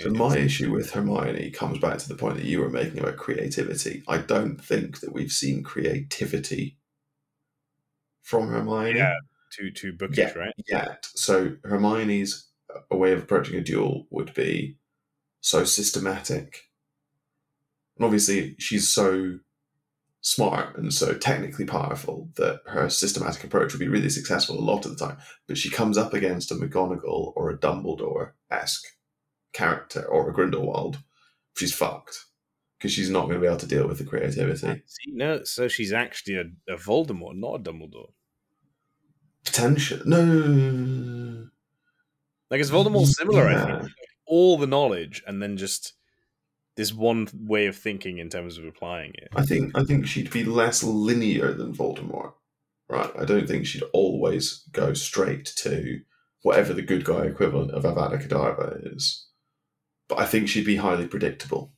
So 0.00 0.10
my 0.10 0.36
issue 0.36 0.72
with 0.72 0.90
Hermione 0.90 1.50
comes 1.50 1.78
back 1.78 1.98
to 1.98 2.08
the 2.08 2.16
point 2.16 2.36
that 2.36 2.44
you 2.44 2.60
were 2.60 2.70
making 2.70 2.98
about 2.98 3.16
creativity. 3.16 4.02
I 4.08 4.18
don't 4.18 4.62
think 4.62 5.00
that 5.00 5.12
we've 5.12 5.30
seen 5.30 5.62
creativity 5.62 6.78
from 8.22 8.48
Hermione 8.48 8.98
yeah, 8.98 9.14
too 9.56 9.70
too 9.70 9.92
bookish, 9.92 10.18
Yeah. 10.18 10.32
right? 10.38 10.54
yet. 10.68 11.06
So 11.14 11.56
Hermione's 11.64 12.48
a 12.90 12.96
way 12.96 13.12
of 13.12 13.22
approaching 13.22 13.56
a 13.56 13.62
duel 13.62 14.06
would 14.10 14.34
be 14.34 14.76
so 15.40 15.64
systematic. 15.64 16.70
And 17.96 18.04
obviously 18.04 18.56
she's 18.58 18.88
so 18.90 19.38
smart 20.20 20.76
and 20.76 20.92
so 20.92 21.14
technically 21.14 21.64
powerful 21.64 22.28
that 22.36 22.60
her 22.66 22.88
systematic 22.90 23.44
approach 23.44 23.72
would 23.72 23.78
be 23.80 23.88
really 23.88 24.08
successful 24.10 24.58
a 24.58 24.60
lot 24.60 24.84
of 24.84 24.96
the 24.96 25.06
time. 25.06 25.18
But 25.46 25.56
she 25.56 25.70
comes 25.70 25.96
up 25.96 26.12
against 26.12 26.50
a 26.50 26.54
McGonagall 26.56 27.32
or 27.36 27.50
a 27.50 27.56
Dumbledore 27.58 28.32
esque 28.50 28.84
character 29.52 30.04
or 30.04 30.28
a 30.28 30.32
Grindelwald, 30.34 30.98
she's 31.56 31.74
fucked 31.74 32.26
because 32.76 32.92
she's 32.92 33.08
not 33.08 33.22
going 33.22 33.34
to 33.36 33.40
be 33.40 33.46
able 33.46 33.56
to 33.56 33.66
deal 33.66 33.88
with 33.88 33.98
the 33.98 34.04
creativity. 34.04 34.82
See, 34.86 35.12
no, 35.12 35.44
so 35.44 35.66
she's 35.68 35.92
actually 35.94 36.36
a, 36.36 36.44
a 36.74 36.76
Voldemort, 36.76 37.36
not 37.36 37.60
a 37.60 37.62
Dumbledore. 37.62 38.10
Potential, 39.46 40.00
no. 40.04 41.46
Like 42.50 42.60
is 42.60 42.70
Voldemort 42.70 43.06
similar? 43.06 43.48
I 43.48 43.54
think 43.54 43.82
like, 43.82 43.92
all 44.26 44.58
the 44.58 44.66
knowledge 44.66 45.22
and 45.26 45.42
then 45.42 45.56
just 45.56 45.94
this 46.76 46.92
one 46.92 47.26
way 47.32 47.66
of 47.66 47.76
thinking 47.76 48.18
in 48.18 48.28
terms 48.28 48.58
of 48.58 48.64
applying 48.64 49.12
it. 49.14 49.28
I 49.34 49.46
think 49.46 49.76
I 49.76 49.84
think 49.84 50.06
she'd 50.06 50.30
be 50.30 50.44
less 50.44 50.82
linear 50.82 51.52
than 51.54 51.74
Voldemort. 51.74 52.34
Right. 52.88 53.10
I 53.18 53.24
don't 53.24 53.48
think 53.48 53.66
she'd 53.66 53.82
always 53.92 54.62
go 54.72 54.92
straight 54.94 55.46
to 55.56 56.00
whatever 56.42 56.72
the 56.72 56.82
good 56.82 57.04
guy 57.04 57.24
equivalent 57.24 57.72
of 57.72 57.84
Avada 57.84 58.22
Kedavra 58.22 58.94
is. 58.94 59.26
But 60.08 60.20
I 60.20 60.26
think 60.26 60.48
she'd 60.48 60.66
be 60.66 60.76
highly 60.76 61.08
predictable. 61.08 61.72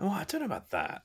Oh, 0.00 0.08
I 0.08 0.24
don't 0.24 0.40
know 0.40 0.46
about 0.46 0.70
that. 0.70 1.02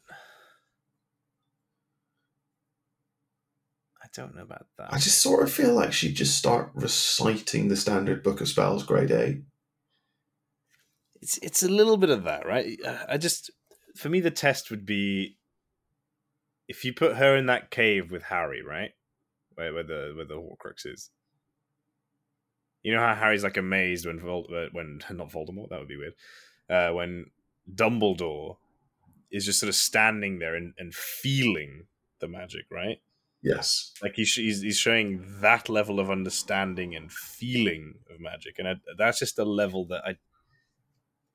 Don't 4.14 4.36
know 4.36 4.44
about 4.44 4.68
that. 4.78 4.94
I 4.94 4.98
just 4.98 5.22
sort 5.22 5.44
of 5.44 5.52
feel 5.52 5.74
like 5.74 5.94
she'd 5.94 6.16
just 6.16 6.38
start 6.38 6.72
reciting 6.74 7.68
the 7.68 7.76
standard 7.76 8.24
book 8.24 8.42
of 8.42 8.48
spells 8.48 8.84
grade 8.84 9.12
A. 9.12 9.42
it's 11.22 11.38
it's 11.40 11.64
a 11.64 11.70
little 11.70 11.98
bit 11.98 12.10
of 12.10 12.24
that, 12.24 12.46
right? 12.46 12.80
I 13.08 13.18
just 13.18 13.52
for 13.96 14.10
me 14.10 14.20
the 14.20 14.32
test 14.32 14.70
would 14.72 14.86
be 14.86 15.38
if 16.68 16.86
you 16.86 16.94
put 16.94 17.18
her 17.18 17.36
in 17.36 17.48
that 17.48 17.72
cave 17.72 18.12
with 18.12 18.24
Harry, 18.24 18.62
right? 18.62 18.92
Where 19.56 19.74
where 19.74 19.84
the 19.84 20.14
where 20.16 20.26
the 20.26 20.36
Horcrux 20.36 20.86
is. 20.86 21.10
You 22.84 22.94
know 22.94 23.02
how 23.02 23.16
Harry's 23.16 23.44
like 23.44 23.58
amazed 23.58 24.06
when 24.06 24.20
Vol- 24.20 24.48
uh, 24.56 24.68
when 24.72 25.02
not 25.12 25.32
Voldemort 25.32 25.70
that 25.70 25.80
would 25.80 25.90
be 25.90 25.98
weird. 25.98 26.14
Uh, 26.70 26.94
when 26.94 27.26
Dumbledore 27.74 28.58
is 29.32 29.46
just 29.46 29.60
sort 29.60 29.68
of 29.68 29.76
standing 29.76 30.40
there 30.40 30.56
and, 30.56 30.74
and 30.78 30.94
feeling 30.94 31.88
the 32.20 32.28
magic, 32.28 32.66
right? 32.72 32.98
Yes. 33.42 33.94
Like 34.02 34.14
he's, 34.16 34.34
he's 34.34 34.62
he's 34.62 34.78
showing 34.78 35.40
that 35.42 35.70
level 35.70 36.00
of 36.00 36.12
understanding 36.12 36.96
and 36.96 37.12
feeling 37.12 37.96
of 38.14 38.20
magic, 38.20 38.56
and 38.60 38.68
I, 38.68 38.76
that's 38.98 39.20
just 39.20 39.40
a 39.40 39.46
level 39.46 39.86
that 39.88 40.04
I 40.06 40.18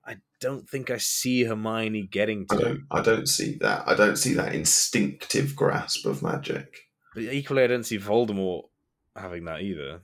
I 0.06 0.16
don't 0.40 0.68
think 0.68 0.90
I 0.90 0.98
see 0.98 1.44
Hermione 1.44 2.02
getting 2.02 2.46
I 2.50 2.56
to. 2.56 2.62
don't 2.62 2.80
I 2.90 3.00
don't 3.00 3.28
see 3.28 3.56
that. 3.60 3.88
I 3.88 3.94
don't 3.94 4.16
see 4.16 4.34
that 4.34 4.54
instinctive 4.54 5.56
grasp 5.56 6.04
of 6.04 6.22
magic. 6.22 6.90
But 7.14 7.24
equally, 7.24 7.62
I 7.62 7.68
don't 7.68 7.84
see 7.84 7.98
Voldemort 7.98 8.64
having 9.16 9.44
that 9.46 9.62
either, 9.62 10.02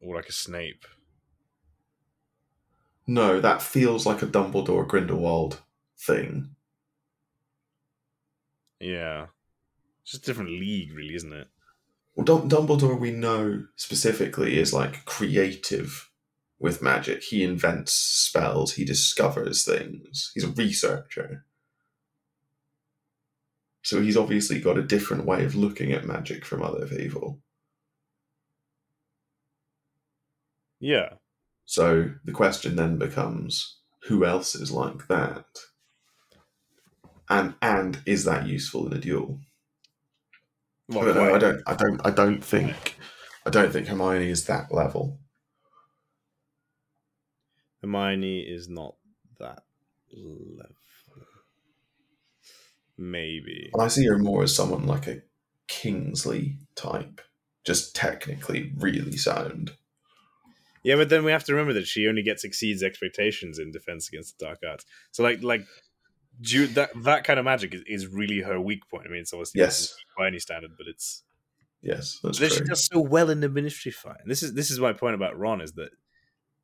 or 0.00 0.14
like 0.14 0.28
a 0.28 0.32
Snape. 0.32 0.84
No, 3.06 3.40
that 3.40 3.62
feels 3.62 4.04
like 4.06 4.22
a 4.22 4.26
Dumbledore 4.26 4.86
Grindelwald 4.86 5.62
thing. 5.98 6.54
Yeah, 8.78 9.26
it's 10.08 10.12
just 10.12 10.24
a 10.24 10.26
different 10.26 10.52
league, 10.52 10.94
really, 10.94 11.14
isn't 11.16 11.34
it? 11.34 11.48
Well, 12.16 12.26
Dumbledore, 12.26 12.98
we 12.98 13.10
know 13.10 13.66
specifically, 13.76 14.58
is 14.58 14.72
like 14.72 15.04
creative 15.04 16.10
with 16.58 16.80
magic. 16.82 17.22
He 17.24 17.44
invents 17.44 17.92
spells, 17.92 18.72
he 18.72 18.86
discovers 18.86 19.66
things, 19.66 20.30
he's 20.34 20.44
a 20.44 20.48
researcher. 20.48 21.44
So 23.82 24.00
he's 24.00 24.16
obviously 24.16 24.60
got 24.60 24.78
a 24.78 24.82
different 24.82 25.26
way 25.26 25.44
of 25.44 25.54
looking 25.54 25.92
at 25.92 26.06
magic 26.06 26.46
from 26.46 26.62
other 26.62 26.86
people. 26.86 27.40
Yeah, 30.80 31.14
So 31.66 32.12
the 32.24 32.32
question 32.32 32.76
then 32.76 32.96
becomes 32.98 33.76
who 34.04 34.24
else 34.24 34.54
is 34.54 34.72
like 34.72 35.06
that? 35.08 35.44
And 37.28 37.56
and 37.60 38.00
is 38.06 38.24
that 38.24 38.46
useful 38.46 38.86
in 38.86 38.94
a 38.94 39.00
duel? 39.00 39.40
I 40.90 40.94
don't, 40.94 41.14
know, 41.14 41.34
I 41.34 41.38
don't 41.38 41.62
I 41.66 41.74
don't 41.74 42.06
I 42.06 42.10
don't 42.10 42.42
think 42.42 42.96
I 43.44 43.50
don't 43.50 43.72
think 43.72 43.88
Hermione 43.88 44.30
is 44.30 44.46
that 44.46 44.72
level. 44.72 45.18
Hermione 47.82 48.40
is 48.40 48.68
not 48.68 48.94
that 49.38 49.64
level. 50.12 50.74
Maybe. 52.96 53.70
I 53.78 53.88
see 53.88 54.06
her 54.06 54.18
more 54.18 54.42
as 54.42 54.54
someone 54.54 54.86
like 54.86 55.06
a 55.06 55.22
Kingsley 55.68 56.56
type, 56.74 57.20
just 57.64 57.94
technically 57.94 58.72
really 58.76 59.16
sound. 59.16 59.72
Yeah, 60.82 60.96
but 60.96 61.08
then 61.08 61.24
we 61.24 61.30
have 61.30 61.44
to 61.44 61.52
remember 61.52 61.74
that 61.74 61.86
she 61.86 62.08
only 62.08 62.22
gets 62.22 62.44
exceeds 62.44 62.82
expectations 62.82 63.58
in 63.58 63.70
Defense 63.70 64.08
Against 64.08 64.38
the 64.38 64.46
Dark 64.46 64.60
Arts. 64.68 64.84
So, 65.12 65.22
like, 65.22 65.42
like 65.42 65.62
Ju- 66.40 66.68
that 66.68 66.90
that 67.04 67.24
kind 67.24 67.38
of 67.38 67.44
magic 67.44 67.74
is, 67.74 67.82
is 67.86 68.06
really 68.06 68.40
her 68.40 68.60
weak 68.60 68.88
point. 68.88 69.06
I 69.06 69.10
mean, 69.10 69.20
it's 69.20 69.32
obviously 69.32 69.60
Yes. 69.60 69.94
by 70.16 70.26
any 70.28 70.38
standard, 70.38 70.72
but 70.76 70.86
it's 70.86 71.24
Yes, 71.82 72.18
that's 72.22 72.38
that 72.40 72.52
she 72.52 72.60
does 72.64 72.84
so 72.84 72.98
well 73.00 73.30
in 73.30 73.40
the 73.40 73.48
Ministry 73.48 73.92
fight. 73.92 74.18
And 74.20 74.30
this 74.30 74.42
is 74.42 74.54
this 74.54 74.70
is 74.70 74.80
my 74.80 74.92
point 74.92 75.14
about 75.14 75.38
Ron 75.38 75.60
is 75.60 75.72
that 75.72 75.90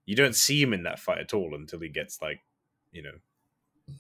you 0.07 0.17
don't 0.17 0.35
see 0.35 0.61
him 0.61 0.73
in 0.73 0.83
that 0.83 0.99
fight 0.99 1.19
at 1.19 1.33
all 1.35 1.55
until 1.55 1.81
he 1.81 1.89
gets 1.89 2.21
like, 2.21 2.41
you 2.93 3.03
know, 3.03 3.15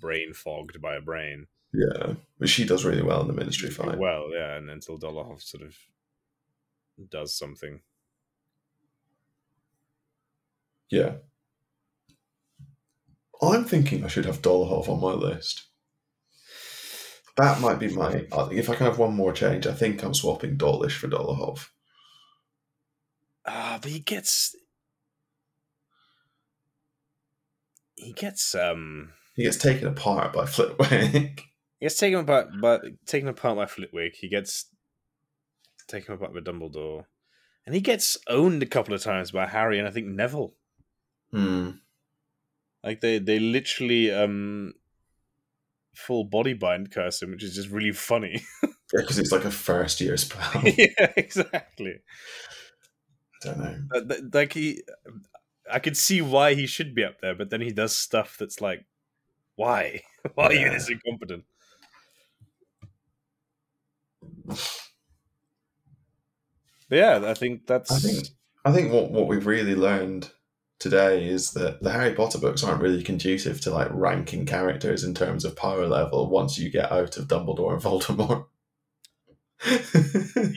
brain 0.00 0.32
fogged 0.34 0.80
by 0.80 0.96
a 0.96 1.00
brain. 1.00 1.46
Yeah, 1.72 2.14
but 2.38 2.48
she 2.48 2.64
does 2.64 2.84
really 2.84 3.02
well 3.02 3.20
in 3.20 3.26
the 3.26 3.32
Ministry 3.32 3.70
fight. 3.70 3.98
Well, 3.98 4.30
yeah, 4.32 4.56
and 4.56 4.70
until 4.70 4.98
Dolohov 4.98 5.42
sort 5.42 5.64
of 5.64 5.76
does 7.10 7.34
something. 7.34 7.80
Yeah. 10.90 11.14
I'm 13.52 13.64
thinking 13.64 14.04
I 14.04 14.08
should 14.08 14.24
have 14.26 14.42
Dolohov 14.42 14.88
on 14.88 15.00
my 15.00 15.12
list. 15.12 15.64
That 17.36 17.60
might 17.60 17.80
be 17.80 17.88
my. 17.88 18.26
If 18.52 18.70
I 18.70 18.76
can 18.76 18.86
have 18.86 18.98
one 18.98 19.14
more 19.14 19.32
change, 19.32 19.66
I 19.66 19.72
think 19.72 20.02
I'm 20.04 20.14
swapping 20.14 20.56
Dawlish 20.56 20.96
for 20.96 21.08
Dolohov. 21.08 21.68
Ah, 23.46 23.78
but 23.82 23.90
he 23.90 23.98
gets 24.00 24.54
he 27.96 28.12
gets 28.12 28.54
um 28.54 29.12
He 29.34 29.42
gets 29.44 29.56
taken 29.56 29.88
apart 29.88 30.32
by 30.32 30.46
Flitwick. 30.46 31.42
he 31.80 31.86
gets 31.86 31.98
taken 31.98 32.20
apart 32.20 32.48
but 32.60 32.82
taken 33.06 33.28
apart 33.28 33.56
by 33.56 33.66
Flitwick. 33.66 34.14
He 34.16 34.28
gets 34.28 34.66
taken 35.88 36.14
apart 36.14 36.32
by 36.34 36.40
Dumbledore. 36.40 37.06
And 37.66 37.74
he 37.74 37.80
gets 37.80 38.18
owned 38.28 38.62
a 38.62 38.66
couple 38.66 38.94
of 38.94 39.02
times 39.02 39.30
by 39.30 39.46
Harry 39.46 39.78
and 39.78 39.88
I 39.88 39.90
think 39.90 40.06
Neville. 40.06 40.54
hmm. 41.32 41.70
Like 42.84 43.00
they 43.00 43.18
they 43.18 43.38
literally 43.38 44.12
um 44.12 44.74
full 45.94 46.24
body 46.24 46.52
bind 46.52 46.90
curse 46.90 47.22
him, 47.22 47.30
which 47.30 47.42
is 47.42 47.54
just 47.54 47.70
really 47.70 47.92
funny. 47.92 48.44
Yeah, 48.92 49.00
because 49.00 49.18
it's 49.18 49.32
like 49.32 49.46
a 49.46 49.50
first 49.50 50.00
year 50.00 50.16
spell. 50.16 50.62
yeah, 50.64 51.10
exactly. 51.16 51.94
I 53.42 53.44
don't 53.46 53.58
know. 53.58 53.76
Uh, 53.92 54.14
like 54.32 54.52
he 54.52 54.82
I 55.72 55.80
could 55.80 55.96
see 55.96 56.22
why 56.22 56.54
he 56.54 56.66
should 56.66 56.94
be 56.94 57.02
up 57.02 57.20
there, 57.20 57.34
but 57.34 57.50
then 57.50 57.60
he 57.60 57.72
does 57.72 57.96
stuff 57.96 58.36
that's 58.38 58.60
like 58.60 58.84
why? 59.56 60.02
Why 60.34 60.46
are 60.46 60.52
you 60.52 60.70
this 60.70 60.90
incompetent? 60.90 61.44
But 64.46 64.58
yeah, 66.90 67.20
I 67.24 67.34
think 67.34 67.66
that's 67.66 67.90
I 67.90 67.98
think 67.98 68.28
I 68.64 68.70
think 68.72 68.92
what, 68.92 69.10
what 69.10 69.26
we've 69.26 69.46
really 69.46 69.74
learned 69.74 70.30
today 70.78 71.26
is 71.26 71.52
that 71.52 71.82
the 71.82 71.90
Harry 71.92 72.14
Potter 72.14 72.38
books 72.38 72.62
aren't 72.62 72.82
really 72.82 73.02
conducive 73.02 73.60
to 73.62 73.70
like 73.70 73.88
ranking 73.92 74.46
characters 74.46 75.04
in 75.04 75.14
terms 75.14 75.44
of 75.44 75.56
power 75.56 75.86
level 75.86 76.28
once 76.28 76.58
you 76.58 76.70
get 76.70 76.90
out 76.92 77.16
of 77.16 77.28
Dumbledore 77.28 77.72
and 77.74 77.82
Voldemort. 77.82 78.46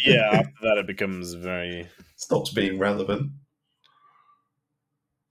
yeah. 0.05 0.29
After 0.33 0.53
that, 0.63 0.77
it 0.77 0.87
becomes 0.87 1.33
very. 1.33 1.87
Stops 2.15 2.51
being 2.51 2.79
relevant. 2.79 3.31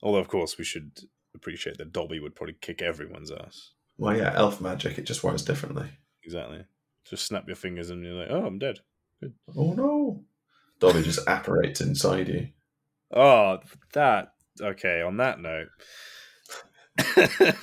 Although, 0.01 0.19
of 0.19 0.27
course, 0.27 0.57
we 0.57 0.63
should 0.63 0.99
appreciate 1.35 1.77
that 1.77 1.91
Dobby 1.91 2.19
would 2.19 2.35
probably 2.35 2.55
kick 2.59 2.81
everyone's 2.81 3.31
ass. 3.31 3.71
Well, 3.97 4.15
yeah, 4.15 4.31
elf 4.35 4.61
magic, 4.61 4.97
it 4.97 5.05
just 5.05 5.23
works 5.23 5.41
differently. 5.41 5.89
Exactly. 6.23 6.65
Just 7.03 7.25
snap 7.25 7.47
your 7.47 7.55
fingers 7.55 7.89
and 7.89 8.03
you're 8.03 8.13
like, 8.13 8.29
oh, 8.29 8.45
I'm 8.45 8.59
dead. 8.59 8.79
Oh 9.55 9.73
no. 9.73 10.23
Dobby 10.79 11.01
just 11.01 11.19
apparates 11.27 11.81
inside 11.81 12.27
you. 12.27 12.49
Oh, 13.11 13.59
that. 13.93 14.33
Okay. 14.61 15.01
On 15.01 15.17
that 15.17 15.39
note, 15.39 15.67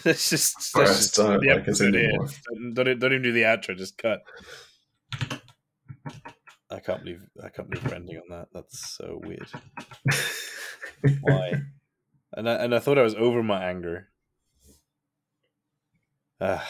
let's 0.05 0.31
just, 0.31 0.77
let's 0.77 0.99
just 0.99 1.17
time, 1.17 1.41
the 1.41 1.49
like 1.49 1.61
episode 1.61 1.95
here. 1.95 2.13
Don't, 2.13 2.75
don't, 2.75 2.99
don't 2.99 3.13
even 3.13 3.23
do 3.23 3.33
the 3.33 3.43
outro. 3.43 3.77
Just 3.77 3.99
cut. 3.99 4.23
I 6.71 6.81
can't 6.81 7.05
believe 7.05 7.23
I 7.43 7.49
can't 7.51 7.71
believe 7.71 7.87
we're 7.87 7.95
ending 7.95 8.17
on 8.17 8.29
that. 8.31 8.49
That's 8.53 8.97
so 8.97 9.21
weird. 9.23 9.49
Why? 11.21 11.63
and 12.37 12.49
I, 12.49 12.55
and 12.55 12.75
I 12.75 12.79
thought 12.79 12.99
I 12.99 13.03
was 13.03 13.15
over 13.15 13.43
my 13.43 13.65
anger. 13.65 14.09
Uh, 16.41 16.61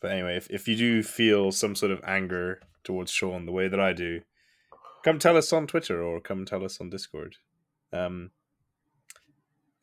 but 0.00 0.10
anyway, 0.10 0.36
if, 0.36 0.48
if 0.50 0.66
you 0.66 0.76
do 0.76 1.02
feel 1.02 1.52
some 1.52 1.74
sort 1.74 1.92
of 1.92 2.00
anger 2.04 2.60
towards 2.82 3.12
Sean 3.12 3.46
the 3.46 3.52
way 3.52 3.68
that 3.68 3.78
I 3.78 3.92
do, 3.92 4.22
come 5.04 5.18
tell 5.18 5.36
us 5.36 5.52
on 5.52 5.66
Twitter 5.66 6.02
or 6.02 6.20
come 6.20 6.44
tell 6.44 6.64
us 6.64 6.80
on 6.80 6.90
Discord. 6.90 7.36
Um, 7.92 8.30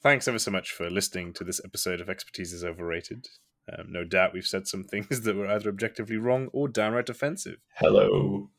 Thanks 0.01 0.29
ever 0.29 0.39
so 0.39 0.49
much 0.49 0.71
for 0.71 0.89
listening 0.89 1.33
to 1.33 1.43
this 1.43 1.59
episode 1.65 1.99
of 1.99 2.09
Expertise 2.09 2.53
is 2.53 2.63
Overrated. 2.63 3.27
Um, 3.69 3.91
no 3.91 4.05
doubt 4.05 4.31
we've 4.33 4.45
said 4.45 4.65
some 4.65 4.83
things 4.85 5.19
that 5.21 5.35
were 5.35 5.47
either 5.47 5.67
objectively 5.69 6.15
wrong 6.15 6.47
or 6.53 6.69
downright 6.69 7.09
offensive. 7.09 7.57
Hello. 7.75 8.49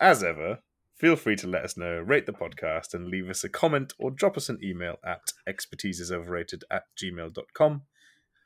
As 0.00 0.24
ever, 0.24 0.60
feel 0.94 1.16
free 1.16 1.36
to 1.36 1.46
let 1.46 1.64
us 1.64 1.76
know, 1.76 1.98
rate 1.98 2.24
the 2.24 2.32
podcast, 2.32 2.94
and 2.94 3.08
leave 3.08 3.28
us 3.28 3.44
a 3.44 3.50
comment 3.50 3.92
or 3.98 4.10
drop 4.10 4.38
us 4.38 4.48
an 4.48 4.58
email 4.64 4.96
at 5.04 5.34
expertiseisoverrated 5.46 6.62
at 6.70 6.84
gmail.com. 6.96 7.82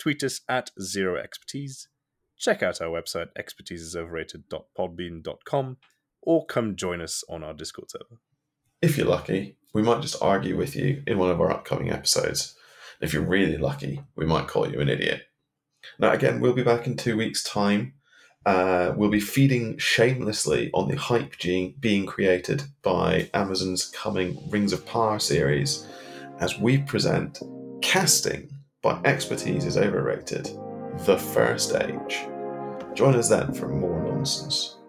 Tweet 0.01 0.25
us 0.25 0.41
at 0.49 0.73
zero 0.81 1.17
expertise. 1.17 1.87
Check 2.37 2.65
out 2.65 2.81
our 2.81 2.89
website, 2.89 3.29
expertiseisoverrated.podbean.com, 3.39 5.77
or 6.23 6.47
come 6.47 6.75
join 6.75 7.01
us 7.01 7.23
on 7.29 7.45
our 7.45 7.55
Discord 7.55 7.93
server. 7.93 8.19
If 8.83 8.97
you're 8.97 9.07
lucky, 9.07 9.57
we 9.75 9.83
might 9.83 10.01
just 10.01 10.23
argue 10.23 10.57
with 10.57 10.75
you 10.75 11.03
in 11.07 11.19
one 11.19 11.31
of 11.31 11.39
our 11.39 11.51
upcoming 11.51 11.91
episodes. 11.91 12.55
If 13.03 13.13
you're 13.13 13.23
really 13.23 13.59
lucky, 13.59 14.01
we 14.17 14.25
might 14.25 14.49
call 14.49 14.71
you 14.71 14.81
an 14.81 14.89
idiot. 14.89 15.25
Now, 15.99 16.13
again, 16.13 16.41
we'll 16.41 16.55
be 16.55 16.63
back 16.63 16.87
in 16.87 16.97
two 16.97 17.17
weeks' 17.19 17.45
time. 17.45 17.93
Uh, 18.47 18.95
we'll 18.97 19.11
be 19.11 19.21
feeding 19.21 19.77
shamelessly 19.77 20.71
on 20.73 20.89
the 20.89 20.97
hype 20.97 21.37
gene 21.37 21.75
being 21.79 22.07
created 22.07 22.63
by 22.83 23.29
Amazon's 23.35 23.85
coming 23.85 24.39
Rings 24.49 24.73
of 24.73 24.87
Power 24.87 25.19
series 25.19 25.87
as 26.39 26.59
we 26.59 26.79
present 26.79 27.39
Casting 27.83 28.51
by 28.81 28.99
Expertise 29.05 29.67
is 29.67 29.77
Overrated, 29.77 30.49
The 31.01 31.19
First 31.19 31.75
Age. 31.75 32.25
Join 32.95 33.15
us 33.15 33.29
then 33.29 33.53
for 33.53 33.69
more 33.69 34.03
nonsense. 34.03 34.80